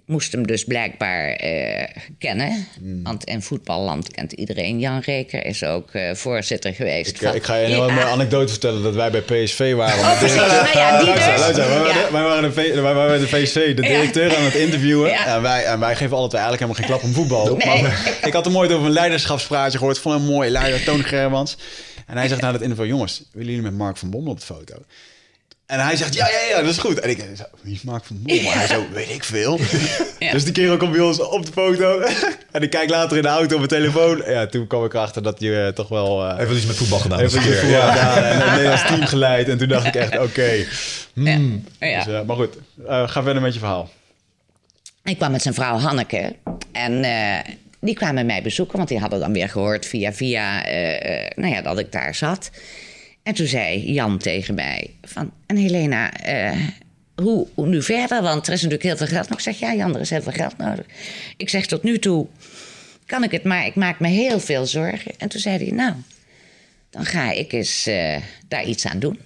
[0.06, 1.88] moest hem dus blijkbaar eh,
[2.20, 2.68] kennen.
[2.80, 3.04] Hmm.
[3.04, 5.46] Want in voetballand kent iedereen Jan Reker.
[5.46, 7.16] Is ook eh, voorzitter geweest.
[7.16, 7.78] Ik, eh, ik ga je een Ja.
[7.78, 10.00] mooie anekdote vertellen dat wij bij PSV waren.
[10.00, 10.36] Oh, precies.
[10.38, 11.40] Nou ja, die Luister, dus.
[11.40, 12.06] luister, wij, waren Ja.
[12.06, 13.20] de, wij, waren de, V- wij waren
[13.76, 15.14] de directeur aan het interviewen.
[15.14, 17.58] En, wij, en wij geven altijd eigenlijk helemaal geen klap om voetbal.
[17.58, 17.82] Nee.
[17.82, 21.58] Maar ik had hem ooit over een leiderschapspraatje gehoord van een mooie leider, Toon Germans.
[22.08, 24.46] En hij zegt na het interview, jongens, willen jullie met Mark van Bommel op de
[24.46, 24.76] foto?
[25.66, 27.00] En hij zegt, ja, ja, ja, dat is goed.
[27.00, 28.52] En ik zei, wie is Mark van Bommel?
[28.52, 29.60] Hij zo, weet ik veel.
[30.32, 32.02] Dus die kerel komt bij ons op de foto.
[32.52, 34.24] en ik kijk later in de auto op mijn telefoon.
[34.28, 36.28] Ja, toen kwam ik erachter dat je eh, toch wel...
[36.30, 37.20] eh, Even iets met voetbal gedaan.
[37.20, 37.92] Even je een keer, voetbal ja.
[37.94, 39.50] gedaan en het Nederlands team geleid.
[39.50, 40.66] En toen dacht ik echt, oké.
[41.14, 41.64] hmm.
[41.80, 42.04] Ja.
[42.04, 42.56] Dus, eh, maar goed,
[42.88, 43.90] eh, ga verder met je verhaal.
[45.04, 46.36] Ik kwam met zijn vrouw Hanneke.
[46.72, 51.26] En eh, die kwamen mij bezoeken, want die hadden dan weer gehoord via via eh,
[51.26, 52.50] eh, nou ja, dat ik daar zat.
[53.24, 56.60] En toen zei Jan tegen mij: van, En Helena, eh,
[57.16, 58.22] hoe, hoe nu verder?
[58.22, 59.30] Want er is natuurlijk heel veel geld.
[59.30, 59.46] nodig.
[59.46, 60.86] ik zeg: Ja, Jan, er is heel veel geld nodig.
[61.38, 62.28] Ik zeg: Tot nu toe
[63.06, 65.12] kan ik het, maar ik maak me heel veel zorgen.
[65.18, 65.94] En toen zei hij: Nou,
[66.90, 68.18] dan ga ik eens eh,
[68.48, 69.20] daar iets aan doen.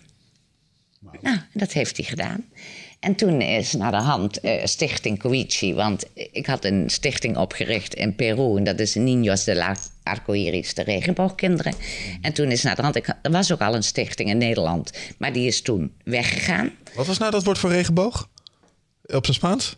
[1.22, 2.46] Nou, dat heeft hij gedaan.
[3.00, 7.94] En toen is naar de hand eh, Stichting Koichi, want ik had een stichting opgericht
[7.94, 11.74] in Peru en dat is Niños de la Arcoiris, de regenboogkinderen.
[12.22, 14.92] En toen is naar de hand, ik, er was ook al een stichting in Nederland,
[15.18, 16.72] maar die is toen weggegaan.
[16.96, 18.30] Wat was nou dat woord voor regenboog?
[19.06, 19.78] Op zijn Spaans?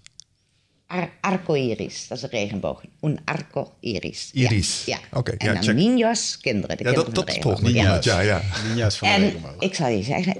[0.88, 2.84] Ar arcoiris, dat is een regenboog.
[3.02, 4.30] Un arco iris.
[4.34, 4.98] Ja.
[5.12, 5.76] Oké, en ja, dan check.
[5.76, 6.78] niños, kinderen.
[6.78, 7.74] De Ja, dat, kinderen regenboog.
[7.74, 8.42] Ja, ja, ja.
[8.68, 9.56] Ninja's van de En regenboog.
[9.60, 10.36] ik zal je zeggen,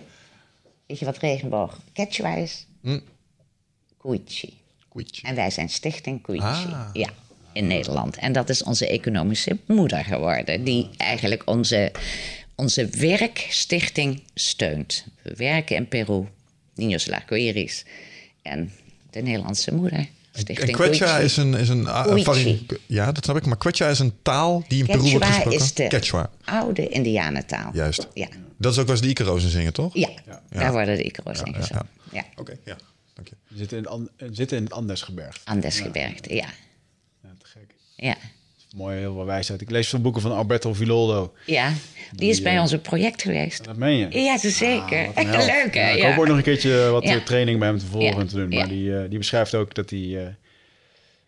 [0.88, 2.68] weet je wat regenboog Quechua is?
[3.98, 4.58] Koichi.
[4.90, 5.28] Koetje.
[5.28, 6.44] En wij zijn Stichting Koichi.
[6.46, 6.90] Ah.
[6.94, 7.10] Ja,
[7.54, 8.18] in Nederland.
[8.18, 10.64] En dat is onze economische moeder geworden.
[10.64, 11.92] Die eigenlijk onze,
[12.56, 15.06] onze werkstichting steunt.
[15.24, 16.26] We werken in Peru.
[16.82, 17.86] Niños Lacoiris.
[18.42, 18.72] En
[19.10, 20.08] de Nederlandse moeder.
[20.34, 22.24] Stichting En Quechua is een, is een, a- Koichi.
[22.24, 23.46] vari- Ja, dat snap ik.
[23.46, 25.60] Maar Quechua is een taal die in Peru wordt Quechua gesproken.
[25.60, 27.72] is de Quechua, oude Indianentaal.
[27.74, 28.08] juist.
[28.14, 28.28] Ja.
[28.58, 29.94] Dat is ook waar ze de Icaro's in zingen, toch?
[29.96, 30.10] Ja,
[30.50, 31.86] daar worden de Icaro's in ja, gezongen.
[31.96, 31.99] Ja,
[32.36, 32.76] Oké, ja.
[33.14, 33.36] Dank je.
[33.48, 35.40] We zitten in het, An- we zitten in het Andesgebergte.
[35.46, 36.48] Andesgebergte, ja.
[37.24, 37.76] Ja, te gek.
[37.96, 38.16] Ja.
[38.76, 39.62] Mooi, heel veel wijsheid.
[39.62, 41.34] Ik lees veel boeken van Alberto Villoldo.
[41.46, 41.74] Ja,
[42.12, 43.64] die is bij ons op project geweest.
[43.64, 44.22] Dat meen je?
[44.22, 45.08] Ja, dat is zeker.
[45.08, 45.46] Ah, wat.
[45.46, 45.82] Leuk, hè?
[45.82, 46.10] Ja, ik Ja.
[46.10, 47.16] hoop ook nog een keertje wat Ja.
[47.16, 48.20] eh, training bij hem te volgen Ja.
[48.20, 48.50] en te doen.
[48.50, 48.66] Maar Ja.
[48.68, 50.28] die, eh, die beschrijft ook dat hij eh,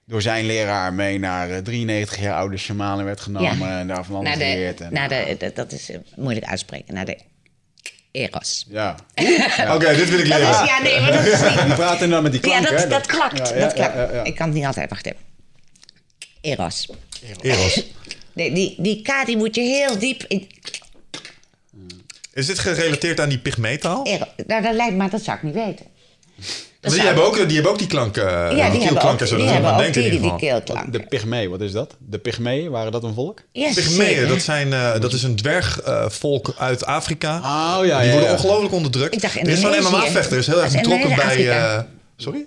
[0.05, 4.15] door zijn leraar mee naar eh, 93 jaar oude shamanen werd genomen en daar van
[4.15, 4.81] alles geleerd.
[4.81, 7.17] En, naar de, de- dat is eh, moeilijk uitspreken, naar de
[8.11, 8.65] Eros.
[8.69, 8.95] Ja,
[9.75, 10.49] Oké, dit wil ik Dat leren.
[10.49, 11.65] is, ja, nee, maar dat is niet...
[11.65, 12.87] die praten dan met die Ja, klank, dat, hè?
[12.87, 13.37] dat klakt.
[13.37, 13.93] Ja, ja, dat klakt.
[13.93, 14.23] ja, ja, ja.
[14.23, 15.19] Ik kan het niet altijd, wacht even.
[16.41, 16.87] Eros.
[17.41, 17.83] Eros.
[18.33, 20.49] Nee, die, die K die moet je heel diep in...
[22.33, 24.05] Is dit gerelateerd aan die pygmeetaal?
[24.05, 24.27] Eros.
[24.47, 25.85] Nou, dat lijkt maar dat zou ik niet weten.
[26.81, 29.71] Die zou- hebben, ook, die hebben ook die klanken, ja, die die ook, die hebben
[30.69, 30.91] ook.
[30.91, 31.95] De Pygmee, wat is dat?
[31.99, 33.41] De Pygmee, waren dat een volk?
[33.51, 34.27] Ja, Pygmeeën, zeker.
[34.27, 37.37] dat, zijn, eh, dat is een dwergvolk uit Afrika.
[37.37, 38.35] Oh ja, die ja, worden ja.
[38.35, 39.13] ongelooflijk onderdrukt.
[39.13, 39.69] Ik dacht er is zo'n.
[39.69, 41.49] MMA-vechter, is heel erg betrokken bij...
[41.49, 41.79] eh,
[42.17, 42.45] sorry?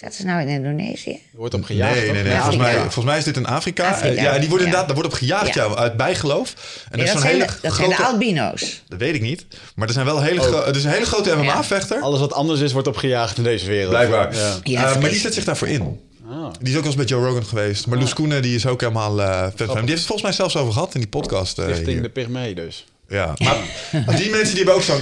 [0.00, 1.10] Zaten ze nou in Indonesië?
[1.10, 1.94] Er wordt op gejaagd.
[1.94, 2.32] Nee, nee, nee.
[2.36, 3.88] Volgens, mij, volgens mij is dit in Afrika.
[3.90, 4.64] Afrika, Eh, ja, die worden ja.
[4.64, 5.64] inderdaad, daar wordt op gejaagd, ja.
[5.64, 5.74] Ja.
[5.74, 6.54] uit bijgeloof.
[6.90, 7.94] En Nee, er dat zo'n zijn, hele de, dat grote...
[7.94, 8.82] zijn de albino's.
[8.88, 9.46] Dat weet ik niet.
[9.74, 12.00] Maar er zijn wel hele gro- er is een hele grote MMA-vechter.
[12.00, 13.90] Alles wat anders is, wordt opgejaagd in deze wereld.
[13.90, 14.32] Blijkbaar.
[14.32, 16.00] Eh, maar die zet zich daarvoor in.
[16.28, 16.46] Ah.
[16.60, 17.86] Die is ook wel eens met Joe Rogan geweest.
[17.86, 19.68] Maar Loes Koenen, die is ook helemaal eh vet hem.
[19.68, 21.58] Die heeft het volgens mij zelfs over gehad in die podcast.
[21.58, 22.02] eh, Richting hier.
[22.02, 22.84] de Pygmee dus.
[23.08, 23.56] Ja, maar
[24.16, 25.00] die mensen die hebben ook zo'n...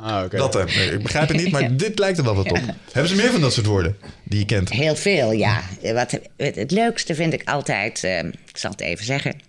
[0.00, 0.36] Ah, oké.
[0.36, 2.60] Dat, eh, ik begrijp het niet, maar dit lijkt er wel wat op.
[2.92, 4.70] Hebben ze meer van dat soort woorden die je kent?
[4.70, 5.62] Heel veel, ja.
[5.82, 9.40] Wat, het, het leukste vind ik altijd, eh, ik zal het even zeggen,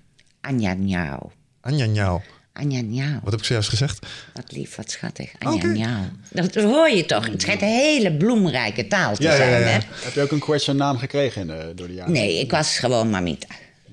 [0.42, 1.32] Anja Njauw.
[1.62, 2.22] Anja Njauw.
[2.54, 3.20] Anja Njauw.
[3.24, 4.06] Wat heb ik zojuist gezegd?
[4.34, 5.32] Wat lief, wat schattig.
[5.40, 5.66] Anja.
[5.66, 6.04] Njauw.
[6.32, 7.26] Dat hoor je toch?
[7.26, 9.68] Het schijnt een hele bloemrijke taal te Ja, ja, ja, zijn, ja.
[9.68, 9.80] hè?
[10.04, 12.12] Heb je ook een question naam gekregen in de, door de jaren?
[12.14, 13.48] Nee, ik was gewoon Mamita.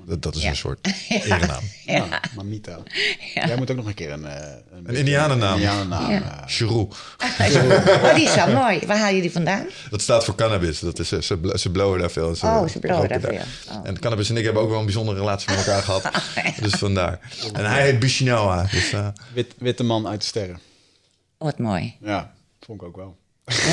[0.07, 0.49] Dat, dat is Ja.
[0.49, 1.63] een soort erenaam.
[1.85, 2.79] Ja, Mamita.
[3.35, 4.25] Jij moet ook nog een keer een...
[4.27, 4.53] eh,
[4.85, 5.55] Een indianennaam.
[5.55, 6.47] indianennaam, Ja.
[6.49, 6.71] eh.
[8.03, 8.79] Oh, die is wel mooi.
[8.87, 9.67] Waar haal je die vandaan?
[9.91, 10.79] Dat staat voor cannabis.
[10.81, 12.29] Dat is, ze, ze, ze blowen daar veel.
[12.43, 13.41] Oh, ze blowen daar veel.
[13.71, 13.81] Oh.
[13.85, 16.11] En cannabis en ik hebben ook wel een bijzondere relatie met elkaar gehad.
[16.63, 17.21] Dus vandaar.
[17.53, 18.67] En hij heet Bishinawa.
[18.71, 20.55] Dus, eh, wit, witte man uit de sterren.
[21.39, 21.97] Oh, wat mooi.
[22.01, 23.17] Ja, vond ik ook wel.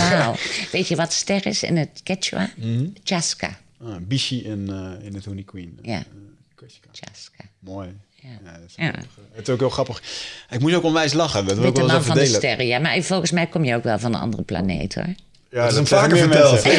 [0.10, 0.36] Wauw.
[0.72, 2.50] Weet je wat ster is in het Quechua?
[2.56, 2.86] Mhm.
[3.04, 3.58] Chaska.
[3.84, 5.80] Ah, Bishi in, eh, in het Honey Queen.
[5.82, 5.98] Ja.
[5.98, 6.68] Eh.
[6.92, 7.44] Chaska.
[7.60, 7.90] Mooi.
[8.16, 8.30] Ja.
[8.46, 8.84] Ja, dat is Ja.
[8.84, 9.10] grappig.
[9.32, 10.02] Het is ook heel grappig.
[10.50, 11.46] Ik moest ook onwijs lachen.
[11.46, 12.68] Dat wil ik Witte man van de sterren.
[12.68, 15.06] Ja, maar volgens mij kom je ook wel van een andere planeet, hoor.
[15.50, 16.62] Ja, dat is hem vaker verteld.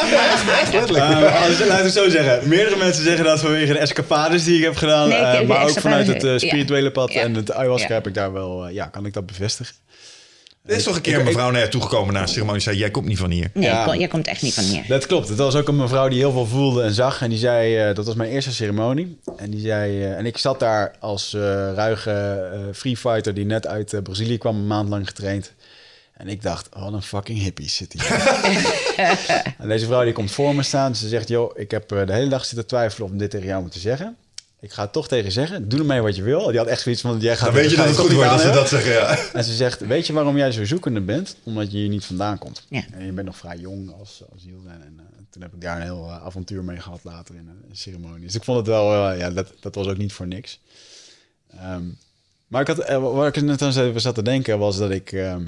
[0.00, 2.48] Eh, als, laten we het zo zeggen.
[2.48, 5.08] Meerdere mensen zeggen dat vanwege de escapades die ik heb gedaan.
[5.08, 6.38] Nee, ik eh, heb maar ook vanuit het eh, ja.
[6.38, 7.20] spirituele pad Ja.
[7.20, 7.94] en het ayahuasca Ja.
[7.94, 8.66] heb ik daar wel...
[8.66, 9.74] eh, ja, kan ik dat bevestigen.
[10.66, 12.60] Er is toch een keer een mevrouw naar je toegekomen na een ceremonie.
[12.62, 13.50] zei: Jij komt niet van hier.
[13.54, 13.96] Nee, Ja.
[13.96, 14.84] jij komt echt niet van hier.
[14.88, 15.28] Dat klopt.
[15.28, 17.22] Het was ook een mevrouw die heel veel voelde en zag.
[17.22, 19.18] En die zei, eh, dat was mijn eerste ceremonie.
[19.36, 21.40] En die zei, eh, en ik zat daar als eh,
[21.74, 22.10] ruige
[22.52, 25.52] eh free fighter die net uit Brazilië kwam, een maand lang getraind.
[26.12, 28.06] En ik dacht, wat een fucking hippie zit hier.
[29.58, 30.96] en deze vrouw die komt voor me staan.
[30.96, 33.80] Ze zegt, joh, ik heb de hele dag zitten twijfelen om dit tegen jou moeten
[33.80, 34.16] zeggen.
[34.60, 35.68] Ik ga het toch tegen je zeggen.
[35.68, 36.46] Doe ermee wat je wil.
[36.48, 38.42] Die had echt zoiets van, jij gaat Dan weet je dat het goed wordt als
[38.42, 38.92] ze dat zeggen.
[38.92, 39.18] Ja.
[39.32, 41.36] En ze zegt, weet je waarom jij zo zoekende bent?
[41.42, 42.66] Omdat je hier niet vandaan komt.
[42.68, 42.82] Ja.
[42.92, 44.60] En je bent nog vrij jong als, als Ziel.
[44.66, 47.48] En, en, eh, toen heb ik daar een heel eh, avontuur mee gehad later in
[47.48, 48.24] een, een ceremonie.
[48.24, 50.60] Dus ik vond het wel, eh, ja, dat, dat was ook niet voor niks.
[51.58, 51.82] Ehm,
[52.46, 55.12] maar ik had, eh, waar ik net aan zat- zat te denken was dat ik...
[55.12, 55.46] ehm,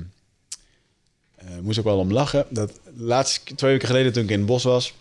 [1.36, 2.44] eh, moest ook wel om lachen.
[2.48, 4.94] Dat laatst, twee weken geleden toen ik in het bos was...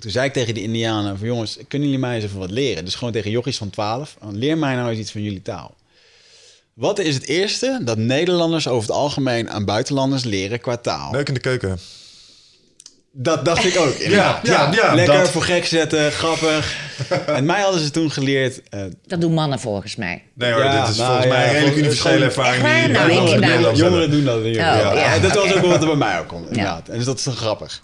[0.00, 2.84] Toen zei ik tegen die indianen van jongens, kunnen jullie mij eens even wat leren?
[2.84, 4.16] Dus gewoon tegen jochies van 12.
[4.32, 5.74] Leer mij nou eens iets van jullie taal.
[6.74, 11.12] Wat is het eerste dat Nederlanders over het algemeen aan buitenlanders leren qua taal?
[11.12, 11.78] Leuk in de keuken.
[13.12, 13.94] Dat dacht ik ook.
[14.04, 14.46] inderdaad.
[14.46, 15.30] ja, ja, Lekker dat.
[15.30, 16.76] voor gek zetten, grappig.
[17.26, 18.62] en mij hadden ze toen geleerd.
[18.68, 20.22] eh, Dat doen mannen volgens mij.
[20.34, 22.62] Nee hoor, Ja, dit is nou, volgens mij ja, een redelijk universele ervaring.
[22.84, 24.50] Die Nou, nou, jongeren doen dat hier.
[24.50, 26.48] Oh, ja, En dat was ook wat er bij mij ook komt.
[26.48, 26.88] Inderdaad.
[26.88, 27.82] En dus dat is dan grappig.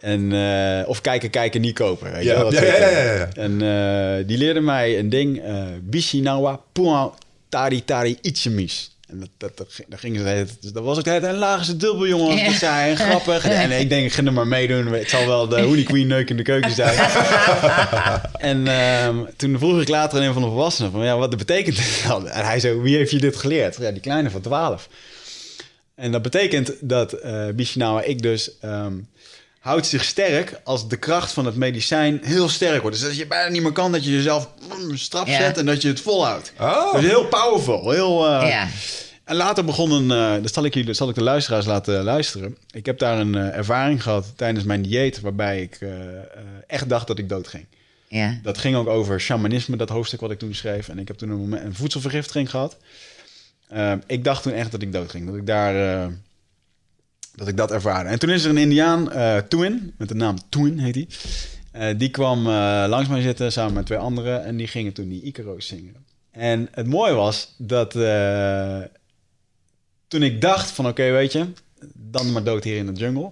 [0.00, 2.12] En, eh, of kijken, kijken, niet kopen.
[2.12, 3.28] Weet je Ja, dat ja, ja, ja, ja, ja.
[3.34, 5.40] En eh, die leerde mij een ding.
[5.42, 7.12] eh Bishinawa Puan
[7.48, 8.96] Tari Tari Ichemis.
[9.08, 9.56] En dat, dat,
[9.88, 12.36] dat, ging- ze dat was ook de hele tijd een laagste dubbel, jongen.
[12.60, 12.86] Ja.
[12.86, 13.44] En grappig.
[13.44, 14.86] En ik denk, ik ga er maar meedoen.
[14.86, 16.98] Het zal wel de Honey Queen neuk in de keuken zijn.
[18.50, 21.76] en ehm, toen vroeg ik later aan een van de volwassenen van, ja, wat betekent
[21.76, 22.28] dit dan?
[22.28, 23.76] En hij zei, wie heeft je dit geleerd?
[23.80, 24.88] Ja, die kleine van 12.
[25.94, 28.92] En dat betekent dat eh Bishinawa ik dus ehm,
[29.58, 32.96] houdt zich sterk als de kracht van het medicijn heel sterk wordt.
[32.98, 34.48] Dus als je bijna niet meer kan, dat je jezelf
[34.94, 35.36] strap Ja.
[35.38, 36.52] zet en dat je het volhoudt.
[36.60, 36.92] Oh.
[36.94, 37.90] Dus heel powerful.
[37.90, 38.68] Heel, eh, Ja.
[39.24, 42.56] En later begon een, eh dat zal ik, jullie, zal ik de luisteraars laten luisteren.
[42.70, 46.22] Ik heb daar een eh, ervaring gehad tijdens mijn dieet, waarbij ik eh, eh,
[46.66, 47.64] echt dacht dat ik dood ging.
[48.08, 48.38] Ja.
[48.42, 50.88] Dat ging ook over shamanisme, dat hoofdstuk wat ik toen schreef.
[50.88, 52.76] En ik heb toen een, moment, een voedselvergiftiging gehad.
[53.68, 55.26] Eh, ik dacht toen echt dat ik dood ging.
[55.26, 56.10] Dat ik daar...
[57.38, 58.10] dat ik dat ervaarde.
[58.10, 59.08] En toen is er een indiaan,
[59.48, 61.08] Twin, met de naam Twin heet hij.
[61.78, 64.44] Eh, die kwam eh, langs mij zitten samen met twee anderen.
[64.44, 65.94] En die gingen toen die Icaro's zingen.
[66.30, 67.92] En het mooie was dat
[70.08, 71.46] toen ik dacht van oké, weet je,
[71.94, 73.30] dan maar dood hier in de jungle.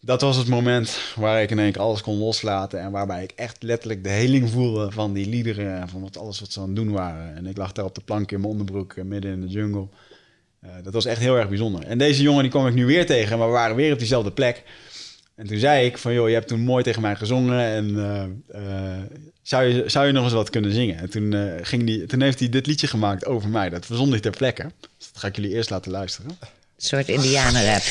[0.00, 2.80] Dat was het moment waar ik in één keer alles kon loslaten.
[2.80, 5.80] En waarbij ik echt letterlijk de heling voelde van die liederen.
[5.80, 7.36] En van wat, alles wat ze aan het doen waren.
[7.36, 9.88] En ik lag daar op de plank in mijn onderbroek midden in de jungle.
[10.60, 11.86] Eh, dat was echt heel erg bijzonder.
[11.86, 13.38] En deze jongen die kwam ik nu weer tegen.
[13.38, 14.62] Maar we waren weer op diezelfde plek.
[15.40, 17.60] En toen zei ik van, joh, je hebt toen mooi tegen mij gezongen.
[17.60, 19.02] En eh, eh,
[19.42, 20.98] zou, je, zou je nog eens wat kunnen zingen?
[20.98, 23.68] En toen, eh, ging die, toen heeft hij dit liedje gemaakt over mij.
[23.68, 24.62] Dat verzond hij ter plekke.
[24.98, 26.30] Dus dat ga ik jullie eerst laten luisteren.
[26.40, 26.46] Een
[26.76, 27.82] soort indianenrap.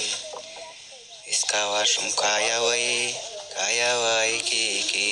[1.30, 3.14] Iskawa Shumkaya Wai,
[3.56, 5.10] Ayawa iki iki.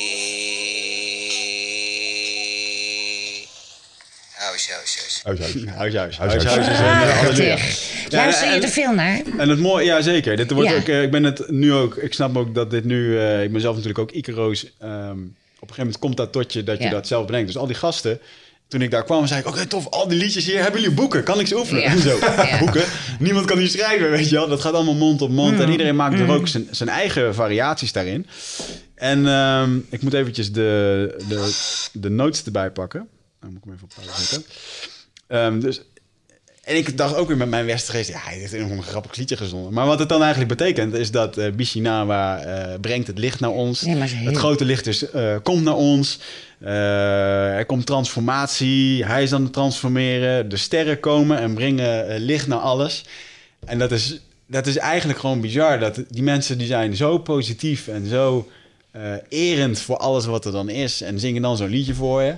[4.45, 5.23] Huis, huis, huis.
[5.25, 5.55] Huis, huis.
[5.79, 6.19] Huis, huis.
[6.19, 6.69] Huis, Huis, huis.
[7.21, 7.59] halleluja.
[8.11, 9.23] Luister je er veel naar?
[9.39, 10.37] En het mooie, ja zeker.
[10.37, 10.77] Dit wordt Ja.
[10.77, 13.53] ook, eh, ik ben het nu ook, ik snap ook dat dit nu, eh, ik
[13.53, 14.65] ben zelf natuurlijk ook Icaro's.
[14.81, 16.91] ehm, op een gegeven moment komt dat tot je dat je Ja.
[16.91, 17.47] dat zelf bedenkt.
[17.47, 18.21] Dus al die gasten,
[18.69, 21.23] toen ik daar kwam, zei ik, oké tof, al die liedjes hier, hebben jullie boeken?
[21.25, 21.83] Kan ik ze oefenen?
[21.83, 21.89] Ja.
[21.89, 22.59] En zo, Ja.
[22.59, 22.85] boeken?
[23.19, 24.49] Niemand kan die schrijven, weet je wel.
[24.49, 25.55] Dat gaat allemaal mond op mond.
[25.55, 25.61] Mm.
[25.61, 28.27] En iedereen maakt er ook zijn, zijn eigen variaties daarin.
[28.95, 31.55] En ehm, ik moet eventjes de, de,
[31.93, 33.09] de notes erbij pakken.
[33.41, 34.51] Dan moet ik hem even op pauze zetten.
[35.27, 35.81] Ehm, dus
[36.65, 39.37] en ik dacht ook weer met mijn westergeest, ja, hij heeft een een grappig liedje
[39.37, 39.73] gezongen.
[39.73, 43.51] Maar wat het dan eigenlijk betekent, is dat eh Bishinawa eh, brengt het licht naar
[43.51, 43.81] ons.
[43.83, 46.19] Nee, maar is heel- Het grote licht is, eh, komt naar ons.
[46.61, 49.05] Er komt transformatie.
[49.05, 50.49] Hij is aan het transformeren.
[50.49, 53.05] De sterren komen en brengen licht naar alles.
[53.67, 55.79] En dat is, dat is eigenlijk gewoon bizar.
[55.79, 58.49] Dat die mensen die zijn zo positief en zo
[59.29, 61.01] erend voor alles wat er dan is.
[61.01, 62.35] En zingen dan zo'n liedje voor je.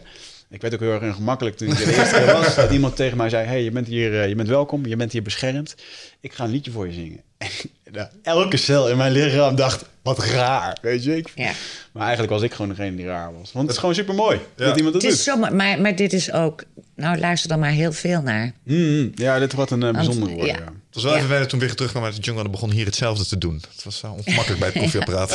[0.50, 2.54] Ik werd ook heel erg ongemakkelijk toen ik de eerste keer was.
[2.54, 4.86] Dat iemand tegen mij zei, hey, je bent hier, eh, je bent welkom.
[4.86, 5.74] Je bent hier beschermd.
[6.20, 7.20] Ik ga een liedje voor je zingen.
[7.86, 10.78] En nou, elke cel in mijn lichaam dacht, wat raar.
[10.82, 11.50] Weet je, ik, Ja.
[11.92, 13.52] maar eigenlijk was ik gewoon degene die raar was.
[13.52, 15.20] Want het is gewoon super mooi dat iemand dat Het doet.
[15.20, 16.62] is zo, maar, maar dit is ook...
[16.96, 18.52] Nou, luister er maar heel veel naar.
[18.62, 20.44] Mm, ja, dit wordt een uh, bijzondere ja.
[20.44, 20.52] Ja.
[20.54, 21.22] Het was wel Ja.
[21.22, 23.62] even toen we weer terugkwamen uit de jungle en begon hier hetzelfde te doen.
[23.74, 25.30] Het was uh, ongemakkelijk bij het koffieapparaat.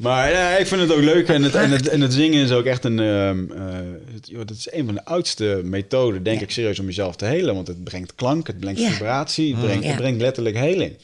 [0.00, 1.28] Maar ja, ik vind het ook leuk.
[1.28, 2.98] En het, en het, en het zingen is ook echt een...
[2.98, 3.78] ehm, eh,
[4.12, 7.24] het, joh, dat is een van de oudste methoden, denk ik, serieus om jezelf te
[7.24, 7.54] helen.
[7.54, 8.90] Want het brengt klank, het brengt Ja.
[8.90, 9.88] vibratie, het brengt, Ja.
[9.88, 10.96] het brengt letterlijk heling.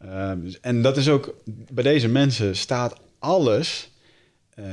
[0.00, 1.34] Ehm, dus- en dat is ook...
[1.72, 3.90] Bij deze mensen staat alles
[4.54, 4.64] eh,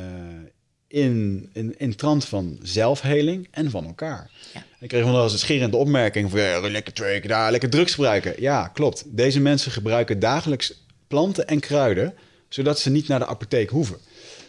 [0.88, 4.30] in, in, in trant van zelfheling en van elkaar.
[4.54, 4.64] Ja.
[4.80, 6.40] Ik kreeg wel eens een scherende opmerking van...
[6.40, 8.34] Ja, lekker track, daar, lekker drugs gebruiken.
[8.38, 9.04] Ja, klopt.
[9.08, 12.14] Deze mensen gebruiken dagelijks planten en kruiden...
[12.50, 13.98] zodat ze niet naar de apotheek hoeven.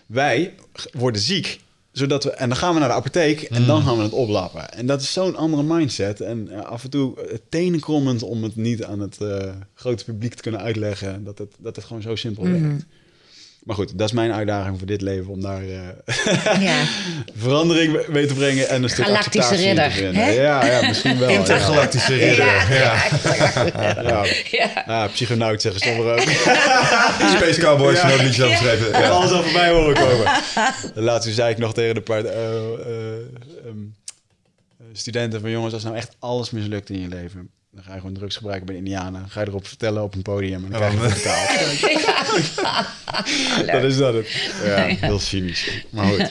[0.06, 0.54] Wij
[0.92, 1.60] worden ziek,
[1.92, 2.30] zodat we...
[2.30, 4.72] En dan gaan we naar de apotheek en dan gaan we het oplappen.
[4.72, 6.20] En dat is zo'n andere mindset.
[6.20, 10.34] En eh, af en toe uh, tenenkrommend om het niet aan het eh, grote publiek
[10.34, 11.24] te kunnen uitleggen...
[11.24, 12.84] dat het, dat het gewoon zo simpel werkt.
[13.64, 15.32] Maar goed, dat is mijn uitdaging voor dit leven...
[15.32, 16.82] om daar eh, Ja.
[17.36, 20.12] verandering mee te brengen en een stuk Galactische te ridder?
[20.32, 21.28] Ja, ja, misschien wel.
[21.28, 21.38] ja.
[21.38, 22.46] Intergalactische ridder.
[22.74, 22.94] Ja.
[24.02, 24.24] Ja.
[24.50, 24.84] Ja.
[24.86, 26.20] Ja, psychonaut zeggen sommigen ook.
[27.36, 28.12] Space Cowboys, ja.
[28.12, 28.26] over.
[28.26, 29.08] Ik heb Ja.
[29.08, 30.32] alles al voorbij horen komen.
[30.94, 33.14] Laatst zei ik nog tegen de paar, eh, eh,
[33.64, 33.78] ehm,
[34.78, 37.98] eh, studenten van jongens, als nou echt alles mislukt in je leven, dan ga je
[38.00, 39.28] gewoon drugs gebruiken bij de Indianen.
[39.28, 41.48] Ga je erop vertellen op een podium en dan krijg je het betaald.
[43.72, 44.28] dat is dat het.
[44.64, 45.86] Ja, heel cynisch.
[45.90, 46.28] Maar goed.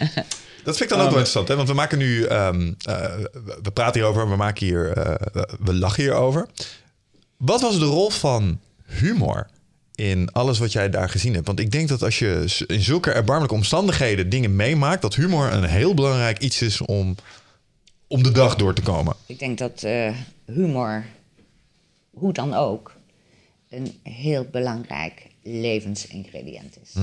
[0.64, 1.56] Dat vind ik dan ook wel interessant, hè?
[1.56, 3.16] want we maken nu, ehm, eh,
[3.64, 6.48] we praten hierover, we maken hier, eh, we lachen hierover.
[7.38, 9.48] Wat was de rol van humor
[9.96, 11.48] in alles wat jij daar gezien hebt?
[11.48, 15.64] Want ik denk dat als je in zulke erbarmelijke omstandigheden dingen meemaakt, dat humor een
[15.64, 17.16] heel belangrijk iets is om,
[18.08, 19.16] om de dag door te komen.
[19.26, 20.14] Ik denk dat eh,
[20.46, 21.06] humor,
[22.20, 22.98] hoe dan ook,
[23.70, 26.94] een heel belangrijk levensingrediënt is.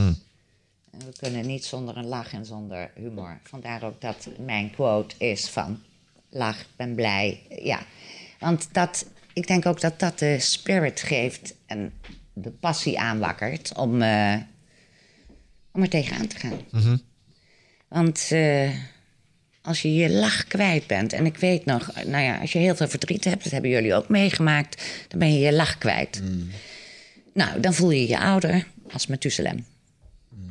[0.91, 3.41] En we kunnen niet zonder een lach en zonder humor.
[3.43, 5.83] Vandaar ook dat mijn quote is van
[6.29, 7.43] lach, ben blij.
[7.63, 7.81] Ja,
[8.39, 11.93] want dat, ik denk ook dat dat de spirit geeft en
[12.33, 14.37] de passie aanwakkert om, eh,
[15.73, 16.59] om er tegenaan te gaan.
[17.89, 18.71] Want eh,
[19.67, 22.77] als je je lach kwijt bent, en ik weet nog, nou ja, als je heel
[22.77, 26.23] veel verdriet hebt, dat hebben jullie ook meegemaakt, dan ben je je lach kwijt.
[27.35, 29.67] Nou, dan voel je je ouder als Methuselem.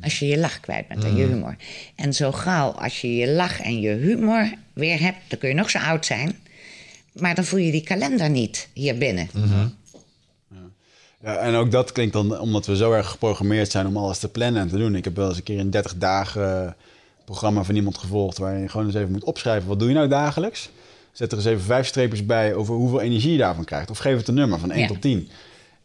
[0.00, 1.56] Als je je lach kwijt bent en je humor.
[1.94, 5.54] En zo gauw als je je lach en je humor weer hebt, dan kun je
[5.54, 6.38] nog zo oud zijn.
[7.12, 9.30] Maar dan voel je die kalender niet hier binnen.
[11.22, 14.28] Ja, en ook dat klinkt dan omdat we zo erg geprogrammeerd zijn om alles te
[14.28, 14.94] plannen en te doen.
[14.94, 16.76] Ik heb wel eens een keer een 30 dagen
[17.26, 19.68] programma van iemand gevolgd waarin je gewoon eens even moet opschrijven.
[19.68, 20.70] Wat doe je nou dagelijks?
[21.12, 23.90] Zet er eens even vijf streepjes bij over hoeveel energie je daarvan krijgt.
[23.90, 24.86] Of geef het een nummer van 1 Ja.
[24.86, 25.28] tot 10.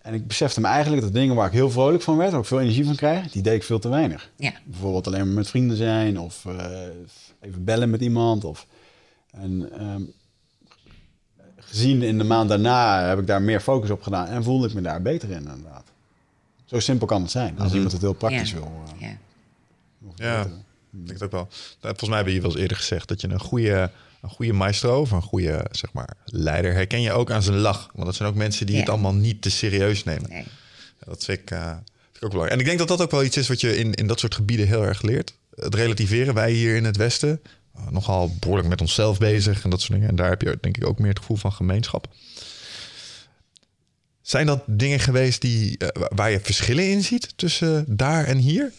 [0.02, 2.46] En ik besefte me eigenlijk dat dingen waar ik heel vrolijk van werd, waar ik
[2.46, 4.30] veel energie van krijg, die deed ik veel te weinig.
[4.36, 4.52] Ja.
[4.66, 6.66] Bijvoorbeeld alleen maar met vrienden zijn of eh,
[7.42, 8.44] even bellen met iemand.
[8.44, 8.68] Of,
[9.32, 10.02] en ehm,
[11.56, 14.74] gezien in de maand daarna heb ik daar meer focus op gedaan en voelde ik
[14.74, 15.84] me daar beter in inderdaad.
[16.66, 18.56] Zo simpel kan het zijn, als iemand het heel praktisch Ja.
[18.58, 18.72] wil.
[19.00, 19.08] eh,
[20.16, 20.48] Ja.
[20.94, 21.48] Ik denk ook wel.
[21.52, 23.92] Nou, Volgens mij heb je wel eens eerder gezegd dat je een goede,
[24.22, 27.90] een goede maestro of een goede zeg maar, leider herken je ook aan zijn lach.
[27.94, 28.82] Want dat zijn ook mensen die Ja.
[28.82, 30.30] het allemaal niet te serieus nemen.
[30.30, 30.44] Nee.
[31.06, 32.52] Dat vind ik, eh, vind ik ook belangrijk.
[32.52, 34.36] En ik denk dat dat ook wel iets is wat je in, in dat soort
[34.36, 35.34] gebieden heel erg leert.
[35.56, 36.34] Het relativeren.
[36.34, 37.42] Wij hier in het Westen
[37.78, 40.10] uh, nogal behoorlijk met onszelf bezig en dat soort dingen.
[40.10, 42.08] En daar heb je denk ik ook meer het gevoel van gemeenschap.
[44.22, 48.72] Zijn dat dingen geweest die, eh, waar je verschillen in ziet tussen daar en hier?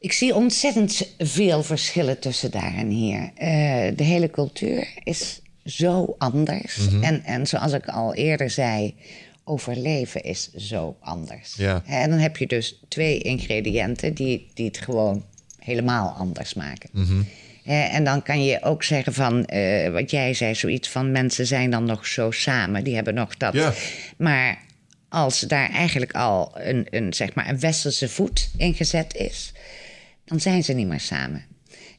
[0.00, 3.30] Ik zie ontzettend veel verschillen tussen daar en hier.
[3.34, 6.76] Eh, de hele cultuur is zo anders.
[6.76, 7.02] Mhm.
[7.02, 8.94] en, en zoals ik al eerder zei,
[9.44, 11.54] overleven is zo anders.
[11.54, 11.82] Ja.
[11.86, 15.24] En dan heb je dus twee ingrediënten die, die het gewoon
[15.58, 16.90] helemaal anders maken.
[16.92, 17.22] Mhm.
[17.64, 21.70] En dan kan je ook zeggen van, eh, wat jij zei, zoiets van mensen zijn
[21.70, 22.84] dan nog zo samen.
[22.84, 23.54] Die hebben nog dat.
[23.54, 23.72] Ja.
[24.16, 24.58] Maar
[25.08, 29.52] als daar eigenlijk al een, een, zeg maar een westerse voet in gezet is,
[30.28, 31.44] dan zijn ze niet meer samen.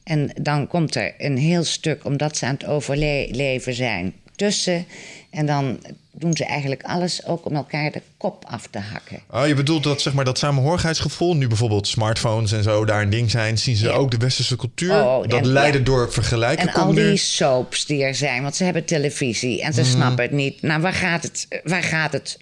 [0.04, 4.86] En dan komt er een heel stuk, omdat ze aan het overleven zijn, tussen.
[5.30, 5.80] En dan
[6.12, 9.20] doen ze eigenlijk alles ook om elkaar de kop af te hakken.
[9.30, 13.10] Oh, je bedoelt dat, zeg maar, dat samenhorigheidsgevoel, nu bijvoorbeeld smartphones en zo daar een
[13.10, 13.92] ding zijn, zien ze Ja.
[13.92, 15.04] ook de westerse cultuur.
[15.04, 15.86] Oh, dat en- leiden ja.
[15.86, 16.68] door vergelijken.
[16.68, 20.32] En al die soaps die er zijn, want ze hebben televisie en ze snappen het
[20.32, 20.62] niet.
[20.62, 22.38] Nou, waar gaat het, waar gaat het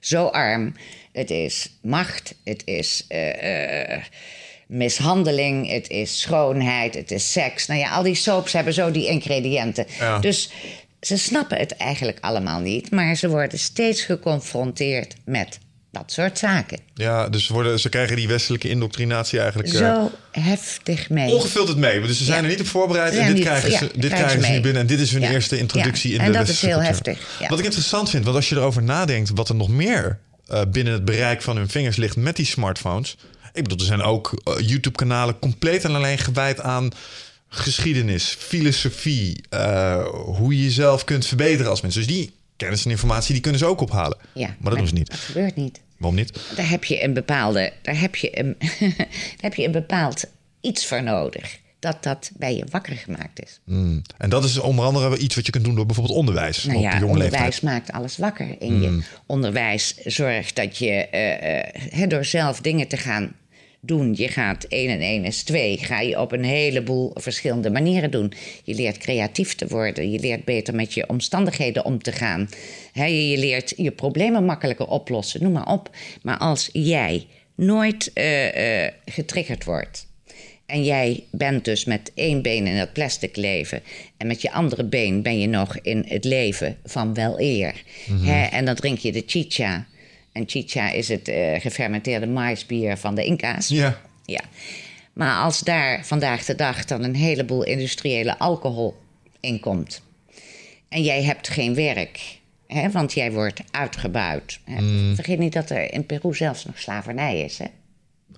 [0.00, 0.74] zo arm?
[1.12, 4.02] Het is macht, het is eh, eh,
[4.68, 7.66] mishandeling, het is schoonheid, het is seks.
[7.66, 9.86] Nou ja, al die soaps hebben zo die ingrediënten.
[9.98, 10.18] Ja.
[10.18, 10.50] Dus
[11.00, 15.58] ze snappen het eigenlijk allemaal niet, maar ze worden steeds geconfronteerd met
[15.92, 16.78] dat soort zaken.
[16.94, 21.34] Ja, dus worden, ze krijgen die westelijke indoctrinatie eigenlijk eh, Zo heftig mee.
[21.34, 22.00] ongefilterd mee.
[22.00, 22.44] Dus ze zijn Ja.
[22.44, 24.80] er niet op voorbereid en dit niet- krijgen ja, ze, dit krijgen ze nu binnen.
[24.80, 25.30] En dit is hun Ja.
[25.30, 26.88] eerste introductie in En de dat is heel cultuur.
[26.88, 27.48] heftig.
[27.48, 30.18] Wat ik interessant vind, want als je erover nadenkt wat er nog meer
[30.48, 33.16] eh, binnen het bereik van hun vingers ligt met die smartphones.
[33.54, 36.90] Ik bedoel, er zijn ook eh, YouTube-kanalen compleet en alleen gewijd aan
[37.48, 41.94] geschiedenis, filosofie, eh, hoe je jezelf kunt verbeteren als mens.
[41.94, 44.16] Dus die kennis en informatie die kunnen ze ook ophalen.
[44.32, 45.10] Ja, maar dat doen ze niet.
[45.10, 45.80] Dat gebeurt niet.
[45.96, 46.40] Waarom niet?
[46.56, 48.56] Daar heb je een bepaalde, daar heb je een,
[48.98, 49.06] daar
[49.36, 50.24] heb je een bepaald
[50.60, 51.58] iets voor nodig.
[51.78, 53.60] Dat dat bij je wakker gemaakt is.
[53.64, 54.02] Hmm.
[54.18, 56.82] En dat is onder andere iets wat je kunt doen door bijvoorbeeld onderwijs Nou op
[56.82, 57.62] ja, jonge onderwijs leeftijd.
[57.62, 59.02] maakt alles wakker in je.
[59.26, 63.32] Onderwijs zorgt dat je eh, door zelf dingen te gaan
[63.86, 64.14] doen.
[64.16, 65.78] Je gaat 1 en 1 is 2.
[65.78, 68.32] Ga je op een heleboel verschillende manieren doen.
[68.64, 70.10] Je leert creatief te worden.
[70.10, 72.48] Je leert beter met je omstandigheden om te gaan.
[72.92, 75.42] Je, leert je problemen makkelijker oplossen.
[75.42, 75.90] Noem maar op.
[76.22, 80.06] Maar als jij nooit eh, eh, getriggerd wordt.
[80.66, 83.82] En jij bent dus met één been in het plastic leven.
[84.16, 87.82] En met je andere been ben je nog in het leven van wel eer.
[88.22, 89.86] Hè, en dan drink je de chicha.
[90.34, 93.68] En chicha is het eh, gefermenteerde maisbier van de Inca's.
[93.68, 94.00] Ja.
[94.24, 94.40] Ja.
[95.12, 98.96] Maar als daar vandaag de dag dan een heleboel industriële alcohol
[99.40, 100.02] in komt.
[100.88, 104.58] En jij hebt geen werk, hè, want jij wordt uitgebuit.
[104.64, 105.14] Hè.
[105.14, 107.58] Vergeet niet dat er in Peru zelfs nog slavernij is.
[107.58, 107.66] Hè?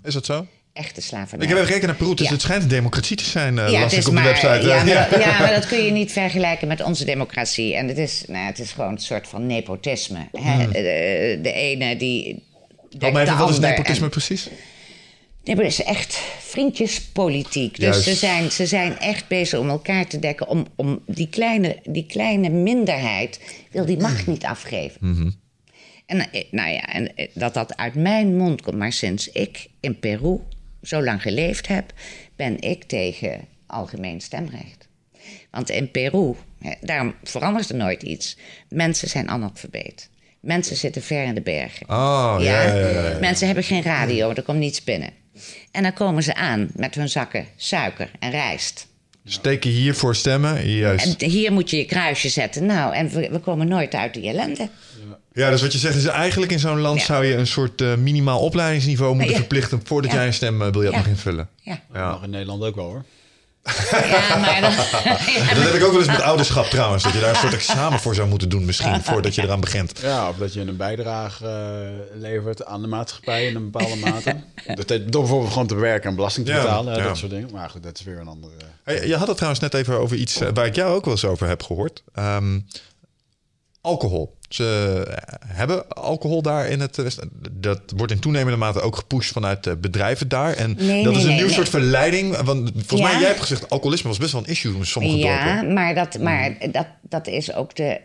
[0.02, 0.47] Is dat zo?
[0.77, 1.47] Echte slavernij.
[1.47, 2.32] Ik heb even gekeken naar Peru, dus Ja.
[2.32, 4.48] het schijnt een democratie te zijn, eh Ja, las ik op de maar, website.
[4.48, 4.85] Ja eh.
[4.85, 7.74] maar, dat, ja, maar dat kun je niet vergelijken met onze democratie.
[7.74, 10.28] En het is, nou, het is gewoon een soort van nepotisme.
[10.32, 10.66] Hè?
[10.69, 12.44] De, de ene die.
[12.98, 14.48] Even, wat is nepotisme En- precies?
[15.44, 17.74] Nee, maar het is echt vriendjespolitiek.
[17.74, 18.03] Dus Juist.
[18.03, 20.48] ze zijn, ze zijn echt bezig om elkaar te dekken.
[20.48, 23.40] Om, om die, kleine, die kleine minderheid
[23.70, 25.35] wil die macht niet afgeven.
[26.07, 28.77] En, eh, nou ja, en dat dat uit mijn mond komt.
[28.77, 30.39] Maar sinds ik in Peru
[30.87, 31.93] zo lang geleefd heb,
[32.37, 34.89] ben ik tegen algemeen stemrecht.
[35.51, 38.37] Want in Peru, hè, daarom verandert er nooit iets.
[38.69, 40.11] Mensen zijn analfabeet.
[40.41, 41.89] Mensen zitten ver in de bergen.
[41.89, 43.19] Oh, ja, ja, ja, ja.
[43.19, 45.11] Mensen hebben geen radio, er komt niets binnen.
[45.71, 48.87] En dan komen ze aan met hun zakken suiker en rijst.
[49.25, 51.23] Steken hier voor stemmen, juist.
[51.23, 52.67] En hier moet je je kruisje zetten.
[52.67, 54.69] Nou, en we, we komen nooit uit die ellende.
[55.33, 57.05] Ja, dus wat je zegt is eigenlijk in zo'n land Ja.
[57.07, 59.39] zou je een soort eh, minimaal opleidingsniveau moeten Ja.
[59.39, 60.16] verplichten voordat Ja.
[60.16, 60.97] jij een stembiljet Ja.
[60.99, 61.49] mag invullen.
[61.62, 62.11] Ja, Ja.
[62.11, 63.05] Mag in Nederland ook wel hoor.
[63.91, 64.70] ja maar dan,
[65.57, 67.03] Dat heb ik ook wel eens met ouderschap trouwens.
[67.03, 69.99] Dat je daar een soort examen voor zou moeten doen misschien, voordat je eraan begint.
[70.03, 74.37] Ja, of dat je een bijdrage eh, levert aan de maatschappij in een bepaalde mate.
[74.74, 77.03] Dat, door bijvoorbeeld gewoon te werken en belasting te Ja, betalen, ja.
[77.05, 77.49] dat soort dingen.
[77.53, 78.53] Maar goed, dat is weer een andere...
[78.85, 81.15] Hey, je had het trouwens net even over iets eh, waar ik jou ook wel
[81.15, 82.03] eens over heb gehoord.
[82.15, 82.59] Ehm,
[83.81, 84.36] alcohol.
[84.48, 85.02] Ze
[85.47, 87.31] hebben alcohol daar in het Westen.
[87.52, 90.52] Dat wordt in toenemende mate ook gepusht vanuit de bedrijven daar.
[90.52, 92.36] En Nee, dat nee, is een nee, nieuw soort verleiding.
[92.36, 93.06] Want volgens Ja.
[93.06, 95.73] mij, jij hebt gezegd, alcoholisme was best wel een issue in sommige ja, dorpen.
[95.73, 98.01] maar, dat, maar dat, dat is ook de,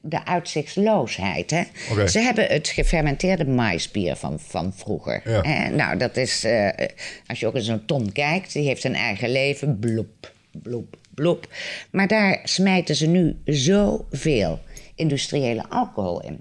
[0.00, 1.50] de uitzichtsloosheid.
[1.50, 1.62] Hè?
[2.06, 5.22] Ze hebben het gefermenteerde maisbier van, van vroeger.
[5.24, 5.42] Ja.
[5.42, 6.68] Eh, nou, dat is, eh,
[7.26, 9.78] als je ook in zo'n ton kijkt, die heeft een eigen leven.
[9.78, 10.32] Bloep,
[10.62, 11.46] bloep, bloep.
[11.90, 14.60] Maar daar smijten ze nu zoveel
[15.00, 16.40] industriële alcohol in.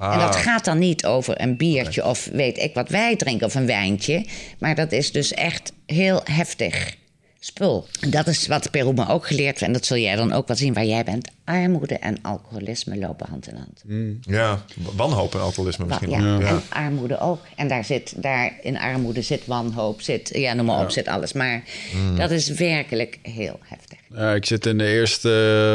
[0.00, 0.40] En dat Ah.
[0.40, 4.26] gaat dan niet over een biertje of weet ik wat wij drinken of een wijntje.
[4.58, 6.94] Maar dat is dus echt heel heftig.
[7.38, 7.86] spul.
[8.00, 9.62] En dat is wat Peru me ook geleerd heeft.
[9.62, 11.30] En dat zul jij dan ook wel zien waar jij bent.
[11.44, 13.82] Armoede en alcoholisme lopen hand in hand.
[14.26, 14.64] Ja,
[14.96, 16.10] wanhoop en alcoholisme misschien.
[16.10, 16.46] Ja, Ja.
[16.48, 17.40] en armoede ook.
[17.56, 21.32] En daar zit, daar in armoede zit wanhoop, zit, ja, noem maar op, zit alles.
[21.32, 21.62] Maar
[21.94, 22.16] Mm.
[22.16, 23.98] dat is werkelijk heel heftig.
[24.14, 25.30] Ja, ik zit in de eerste,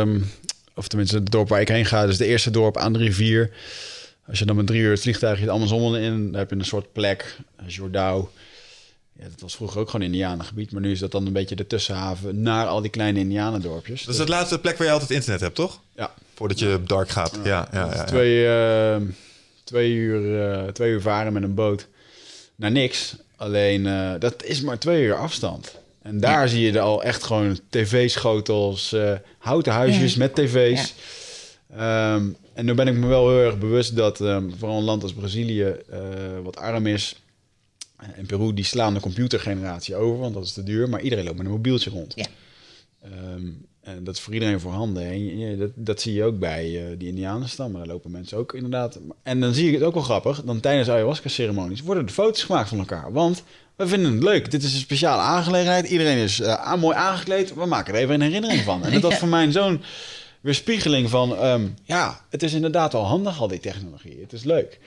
[0.05, 0.19] ehm,
[0.79, 3.51] of tenminste het dorp waar ik heen ga, dus de eerste dorp aan de rivier.
[4.27, 6.65] Als je dan met drie uur het vliegtuigje de Amazon in, dan heb je een
[6.65, 8.31] soort plek, eh, Jordao.
[9.13, 11.67] Ja, dat was vroeger ook gewoon Indianengebied, maar nu is dat dan een beetje de
[11.67, 14.03] tussenhaven naar al die kleine Indianendorpjes.
[14.03, 15.81] Dat is het laatste plek waar je altijd internet hebt, toch?
[15.95, 17.39] ja, Voordat je dark gaat.
[17.43, 18.03] Ja, ja, ja, ja.
[18.03, 19.03] Twee, ehm,
[19.63, 21.87] twee, uur, eh, twee uur varen met een boot
[22.55, 23.15] naar niks.
[23.35, 25.75] Alleen eh, dat is maar twee uur afstand.
[26.01, 30.19] En daar zie je er al echt gewoon tv-schotels, eh, houten huisjes Ja.
[30.19, 30.93] met tv's.
[31.75, 35.03] Ehm, en nu ben ik me wel heel erg bewust dat ehm, vooral een land
[35.03, 35.99] als Brazilië, eh,
[36.43, 37.21] wat arm is,
[38.15, 40.89] en Peru, die slaan de computergeneratie over, want dat is te duur.
[40.89, 42.13] Maar iedereen loopt met een mobieltje rond.
[42.15, 42.25] Ja.
[43.01, 43.47] Ehm,
[43.81, 45.03] en dat is voor iedereen voorhanden.
[45.03, 47.77] En dat, dat zie je ook bij eh, die Indianenstammen.
[47.79, 48.99] Daar lopen mensen ook inderdaad.
[49.23, 50.43] En dan zie ik het ook wel grappig.
[50.43, 53.11] Dan tijdens ayahuasca-ceremonies worden er foto's gemaakt van elkaar.
[53.11, 53.43] Want
[53.79, 54.51] we vinden het leuk.
[54.51, 55.87] Dit is een speciale aangelegenheid.
[55.89, 57.53] Iedereen is eh, mooi aangekleed.
[57.53, 58.83] We maken er even een herinnering van.
[58.83, 59.81] En dat was voor mij zo'n
[60.41, 61.35] weerspiegeling van...
[61.37, 64.17] ehm, ja, het is inderdaad wel handig, al die technologie.
[64.21, 64.79] Het is leuk.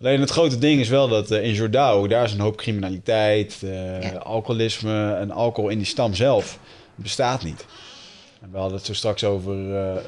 [0.00, 2.06] Alleen het grote ding is wel dat eh, in Jordao...
[2.06, 4.18] daar is een hoop criminaliteit, eh, Ja.
[4.18, 5.14] alcoholisme...
[5.14, 6.58] en alcohol in die stam zelf
[6.94, 7.64] bestaat niet.
[8.46, 10.02] En we hadden het zo straks over eh,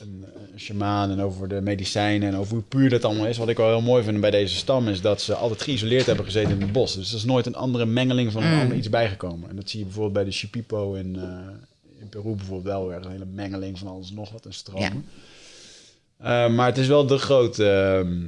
[0.00, 3.36] een, een shamaan en over de medicijnen en over hoe puur dat allemaal is.
[3.36, 6.24] Wat ik wel heel mooi vind bij deze stam is dat ze altijd geïsoleerd hebben
[6.24, 6.94] gezeten in het bos.
[6.94, 9.48] Dus er is nooit een andere mengeling van ander iets bijgekomen.
[9.48, 12.96] En dat zie je bijvoorbeeld bij de Shipipo in, eh, in Peru bijvoorbeeld wel weer.
[12.96, 15.04] Een hele mengeling van alles nog wat en stromen.
[16.54, 18.26] Maar het is wel de grote, ehm,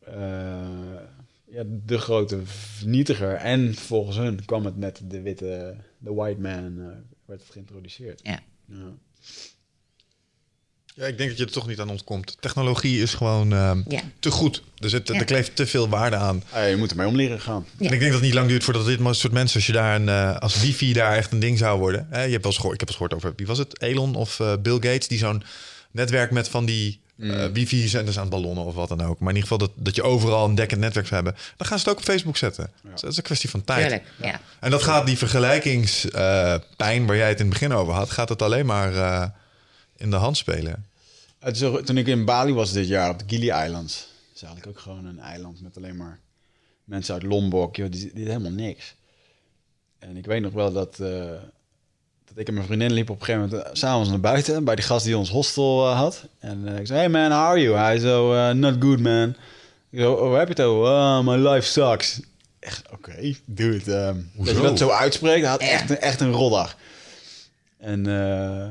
[0.00, 1.00] eh,
[1.44, 3.34] ja, de grote vernietiger.
[3.34, 6.76] En volgens hun kwam het met de witte, de white man,
[7.24, 8.20] werd het geïntroduceerd.
[8.22, 8.40] Ja.
[8.70, 8.76] Ja.
[10.94, 12.36] Ja, ik denk dat je er toch niet aan ontkomt.
[12.40, 14.00] Technologie is gewoon ehm, Ja.
[14.18, 14.62] te goed.
[14.78, 15.14] Er, zit, Ja.
[15.14, 16.42] er kleeft te veel waarde aan.
[16.50, 17.66] Ah, je moet ermee om leren gaan.
[17.78, 17.86] Ja.
[17.86, 19.94] En ik denk dat het niet lang duurt voordat dit soort mensen, als je daar
[20.00, 22.06] een, eh, als wifi daar echt een ding zou worden.
[22.10, 23.82] Hè, je hebt wel eens gehoord, ik heb eens gehoord over, wie was het?
[23.82, 25.42] Elon of eh, Bill Gates, die zo'n
[25.90, 29.18] netwerk met van die eh, wifi's en dus aan ballonnen of wat dan ook.
[29.18, 31.42] Maar in ieder geval dat, dat je overal een dekkend netwerk zou hebben.
[31.56, 32.72] Dan gaan ze het ook op Facebook zetten.
[32.82, 33.80] Dus dat is een kwestie van tijd.
[33.80, 34.40] Tuurlijk, ja.
[34.60, 38.42] En dat gaat die vergelijkingspijn waar jij het in het begin over had, gaat het
[38.42, 39.28] alleen maar eh,
[39.96, 40.86] in de hand spelen.
[41.38, 43.94] Het is toen ik in Bali was dit jaar op de Gili Islands.
[43.96, 46.18] Dat is eigenlijk ook gewoon een eiland met alleen maar
[46.84, 47.76] mensen uit Lombok.
[47.76, 48.94] Joh, die, die is helemaal niks.
[49.98, 51.32] En ik weet nog wel dat, eh,
[52.30, 54.74] dat ik en mijn vriendin liepen op een gegeven moment eh, s'avonds naar buiten bij
[54.74, 56.24] die gast die ons hostel eh, had.
[56.38, 57.76] En eh, ik zei, hey man, how are you?
[57.76, 59.34] Hij zo, eh, not good man.
[59.90, 60.90] Ik zo, oh, waar heb je het over?
[60.90, 62.20] Oh, my life sucks.
[62.58, 63.94] Echt, oké, dude.
[63.94, 66.76] ehm, dat je dat zo uitspreekt, hij had echt, een, echt een rotdag.
[67.78, 68.68] En eh,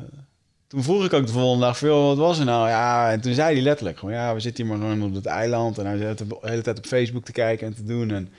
[0.68, 2.68] toen vroeg ik ook de volgende dag veel, wat was er nou?
[2.69, 5.26] Ja, en toen zei hij letterlijk gewoon, ja, we zitten hier maar gewoon op het
[5.26, 5.77] eiland.
[5.77, 8.11] En hij zit de hele tijd op Facebook te kijken en te doen.
[8.11, 8.30] En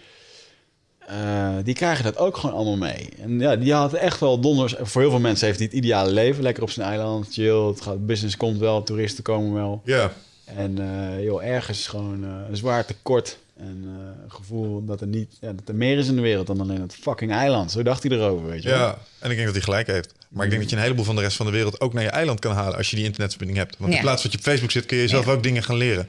[1.11, 3.09] eh, die krijgen dat ook gewoon allemaal mee.
[3.23, 4.75] En ja, die had echt wel donders.
[4.81, 6.43] Voor heel veel mensen heeft hij het ideale leven.
[6.43, 7.67] Lekker op zijn eiland, chill.
[7.67, 9.81] Het gaat, business komt wel, toeristen komen wel.
[9.85, 10.13] Ja.
[10.45, 13.39] En eh joh, ergens is gewoon eh, een zwaar tekort.
[13.57, 16.47] En eh, een gevoel dat er, niet, ja, dat er meer is in de wereld
[16.47, 17.71] dan alleen het fucking eiland.
[17.73, 18.79] Zo dacht hij erover, weet je wel.
[18.79, 20.15] Ja, en ik denk dat hij gelijk heeft.
[20.29, 22.03] Maar ik denk dat je een heleboel van de rest van de wereld ook naar
[22.03, 23.77] je eiland kan halen als je die internetverbinding hebt.
[23.79, 25.33] Want in plaats dat je op Facebook zit, kun je zelf Ja.
[25.33, 26.07] ook dingen gaan leren.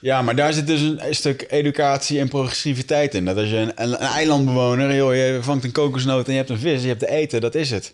[0.00, 3.24] Ja, maar daar zit dus een, stuk educatie en progressiviteit in.
[3.24, 6.50] Dat als je een, een, een eilandbewoner, joh, je vangt een kokosnoot en je hebt
[6.50, 7.92] een vis, je hebt te eten, dat is het.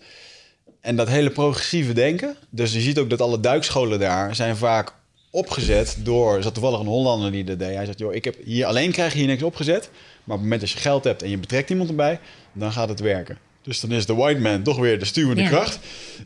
[0.81, 2.37] En dat hele progressieve denken.
[2.51, 4.93] Dus je ziet ook dat alle duikscholen daar zijn vaak
[5.31, 6.37] opgezet door.
[6.37, 7.75] Er zat toevallig een Hollander die dat deed.
[7.75, 9.91] Hij zegt: joh, ik heb hier alleen krijg je hier niks opgezet.
[10.25, 12.21] Maar op het moment dat je geld hebt en je betrekt iemand erbij,
[12.53, 13.39] dan gaat het werken.
[13.63, 15.49] Dus dan is de white man toch weer de stuwende Ja.
[15.49, 15.79] kracht.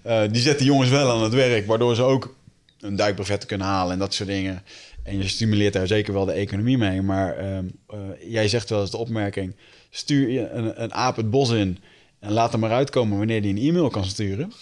[0.02, 2.34] Eh, die zet de jongens wel aan het werk, waardoor ze ook
[2.80, 4.62] een duikbrevet kunnen halen en dat soort dingen.
[5.08, 7.02] En je stimuleert daar zeker wel de economie mee.
[7.02, 7.98] Maar ehm, eh,
[8.32, 9.56] jij zegt wel eens de opmerking:
[9.90, 11.78] stuur je een, een aap het bos in
[12.20, 14.52] en laat hem maar uitkomen wanneer hij een e-mail kan sturen.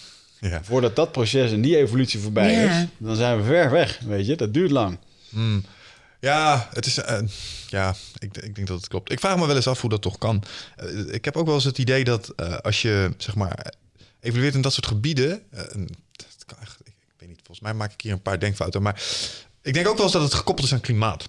[0.40, 0.64] Ja.
[0.64, 2.80] Voordat dat proces en die evolutie voorbij Ja.
[2.80, 3.98] is, dan zijn we ver weg.
[4.06, 4.98] Weet je, dat duurt lang.
[6.20, 6.98] Ja, het is.
[6.98, 7.18] eh,
[7.68, 9.12] ja, ik, ik denk dat het klopt.
[9.12, 10.42] Ik vraag me wel eens af hoe dat toch kan.
[10.76, 13.72] Eh, ik heb ook wel eens het idee dat eh, als je zeg maar
[14.20, 15.42] evolueert in dat soort gebieden.
[15.50, 18.82] dat kan echt, ik, ik weet niet, volgens mij maak ik hier een paar denkfouten.
[18.82, 19.02] Maar
[19.66, 21.28] ik denk ook wel eens dat het gekoppeld is aan klimaat.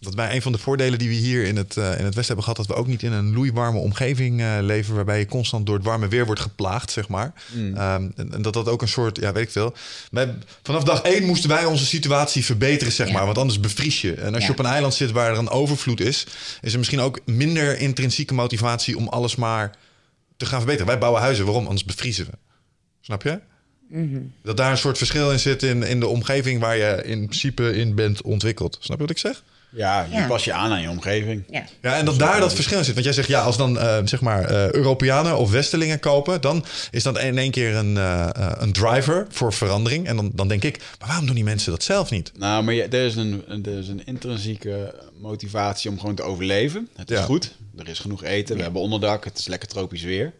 [0.00, 2.24] Dat wij een van de voordelen die we hier in het, eh, in het Westen
[2.26, 5.66] hebben gehad, dat we ook niet in een loeiwarme omgeving eh, leven, waarbij je constant
[5.66, 7.32] door het warme weer wordt geplaagd, zeg maar.
[7.54, 9.74] Ehm, en, en dat dat ook een soort, ja, weet ik veel.
[10.10, 13.12] Wij, vanaf dag één moesten wij onze situatie verbeteren, zeg Ja.
[13.12, 14.14] maar, want anders bevries je.
[14.14, 16.26] En als je op een eiland zit waar er een overvloed is,
[16.60, 19.76] is er misschien ook minder intrinsieke motivatie om alles maar
[20.36, 20.86] te gaan verbeteren.
[20.88, 21.64] Wij bouwen huizen, waarom?
[21.64, 22.32] Anders bevriezen we.
[23.00, 23.40] Snap je?
[24.42, 27.76] Dat daar een soort verschil in zit in, in de omgeving waar je in principe
[27.76, 28.76] in bent ontwikkeld.
[28.80, 29.42] Snap je wat ik zeg?
[29.76, 30.26] Ja, je Ja.
[30.26, 31.44] pas je aan aan je omgeving.
[31.50, 31.64] Ja.
[31.82, 32.92] Ja, en dat daar dat verschil in zit.
[32.94, 36.64] Want jij zegt, ja, als dan eh, zeg maar eh, Europeanen of Westelingen kopen, dan
[36.90, 38.28] is dat in één keer een, eh,
[38.58, 40.06] een driver voor verandering.
[40.06, 42.32] En dan, dan denk ik, maar waarom doen die mensen dat zelf niet?
[42.38, 46.22] Nou, maar je, er, is een, een- er is een intrinsieke motivatie om gewoon te
[46.22, 46.88] overleven.
[46.96, 47.24] Het is Ja.
[47.24, 50.32] goed, er is genoeg eten, we hebben onderdak, het is lekker tropisch weer.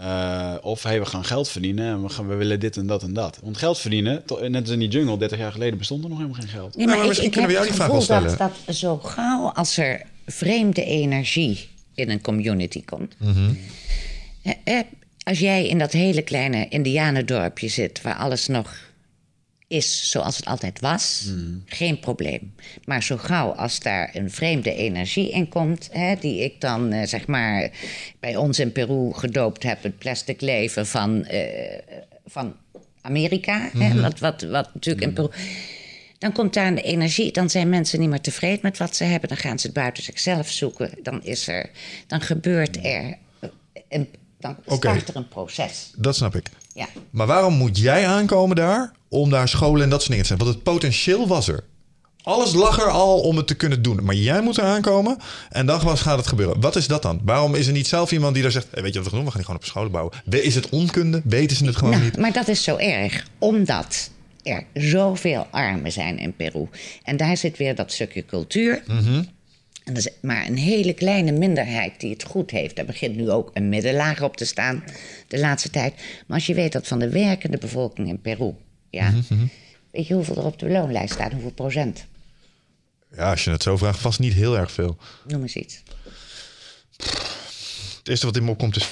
[0.00, 3.02] Eh, of hey, we gaan geld verdienen en we, gaan, we willen dit en dat
[3.02, 3.38] en dat.
[3.42, 6.18] Want geld verdienen, to- net als in die jungle, 30 jaar geleden bestond er nog
[6.18, 6.76] helemaal geen geld.
[6.76, 8.76] Nee, maar maar ik, misschien ik kunnen heb we jou die vraag wel dat, dat
[8.76, 13.14] zo gauw als er vreemde energie in een community komt.
[14.42, 14.80] Hè, hè,
[15.22, 18.74] als jij in dat hele kleine indianendorpje zit, waar alles nog
[19.72, 21.30] is zoals het altijd was,
[21.66, 22.54] geen probleem.
[22.84, 27.06] Maar zo gauw als daar een vreemde energie in komt, hè, die ik dan eh,
[27.06, 27.70] zeg maar
[28.20, 31.78] bij ons in Peru gedoopt heb, het plastic leven van, eh,
[32.26, 32.56] van
[33.00, 35.30] Amerika, hè, wat, wat, wat natuurlijk in Peru.
[36.18, 39.28] Dan komt daar een energie, dan zijn mensen niet meer tevreden met wat ze hebben,
[39.28, 41.70] dan gaan ze het buiten zichzelf zoeken, dan is er,
[42.06, 43.18] dan gebeurt er,
[43.88, 44.08] een,
[44.38, 44.74] dan Oké.
[44.76, 45.92] start er een proces.
[45.96, 46.46] Dat snap ik.
[46.74, 46.86] Ja.
[47.10, 50.38] Maar waarom moet jij aankomen daar om daar scholen en dat soort dingen te zijn?
[50.38, 51.64] Want het potentieel was er.
[52.22, 54.04] Alles lag er al om het te kunnen doen.
[54.04, 55.16] Maar jij moet er aankomen
[55.50, 56.60] en dan was, gaat het gebeuren.
[56.60, 57.20] Wat is dat dan?
[57.24, 58.66] Waarom is er niet zelf iemand die daar zegt...
[58.70, 59.32] Hey, weet je wat we gaan doen?
[59.32, 60.12] We gaan die gewoon op scholen bouwen.
[60.24, 61.20] We- Is het onkunde?
[61.24, 62.16] Weten ze het gewoon Nou, niet?
[62.16, 64.10] maar dat is zo erg, omdat
[64.42, 66.68] er zoveel armen zijn in Peru.
[67.02, 68.82] En daar zit weer dat stukje cultuur.
[69.84, 72.76] En dat is maar een hele kleine minderheid die het goed heeft.
[72.76, 74.84] Daar begint nu ook een middenlaag op te staan
[75.28, 75.94] de laatste tijd.
[76.26, 78.54] Maar als je weet dat van de werkende bevolking in Peru...
[78.90, 79.12] Ja,
[79.90, 81.32] weet je hoeveel er op de loonlijst staat?
[81.32, 82.04] Hoeveel procent?
[83.16, 84.96] Ja, als je het zo vraagt, vast niet heel erg veel.
[85.26, 85.82] Noem eens iets.
[88.02, 88.88] Het eerste wat in me opkomt is 5%.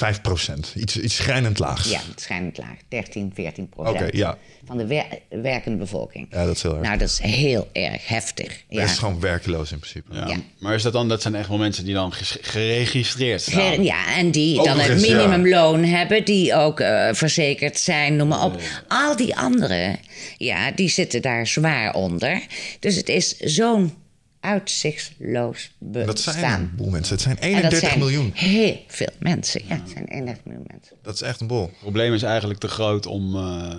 [0.77, 1.91] Iets, iets schrijnend laags.
[1.91, 2.77] Ja, schijnt laag.
[2.89, 4.17] 13, 14 Oké, procent.
[4.17, 4.39] ja.
[4.65, 6.27] Van de wer- werkende bevolking.
[6.31, 6.83] Ja, dat is heel erg.
[6.87, 8.65] Nou, dat is heel erg heftig.
[8.69, 8.81] Ja.
[8.81, 10.15] Het is gewoon werkeloos in principe.
[10.15, 10.27] Ja.
[10.29, 10.37] Ja.
[10.59, 13.75] Maar is dat dan, dat zijn echt wel mensen die dan geregistreerd staan?
[13.75, 15.15] Ge- Ja, en die Ook dan het ja.
[15.15, 18.61] minimumloon hebben, die ook eh, verzekerd zijn, noem maar op.
[18.89, 19.99] Al die anderen,
[20.39, 22.43] ja, die zitten daar zwaar onder.
[22.81, 23.95] Dus het is zo'n
[24.41, 26.07] uitzichtsloos bestaan.
[26.07, 27.15] Dat zijn een boel mensen.
[27.15, 28.31] Het zijn en dat 31 zijn miljoen.
[28.35, 29.63] heel veel mensen.
[29.69, 30.97] Ja, het zijn 31 miljoen mensen.
[31.03, 31.63] Dat is echt een bol.
[31.63, 33.77] Het probleem is eigenlijk te groot om, eh,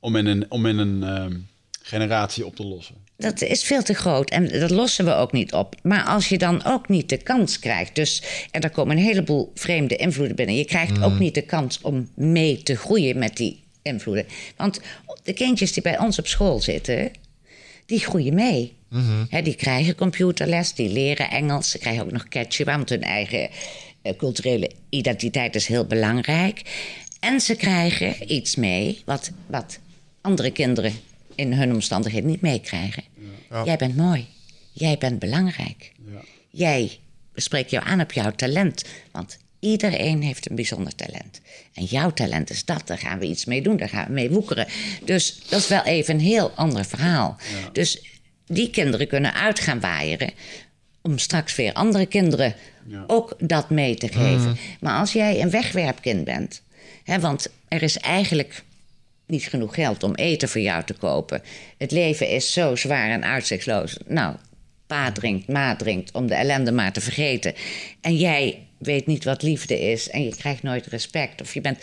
[0.00, 1.36] om in een, om in een ehm,
[1.82, 2.94] generatie op te lossen.
[3.16, 5.74] Dat is veel te groot en dat lossen we ook niet op.
[5.82, 9.50] Maar als je dan ook niet de kans krijgt, dus en er komen een heleboel
[9.54, 13.62] vreemde invloeden binnen, je krijgt ook niet de kans om mee te groeien met die
[13.82, 14.26] invloeden.
[14.56, 14.80] Want
[15.22, 17.10] de kindjes die bij ons op school zitten,
[17.86, 18.78] die groeien mee.
[19.28, 23.48] Hè, die krijgen computerles, die leren Engels, ze krijgen ook nog Quechua, want hun eigen
[24.02, 26.62] eh, culturele identiteit is heel belangrijk.
[27.20, 29.78] En ze krijgen iets mee wat, wat
[30.20, 30.92] andere kinderen
[31.34, 33.02] in hun omstandigheden niet meekrijgen.
[33.64, 34.26] Jij bent mooi,
[34.72, 35.92] jij bent belangrijk.
[36.50, 36.98] Jij
[37.34, 41.40] spreek jou aan op jouw talent, want iedereen heeft een bijzonder talent.
[41.74, 44.30] En jouw talent is dat, daar gaan we iets mee doen, daar gaan we mee
[44.30, 44.66] woekeren.
[45.04, 47.36] Dus dat is wel even een heel ander verhaal.
[47.72, 48.19] Dus
[48.50, 50.30] die kinderen kunnen uit gaan waaieren
[51.02, 52.54] om straks weer andere kinderen
[53.06, 54.56] ook dat mee te geven.
[54.80, 56.62] Maar als jij een wegwerpkind bent,
[57.04, 58.62] hè, want er is eigenlijk
[59.26, 61.42] niet genoeg geld om eten voor jou te kopen.
[61.78, 63.96] Het leven is zo zwaar en uitzichtsloos.
[64.06, 64.34] Nou,
[64.86, 67.54] pa drinkt, ma drinkt om de ellende maar te vergeten.
[68.00, 71.40] En jij weet niet wat liefde is en je krijgt nooit respect.
[71.40, 71.78] Of je bent.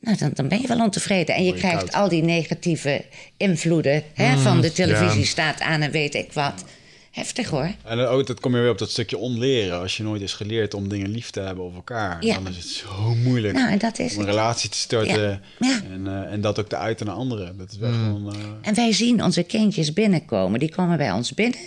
[0.00, 1.34] Nou, dan, dan ben je wel ontevreden.
[1.34, 1.92] En je je krijgt koud.
[1.92, 3.04] al die negatieve
[3.36, 5.26] invloeden hè, van de televisie ja.
[5.26, 6.64] staat aan en weet ik wat.
[7.10, 7.70] Heftig hoor.
[7.84, 9.78] En dan ook, dat kom je weer op dat stukje onleren.
[9.80, 12.34] Als je nooit is geleerd om dingen lief te hebben of elkaar, Ja.
[12.34, 14.34] dan is het zo moeilijk Nou, en dat is om een het.
[14.34, 15.40] relatie te starten Ja.
[15.68, 15.80] Ja.
[15.92, 17.58] En, eh, en dat ook te uiten naar anderen.
[17.58, 18.32] Dat is wel gewoon...
[18.32, 20.60] eh, En wij zien onze kindjes binnenkomen.
[20.60, 21.58] Die komen bij ons binnen.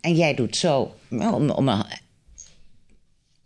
[0.00, 0.94] En jij doet zo.
[1.10, 1.68] Om, om,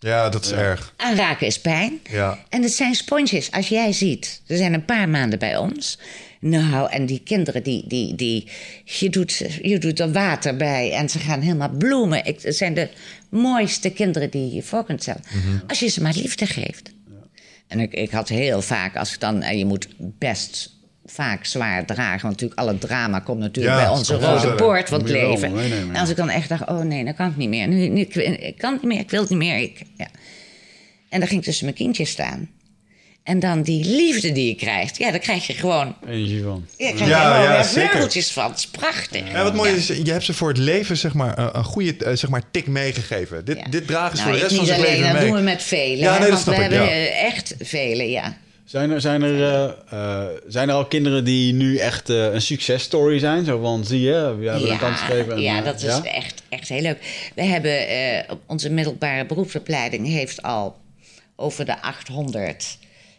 [0.00, 0.92] Ja, dat is erg.
[0.96, 2.00] aanraken is pijn.
[2.10, 2.38] Ja.
[2.48, 3.50] En het zijn sponsjes.
[3.50, 5.98] Als jij ziet, er zijn een paar maanden bij ons.
[6.40, 8.48] Nou, en die kinderen, die, die, die,
[8.84, 12.24] je, doet, je doet er water bij en ze gaan helemaal bloemen.
[12.24, 12.88] Ik, het zijn de
[13.30, 15.22] mooiste kinderen die je je voor kunt stellen.
[15.66, 16.90] Als je ze maar liefde geeft.
[17.66, 20.77] En ik, ik had heel vaak, als ik dan, en je moet best
[21.10, 24.88] vaak zwaar dragen, want natuurlijk alle drama komt natuurlijk Ja, bij dat onze rode poort
[24.88, 25.58] van het wel leven.
[25.94, 27.68] En als ik dan echt dacht, oh nee, dat kan ik niet meer.
[27.68, 29.58] Nu, nu, ik, ik kan het niet meer, ik wil het niet meer.
[29.58, 30.08] Ik, ja.
[31.08, 32.48] En dan ging ik tussen mijn kindjes staan.
[33.22, 34.98] En dan die liefde die je krijgt.
[34.98, 35.94] Ja, daar krijg je gewoon...
[36.06, 36.66] Energie van.
[36.76, 38.48] Ja, krijg Ja, gewoon ja, vleugeltjes van.
[38.50, 39.32] Het is prachtig.
[39.32, 42.16] Ja, wat mooi is, je hebt ze voor het leven zeg maar, een, goede eh,
[42.16, 43.44] zeg maar, tik meegegeven.
[43.44, 43.64] Dit, Ja.
[43.70, 45.26] dit dragen ze Nou, voor de rest van alleen, leven dat mee.
[45.28, 45.98] doen we met velen.
[45.98, 47.06] Ja, hè, nee, dat want snap we ik, hebben ja.
[47.06, 48.36] echt velen, ja.
[48.68, 52.42] Zijn er, zijn, er, eh, eh, zijn er al kinderen die nu echt eh, een
[52.42, 53.44] successtory zijn?
[53.44, 55.32] Zo van, zie je, we hebben een kans gegeven.
[55.32, 56.04] en, ja, dat is ja?
[56.04, 57.30] Echt, echt heel leuk.
[57.34, 60.76] We hebben, eh, op onze middelbare beroepsopleiding heeft al
[61.36, 62.78] over de 800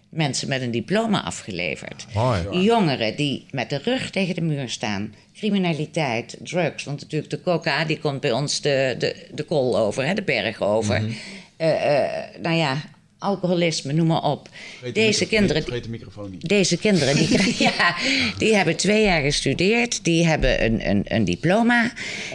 [0.09, 2.05] mensen met een diploma afgeleverd.
[2.13, 2.61] Mooi.
[2.61, 5.13] Jongeren die met de rug tegen de muur staan.
[5.34, 6.84] Criminaliteit, drugs.
[6.84, 10.23] Want natuurlijk de coca die komt bij ons de, de, de kool over, hè, de
[10.23, 11.01] berg over.
[11.01, 11.11] Mhm.
[11.57, 12.81] Eh, eh, nou ja,
[13.19, 14.49] alcoholisme, noem maar op.
[14.77, 15.63] Vergeet Deze kinderen...
[15.63, 16.47] Vergeet de microfoon niet.
[16.49, 17.95] Deze kinderen, die, krijgen- ja,
[18.37, 21.91] die hebben twee jaar gestudeerd, die hebben een, een, een diploma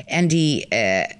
[0.06, 1.10] en die eh,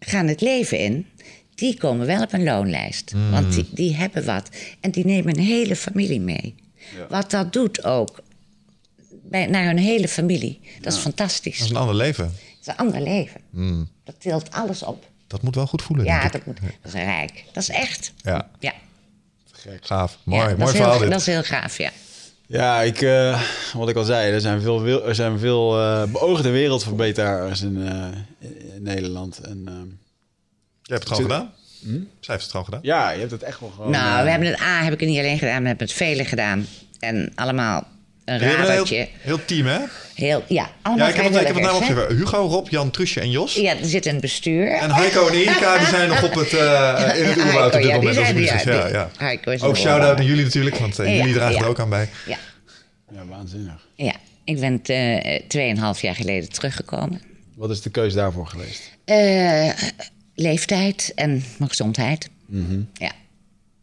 [0.00, 1.06] gaan het leven in.
[1.54, 4.48] Die komen wel op een loonlijst, want die, die hebben wat.
[4.80, 6.54] En die nemen een hele familie mee.
[7.08, 8.22] Wat dat doet ook
[9.22, 11.58] bij, naar hun hele familie, dat is fantastisch.
[11.58, 12.24] Dat is een ander leven.
[12.24, 13.40] Dat is een ander leven.
[14.04, 15.08] Dat tilt alles op.
[15.26, 16.04] Dat moet wel goed voelen.
[16.06, 16.32] Ja, denk ik.
[16.32, 17.44] dat, moet, dat is rijk.
[17.52, 18.12] Dat is echt.
[18.22, 18.72] Ja, Ja,
[19.80, 20.18] gaaf.
[20.22, 21.10] Mooi, ja, mooi is verhaal heel, dit.
[21.10, 21.90] dat is heel gaaf, ja.
[22.46, 23.42] Ja, ik, eh,
[23.72, 28.48] wat ik al zei, er zijn veel, er zijn veel eh, beoogde wereldverbeteraars in, eh,
[28.74, 29.38] in Nederland.
[29.38, 29.62] En,
[30.82, 31.52] Je hebt het gewoon gedaan?
[32.20, 32.80] Zij heeft het gewoon gedaan.
[32.82, 33.90] ja, je hebt het echt wel gewoon...
[33.90, 36.24] Nou, we hebben het A heb ik het niet alleen gedaan, we hebben het vele
[36.24, 36.66] gedaan.
[36.98, 37.86] En allemaal
[38.30, 38.94] een radertje.
[38.96, 39.78] heel, heel team, hè?
[40.14, 42.38] Heel, ja, allemaal Ja, ik heb het, ik heb het naam vrijwilligers, opgeschreven.
[42.40, 43.54] Hugo, Rob, Jan, Trusje en Jos.
[43.54, 44.66] Ja, er zit een bestuur.
[44.72, 47.90] En Heiko en Erika die zijn nog op het, eh, in het oerwoud op dit
[47.90, 48.14] ja, die moment.
[48.14, 49.10] zijn het er, ja, Ja, die- ja.
[49.18, 51.60] Heiko is Ook shout-out naar jullie natuurlijk, want eh, Ja, jullie dragen ja.
[51.62, 52.08] er ook aan bij.
[52.26, 52.36] Ja,
[53.14, 53.86] Ja, waanzinnig.
[53.94, 54.12] ja,
[54.44, 57.20] ik ben eh, tweeënhalf jaar geleden teruggekomen.
[57.56, 58.90] Wat is de keus daarvoor geweest?
[59.04, 59.70] Eh,
[60.34, 62.28] leeftijd en mijn gezondheid.
[62.46, 62.80] Mhm.
[62.94, 63.10] Ja,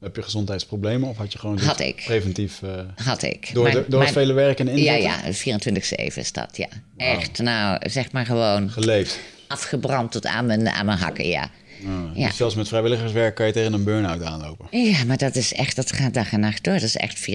[0.01, 2.01] Heb je gezondheidsproblemen of had je gewoon dit Had ik.
[2.05, 2.61] preventief...
[2.63, 2.69] eh,
[3.05, 3.49] had ik.
[3.53, 5.51] door de, door het vele werk en Ja, inzetten?
[5.53, 6.67] ja, 24-7 is dat, ja.
[6.97, 9.19] Echt, nou, zeg maar gewoon Geleefd.
[9.47, 11.49] afgebrand tot aan mijn, aan mijn hakken, ja.
[11.85, 12.27] Ah, Ja.
[12.27, 14.67] dus Zelfs met vrijwilligerswerk kan je tegen een burn-out aanlopen.
[14.71, 16.73] Ja, maar dat is echt, dat gaat dag en nacht door.
[16.73, 17.29] Dat is echt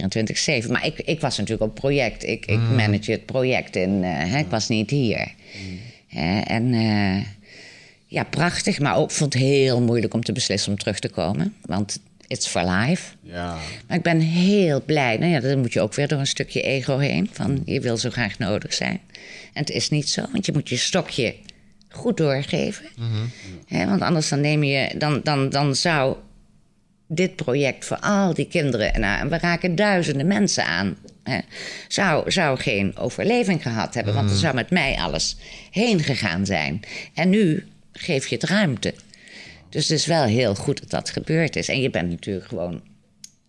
[0.67, 0.71] 24-7.
[0.71, 2.25] Maar ik, ik was natuurlijk op project.
[2.25, 5.29] Ik, ik manage het project en eh, hè, ik was niet hier.
[6.09, 7.25] Hè, en eh,
[8.07, 8.79] ja, prachtig.
[8.81, 11.55] Maar ook vond het heel moeilijk om te beslissen om terug te komen.
[11.63, 12.01] Want
[12.33, 13.15] it's for life.
[13.23, 15.17] Ja, Maar ik ben heel blij.
[15.17, 17.31] Nou ja, dan moet je ook weer door een stukje ego heen.
[17.33, 19.01] Van je wil zo graag nodig zijn.
[19.53, 21.35] En het is niet zo, want je moet je stokje
[21.89, 22.87] goed doorgeven.
[23.67, 26.17] Hè, want anders dan neem je, dan, dan, dan zou
[27.09, 30.97] dit project voor al die kinderen, nou, en we raken duizenden mensen aan,
[31.89, 34.15] zou, zou geen overleving gehad hebben.
[34.15, 35.37] Want er zou met mij alles
[35.71, 36.81] heen gegaan zijn.
[37.15, 38.95] En nu geef je het ruimte.
[39.73, 41.69] Dus het is wel heel goed dat dat gebeurd is.
[41.69, 42.83] En je bent natuurlijk gewoon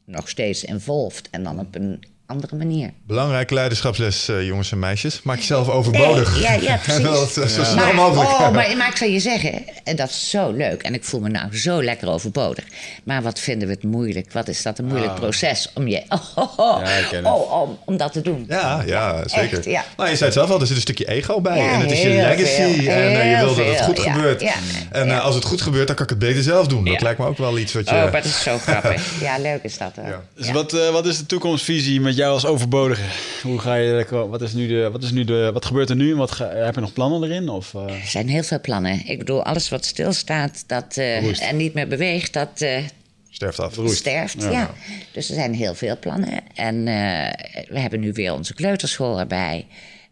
[0.06, 1.30] nog steeds involved.
[1.30, 2.92] En dan op een andere manier.
[3.08, 5.22] Belangrijke leiderschapsles, eh, jongens en meisjes.
[5.24, 6.34] Maak jezelf overbodig.
[6.34, 7.02] Nee, ja, ja, precies.
[7.04, 8.30] Wel, zo snel Maar, mogelijk.
[8.30, 10.82] oh, maar, maar ik zal je zeggen, en dat is zo leuk.
[10.84, 12.64] En ik voel me nou zo lekker overbodig.
[13.04, 14.32] Maar wat vinden we het moeilijk?
[14.32, 16.04] Wat is dat een moeilijk proces om je...
[16.10, 17.34] Oh, oh, oh, Ja, ik ken het.
[17.34, 18.46] oh, om, om dat te doen.
[18.48, 19.58] Ja, ja, zeker.
[19.58, 19.84] Echt, ja.
[19.98, 21.58] Nou, je zei het zelf al, er zit een stukje ego bij.
[21.58, 22.46] Ja, en het is je legacy.
[22.82, 24.42] veel, en eh, je wil dat het goed ja, gebeurt.
[24.42, 24.54] ja,
[24.92, 25.14] en ja.
[25.18, 26.84] eh, als het goed gebeurt, dan kan ik het beter zelf doen.
[26.86, 27.00] Dat Ja.
[27.04, 27.96] lijkt me ook wel iets wat je...
[27.96, 29.02] Oh, maar dat is zo grappig.
[29.22, 29.96] Ja, leuk is dat.
[30.36, 30.54] Dus Ja.
[30.54, 33.02] Wat, eh, wat is de toekomstvisie met jou als overbodige?
[33.44, 36.12] Hoe ga je, wat, is nu de, wat, is nu de, wat gebeurt er nu?
[36.12, 37.50] en Wat ga, heb je nog plannen erin?
[37.50, 39.08] Of, eh, Er zijn heel veel plannen.
[39.08, 42.84] Ik bedoel, alles wat stilstaat dat, eh, en niet meer beweegt, dat eh,
[43.30, 43.78] Sterft af.
[43.86, 44.42] sterft.
[44.44, 44.74] Ja.
[45.12, 46.42] Dus er zijn heel veel plannen.
[46.56, 49.66] En eh, we hebben nu weer onze kleuterschool erbij.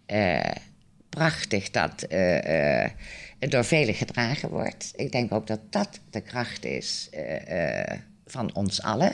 [0.05, 0.39] Eh,
[1.09, 2.89] prachtig dat eh, eh,
[3.39, 4.91] het door velen gedragen wordt.
[4.95, 7.97] Ik denk ook dat dat de kracht is eh, eh,
[8.31, 9.13] van ons allen.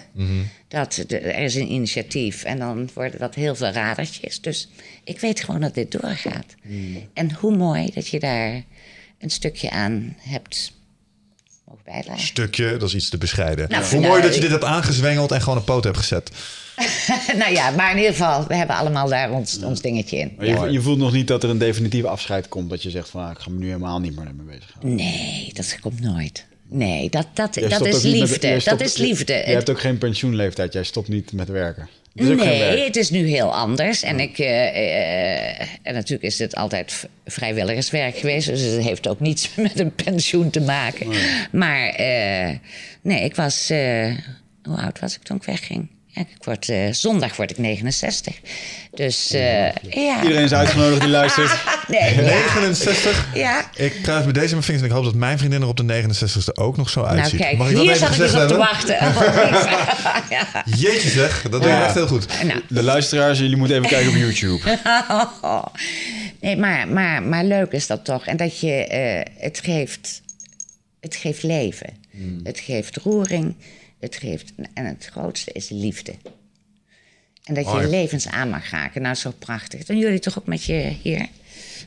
[0.67, 4.41] Dat de- er is een initiatief en dan worden dat heel veel radertjes.
[4.41, 4.69] Dus
[5.03, 6.55] ik weet gewoon dat dit doorgaat.
[7.13, 8.63] En hoe mooi dat je daar
[9.19, 10.71] een stukje aan hebt
[11.65, 12.21] mogen bijdragen.
[12.25, 13.69] Stukje, dat is iets te bescheiden.
[13.69, 16.31] Nou, Hoe nou, mooi dat je dit hebt aangezwengeld en gewoon een poot hebt gezet.
[17.39, 20.35] nou ja, maar in ieder geval, we hebben allemaal daar ons, ons dingetje in.
[20.39, 22.69] je, je voelt nog niet dat er een definitief afscheid komt.
[22.69, 24.95] Dat je zegt van ah, ik ga me nu helemaal niet meer mee bezig gaan.
[24.95, 26.45] Nee, dat komt nooit.
[26.69, 28.61] Nee, dat, dat, Jij dat is met- liefde.
[28.63, 29.33] dat is liefde.
[29.33, 30.73] Je, je Het- hebt ook geen pensioenleeftijd.
[30.73, 31.89] Jij stopt niet met werken.
[32.15, 34.03] Het is nee, het is nu heel anders.
[34.03, 38.47] En, ik, eh, eh, en natuurlijk is dit altijd vrijwilligerswerk geweest.
[38.47, 41.07] Dus het heeft ook niets met een pensioen te maken.
[41.51, 42.55] Maar eh,
[43.01, 43.67] nee, ik was...
[44.63, 45.87] hoe oud was ik toen ik wegging?
[46.19, 48.35] Ik word, eh, zondag word ik 69.
[48.93, 50.21] Dus eh, ja.
[50.23, 51.51] Iedereen is uitgenodigd die luistert.
[51.87, 52.21] Nee, ja.
[52.21, 53.27] 69.
[53.33, 53.69] ja.
[53.75, 56.03] Ik kruis met deze mijn vingers en ik hoop dat mijn vriendin er op de
[56.03, 57.39] 69ste ook nog zo Nou uitziet.
[57.39, 58.95] kijk, Mag ik dat hier even zat ik dus op te wachten.
[60.35, 60.63] ja.
[60.77, 61.85] Jeetje zeg, dat doe je Ja.
[61.85, 62.43] echt heel goed.
[62.43, 64.79] Nou, De luisteraars, jullie moeten even kijken op YouTube.
[66.41, 68.25] nee, maar, maar, maar leuk is dat toch.
[68.25, 70.21] En dat je, eh, het, geeft,
[70.99, 71.89] het geeft leven.
[72.11, 72.39] Hmm.
[72.43, 73.55] Het geeft roering.
[73.99, 76.13] Het geeft, en het grootste is liefde.
[77.43, 77.81] En dat Mooi.
[77.81, 79.01] je levens aan mag raken.
[79.01, 79.83] Nou, zo prachtig.
[79.85, 81.27] Doen jullie toch ook met je hier?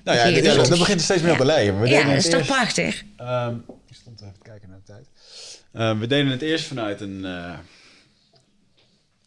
[0.04, 0.68] Nou ja, ja, liefdes?
[0.68, 1.86] dat begint er steeds meer op te lijken.
[1.86, 3.02] Ja, dat het is toch eerst- prachtig?
[3.16, 3.54] Ehm,
[3.88, 5.06] ik stond even te kijken naar de tijd.
[5.72, 7.24] Ehm, we deden het eerst vanuit een...
[7.24, 7.30] eh,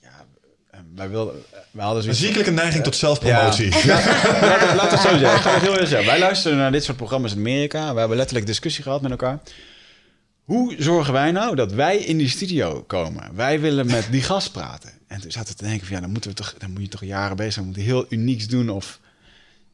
[0.01, 0.25] ja,
[0.71, 1.35] eh, wij wilden...
[1.71, 3.69] We hadden Een zoiets ziekelijke neiging tot zelfpromotie.
[4.41, 5.35] Laat laat het zo zeggen.
[5.35, 6.07] Ik ga het heel eerlijk zeggen.
[6.07, 7.93] Wij luisteren naar dit soort programma's in Amerika.
[7.93, 9.39] We hebben letterlijk discussie gehad met elkaar.
[10.43, 13.35] Hoe zorgen wij nou dat wij in die studio komen?
[13.35, 14.91] Wij willen met die gast praten.
[15.07, 16.87] En toen zaten we te denken van ja, dan, moeten we toch, dan moet je
[16.87, 17.65] toch jaren bezig zijn.
[17.65, 18.69] We moeten heel unieks doen.
[18.69, 18.99] Of...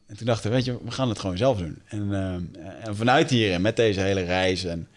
[0.06, 1.82] En toen dachten we, weet je, we gaan het gewoon zelf doen.
[1.86, 2.44] En, ehm,
[2.82, 4.88] en vanuit hier en met deze hele reis en,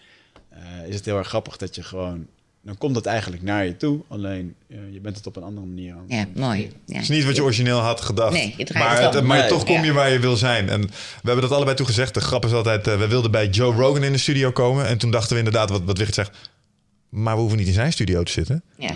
[0.49, 2.27] eh, is het heel erg grappig dat je gewoon...
[2.65, 4.01] Dan komt het eigenlijk naar je toe.
[4.07, 6.59] Alleen eh, je bent het op een andere manier aan het Ja, mooi.
[6.85, 6.93] Ja.
[6.93, 8.33] Het is niet wat je origineel had gedacht.
[8.33, 9.25] Nee, je draait maar het om.
[9.25, 9.47] maar Nee.
[9.47, 9.93] toch kom je Ja.
[9.93, 10.69] waar je wil zijn.
[10.69, 10.87] En we
[11.23, 12.13] hebben dat allebei toen gezegd.
[12.13, 14.87] De grap is altijd, eh, we wilden bij Joe Rogan in de studio komen.
[14.87, 16.51] En toen dachten we inderdaad, wat, wat Wicht zegt...
[17.09, 18.63] Maar we hoeven niet in zijn studio te zitten.
[18.77, 18.91] Ja.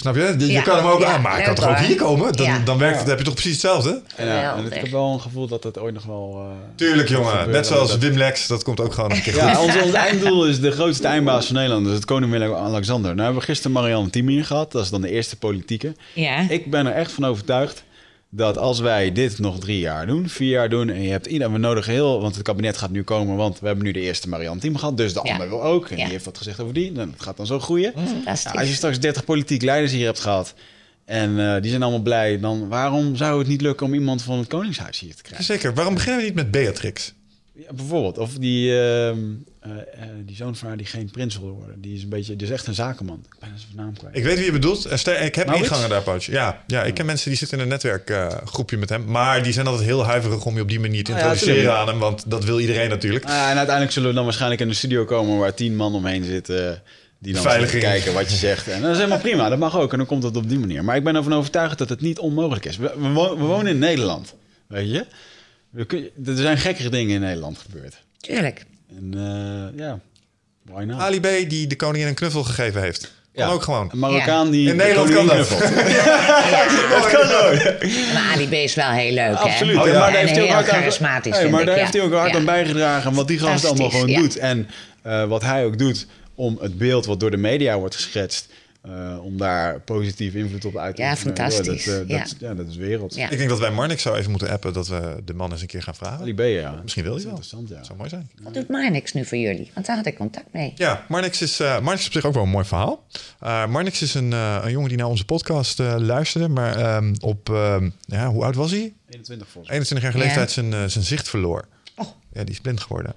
[0.00, 0.34] Snap je?
[0.38, 0.62] Je, je Ja.
[0.62, 2.32] kan hem ook Ja, aan, maar hij kan toch ook hier komen?
[2.32, 2.58] Dan, Ja.
[2.64, 4.02] dan werkt het, dan heb je toch precies hetzelfde?
[4.16, 4.74] En, ja, en Geweldig.
[4.74, 6.36] ik heb wel een gevoel dat het ooit nog wel...
[6.50, 7.26] eh, Tuurlijk, jongen.
[7.28, 7.52] gebeuren.
[7.52, 9.42] Net zoals Dat- Wim Lex, dat komt ook gewoon een keer goed.
[9.42, 11.84] Ja, ons, ons einddoel is de grootste eindbaas van Nederland.
[11.84, 13.10] Dus het koning Willem-Alexander.
[13.10, 14.72] Nou hebben we gisteren Marianne Thieme gehad.
[14.72, 15.94] Dat is dan de eerste politieke.
[16.14, 16.46] Ja.
[16.48, 17.84] Ik ben er echt van overtuigd
[18.30, 20.88] dat als wij dit nog drie jaar doen, vier jaar doen...
[20.90, 22.20] en je hebt iedereen, we nodigen heel...
[22.20, 24.96] want het kabinet gaat nu komen, want we hebben nu de eerste Marianne Thieme gehad.
[24.96, 25.32] Dus de Ja.
[25.32, 25.88] ander wil ook.
[25.88, 26.02] En Ja.
[26.02, 26.92] die heeft wat gezegd over die.
[26.92, 27.92] Dan het gaat dan zo groeien.
[28.24, 30.54] Ja, als je straks 30 politiek leiders hier hebt gehad...
[31.04, 32.38] en eh, die zijn allemaal blij...
[32.40, 35.44] dan waarom zou het niet lukken om iemand van het Koningshuis hier te krijgen?
[35.44, 35.74] Zeker.
[35.74, 37.14] Waarom beginnen we niet met Beatrix?
[37.66, 38.18] Ja, bijvoorbeeld.
[38.18, 39.18] Of die, ehm,
[39.60, 41.80] eh, eh, die zoon van haar die geen prins wil worden.
[41.80, 43.24] Die is een beetje, is echt een zakenman.
[43.32, 44.16] Ik ben zijn naam kwijt.
[44.16, 44.92] Ik weet wie je bedoelt.
[44.92, 45.68] Ik heb Maurits?
[45.68, 46.24] ingangen daar, Pouch.
[46.26, 49.04] Ja, ja, ik ken mensen die zitten in een netwerkgroepje met hem.
[49.04, 51.76] Maar die zijn altijd heel huiverig om je op die manier te Ah, ja, introduceren
[51.76, 51.98] aan hem.
[51.98, 53.24] Want dat wil iedereen natuurlijk.
[53.24, 56.24] Ah, en uiteindelijk zullen we dan waarschijnlijk in een studio komen waar tien man omheen
[56.24, 56.82] zitten.
[57.18, 57.82] Die dan Veiliging.
[57.82, 58.68] kijken wat je zegt.
[58.68, 59.48] En dat is helemaal prima.
[59.48, 59.92] Dat mag ook.
[59.92, 60.84] En dan komt het op die manier.
[60.84, 62.76] Maar ik ben ervan overtuigd dat het niet onmogelijk is.
[62.76, 64.34] We, we, wo- we wonen in Nederland.
[64.68, 65.06] Weet je?
[65.70, 67.96] We kun- er zijn gekkere dingen in Nederland gebeurd.
[68.20, 68.64] Tuurlijk.
[68.96, 69.98] En eh, ja,
[70.62, 71.00] why not?
[71.00, 71.26] Ali B.
[71.48, 73.16] die de koningin een knuffel gegeven heeft.
[73.34, 73.52] Kan Ja.
[73.52, 73.88] ook gewoon.
[73.92, 74.70] Een Marokkaan die...
[74.70, 75.34] In de Nederland kan dat.
[75.34, 75.60] knuffelt.
[75.96, 76.68] Ja.
[76.88, 77.82] Dat kan ook.
[78.14, 79.34] Maar Ali B is wel heel leuk, hè?
[79.36, 79.76] Absoluut.
[79.76, 79.98] Oh, Ja, ja.
[79.98, 82.12] Maar daar heeft hij ook heel hard aan, charismatisch, Hey, maar daar heeft hij ook
[82.12, 82.38] hard Ja.
[82.38, 83.14] aan bijgedragen.
[83.14, 84.18] Wat die gast allemaal gewoon ja.
[84.20, 84.36] doet.
[84.36, 84.68] En
[85.02, 88.48] eh, wat hij ook doet om het beeld wat door de media wordt geschetst.
[88.88, 91.36] Eh, om daar positief invloed op uit te Ja, oefenen.
[91.36, 91.84] fantastisch.
[91.84, 92.18] Dat, eh, Ja.
[92.18, 93.14] dat, ja, dat is wereld.
[93.14, 93.30] Ja.
[93.30, 95.66] Ik denk dat wij Marnix zo even moeten appen dat we de man eens een
[95.66, 96.20] keer gaan vragen.
[96.20, 96.80] Ali B, ja.
[96.82, 97.58] Misschien wil Dat hij is wel.
[97.58, 97.76] interessant, ja.
[97.76, 98.30] Dat zou mooi zijn.
[98.42, 99.70] Wat doet Marnix nu voor jullie?
[99.74, 100.72] Want daar had ik contact mee.
[100.76, 103.04] Ja, Marnix is, eh Marnix is op zich ook wel een mooi verhaal.
[103.40, 106.48] Eh Marnix is een, eh, een jongen die naar onze podcast eh, luisterde.
[106.48, 108.94] Maar ehm, op, ehm, ja, hoe oud was hij?
[109.08, 110.24] 21 volgens 21 jaar Ja.
[110.24, 111.64] leeftijd zijn, zijn zicht verloor.
[111.96, 112.06] Oh.
[112.32, 113.14] Ja, die is blind geworden.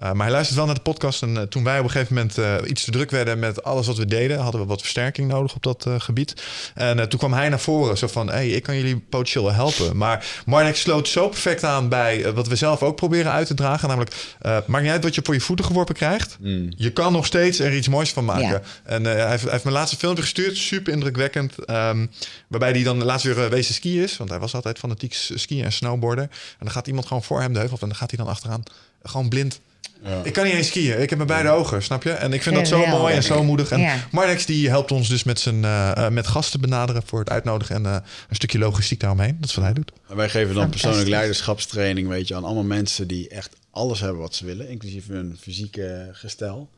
[0.00, 1.22] Eh, maar hij luistert wel naar de podcast.
[1.22, 3.86] En eh, toen wij op een gegeven moment eh, iets te druk werden met alles
[3.86, 6.42] wat we deden, hadden we wat versterking nodig op dat eh, gebied.
[6.74, 9.52] En eh, toen kwam hij naar voren, zo van: hey, ik kan jullie potentieel wel
[9.54, 9.96] helpen.
[9.96, 13.88] Maar Marnix sloot zo perfect aan bij wat we zelf ook proberen uit te dragen.
[13.88, 16.36] Namelijk, eh maakt niet uit wat je voor je voeten geworpen krijgt.
[16.76, 18.48] Je kan nog steeds er iets moois van maken.
[18.48, 18.60] Ja.
[18.84, 21.64] En eh, hij, heeft, hij heeft mijn laatste filmpje gestuurd, super indrukwekkend.
[21.64, 22.06] ehm,
[22.48, 24.16] waarbij hij dan laatst weer wezen skiën is.
[24.16, 26.24] Want hij was altijd fanatiek skiën en snowboarden.
[26.24, 28.28] En dan gaat iemand gewoon voor hem de heuvel op en dan gaat hij dan
[28.28, 28.62] achteraan.
[29.02, 29.60] Gewoon blind.
[30.04, 30.20] Ja.
[30.24, 31.00] Ik kan niet eens skiën.
[31.00, 32.10] Ik heb mijn beide ogen, snap je?
[32.10, 33.00] En ik vind dat zo Geweldig.
[33.00, 33.70] mooi en zo moedig.
[33.70, 33.96] En Ja.
[34.10, 37.74] Marnex die helpt ons dus met, zijn, eh, eh, met gasten benaderen voor het uitnodigen
[37.76, 37.92] en eh,
[38.28, 39.36] een stukje logistiek daaromheen.
[39.40, 39.92] Dat is wat hij doet.
[40.08, 44.20] En wij geven dan persoonlijk leiderschapstraining, weet je, aan allemaal mensen die echt alles hebben
[44.20, 46.68] wat ze willen, inclusief hun fysieke gestel.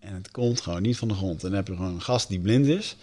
[0.00, 1.42] En het komt gewoon niet van de grond.
[1.42, 2.96] En dan heb je gewoon een gast die blind is,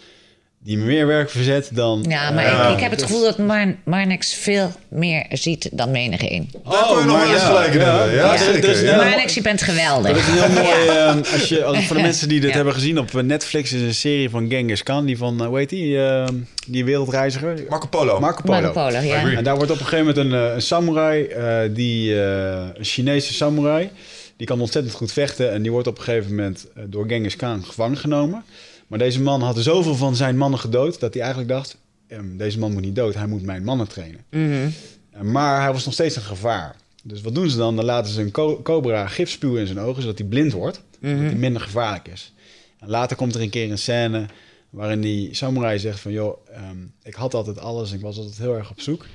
[0.64, 2.04] die meer werk verzet dan...
[2.08, 5.90] Ja, maar eh, ik, ik heb het gevoel dat Mar Marnix veel meer ziet dan
[5.90, 6.50] menig een.
[6.70, 8.04] Daar kon je nog wel eens gelijk ja.
[8.04, 8.32] Ja.
[8.32, 10.10] hele- Marnix, je bent geweldig.
[10.10, 10.88] Dat is een heel mooi...
[10.88, 12.56] eh, als je, als, voor de mensen die dit Ja.
[12.56, 13.72] hebben gezien op Netflix...
[13.72, 16.04] is een serie van Genghis Khan, die van, eh, hoe heet die?
[16.04, 16.24] eh,
[16.66, 17.64] die wereldreiziger.
[17.68, 18.20] Marco Polo.
[18.20, 18.60] Marco Polo.
[18.60, 19.32] Marco Polo, ja.
[19.36, 22.84] En daar wordt op een gegeven moment een, eh, een samurai, eh, die, eh, een
[22.84, 23.90] Chinese samurai,
[24.36, 25.52] die kan ontzettend goed vechten.
[25.52, 28.44] En die wordt op een gegeven moment eh, door Genghis Khan gevangen genomen.
[28.92, 32.58] Maar deze man had zoveel van zijn mannen gedood, dat hij eigenlijk dacht, ehm, deze
[32.58, 34.24] man moet niet dood, hij moet mijn mannen trainen.
[34.30, 34.68] Mhm.
[35.10, 36.76] Eh, Maar hij was nog steeds een gevaar.
[37.02, 37.76] Dus wat doen ze dan?
[37.76, 40.80] Dan laten ze een co- cobra gif spuwen in zijn ogen, zodat hij blind wordt.
[41.00, 42.32] Zodat hij minder gevaarlijk is.
[42.78, 44.26] En later komt er een keer een scène
[44.70, 48.38] Waarin die samurai zegt van, joh, ehm, ik had altijd alles en ik was altijd
[48.38, 49.06] heel erg op zoek.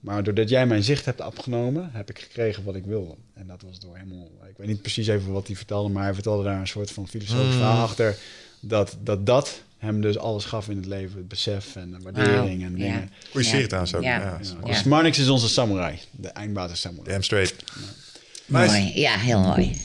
[0.00, 3.14] Maar doordat jij mijn zicht hebt afgenomen, heb ik gekregen wat ik wilde.
[3.34, 4.30] En dat was door helemaal...
[4.50, 7.08] Ik weet niet precies even wat hij vertelde, maar hij vertelde daar een soort van
[7.08, 8.16] filosofisch verhaal achter.
[8.60, 11.16] Dat, dat dat hem dus alles gaf in het leven.
[11.18, 12.76] Het besef en de waardering en ja.
[12.76, 13.10] dingen.
[13.30, 13.52] Goeie Ja.
[13.52, 14.02] serie trouwens ook.
[14.02, 14.38] Ja.
[14.64, 15.98] Dus Marnix is onze samurai.
[16.10, 17.08] De eindbasis samurai.
[17.08, 17.54] Damn straight.
[18.46, 18.66] Nice.
[18.66, 19.00] Mooi.
[19.00, 19.76] Ja, heel mooi.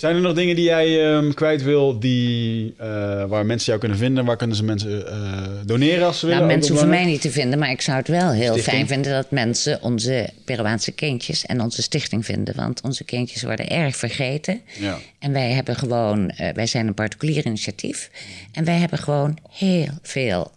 [0.00, 3.98] Zijn er nog dingen die jij ehm, kwijt wil, die, eh, waar mensen jou kunnen
[3.98, 4.24] vinden?
[4.24, 6.40] Waar kunnen ze mensen eh, doneren als ze willen?
[6.40, 8.76] Nou, mensen hoeven mij niet te vinden, maar ik zou het wel heel Stichting?
[8.76, 12.56] fijn vinden dat mensen onze Peruaanse kindjes en onze stichting vinden.
[12.56, 14.60] Want onze kindjes worden erg vergeten.
[14.78, 14.98] Ja.
[15.18, 18.10] En wij hebben gewoon, eh, wij zijn een particulier initiatief.
[18.52, 20.52] En wij hebben gewoon heel veel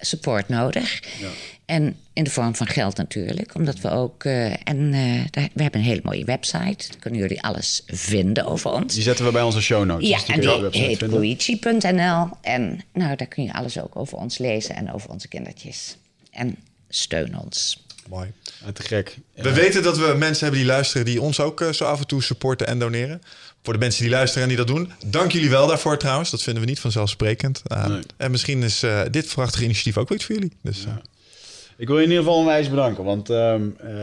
[0.00, 1.02] support nodig.
[1.20, 1.28] Ja.
[1.66, 3.54] En in de vorm van geld natuurlijk.
[3.54, 4.24] Omdat we ook.
[4.24, 6.88] eh, en eh, daar, we hebben een hele mooie website.
[6.88, 8.94] Daar kunnen jullie alles vinden over ons.
[8.94, 10.08] Die zetten we bij onze show notes.
[10.08, 12.28] Ja, dus die en die heet koichi.nl.
[12.40, 15.96] En nou, daar kun je alles ook over ons lezen en over onze kindertjes.
[16.30, 16.56] En
[16.88, 17.84] steun ons.
[18.08, 18.32] Mooi.
[18.64, 19.16] Ah, te gek.
[19.34, 22.06] We weten dat we mensen hebben die luisteren die ons ook eh, zo af en
[22.06, 23.22] toe supporten en doneren.
[23.62, 26.30] Voor de mensen die luisteren en die dat doen, dank jullie wel daarvoor trouwens.
[26.30, 27.62] Dat vinden we niet vanzelfsprekend.
[27.72, 28.00] Uh, Nee.
[28.16, 30.52] En misschien is eh, dit prachtige initiatief ook iets voor jullie.
[30.62, 30.92] Dus, eh,
[31.78, 33.04] Ik wil je in ieder geval onwijs bedanken.
[33.04, 33.94] Want ehm, eh,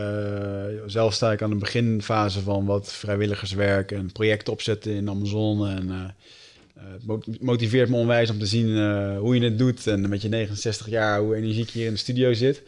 [0.86, 5.68] zelf sta ik aan de beginfase van wat vrijwilligerswerk en projecten opzetten in Amazon.
[5.68, 9.58] En eh, eh, het mo- motiveert me onwijs om te zien eh, hoe je het
[9.58, 9.86] doet.
[9.86, 12.62] En met je 69 jaar, hoe energiek je hier in de studio zit.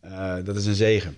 [0.00, 1.16] Eh, dat is een zegen.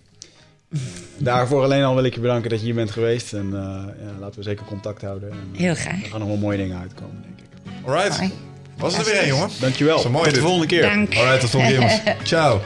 [0.73, 0.79] Eh,
[1.19, 3.33] daarvoor alleen al wil ik je bedanken dat je hier bent geweest.
[3.33, 3.61] En eh,
[4.05, 5.31] ja, laten we zeker contact houden.
[5.31, 6.03] En, eh, Heel graag.
[6.03, 7.73] Er gaan nog wel mooie dingen uitkomen, denk ik.
[7.89, 8.19] alright.
[8.21, 8.33] Mooi.
[8.77, 9.49] Was het er weer een, jongen?
[9.61, 9.99] Dankjewel.
[9.99, 10.83] Zo mooi Tot de volgende keer.
[10.83, 11.15] Dank.
[11.15, 12.03] Alright, tot volgende keer, jongens.
[12.29, 12.61] Ciao.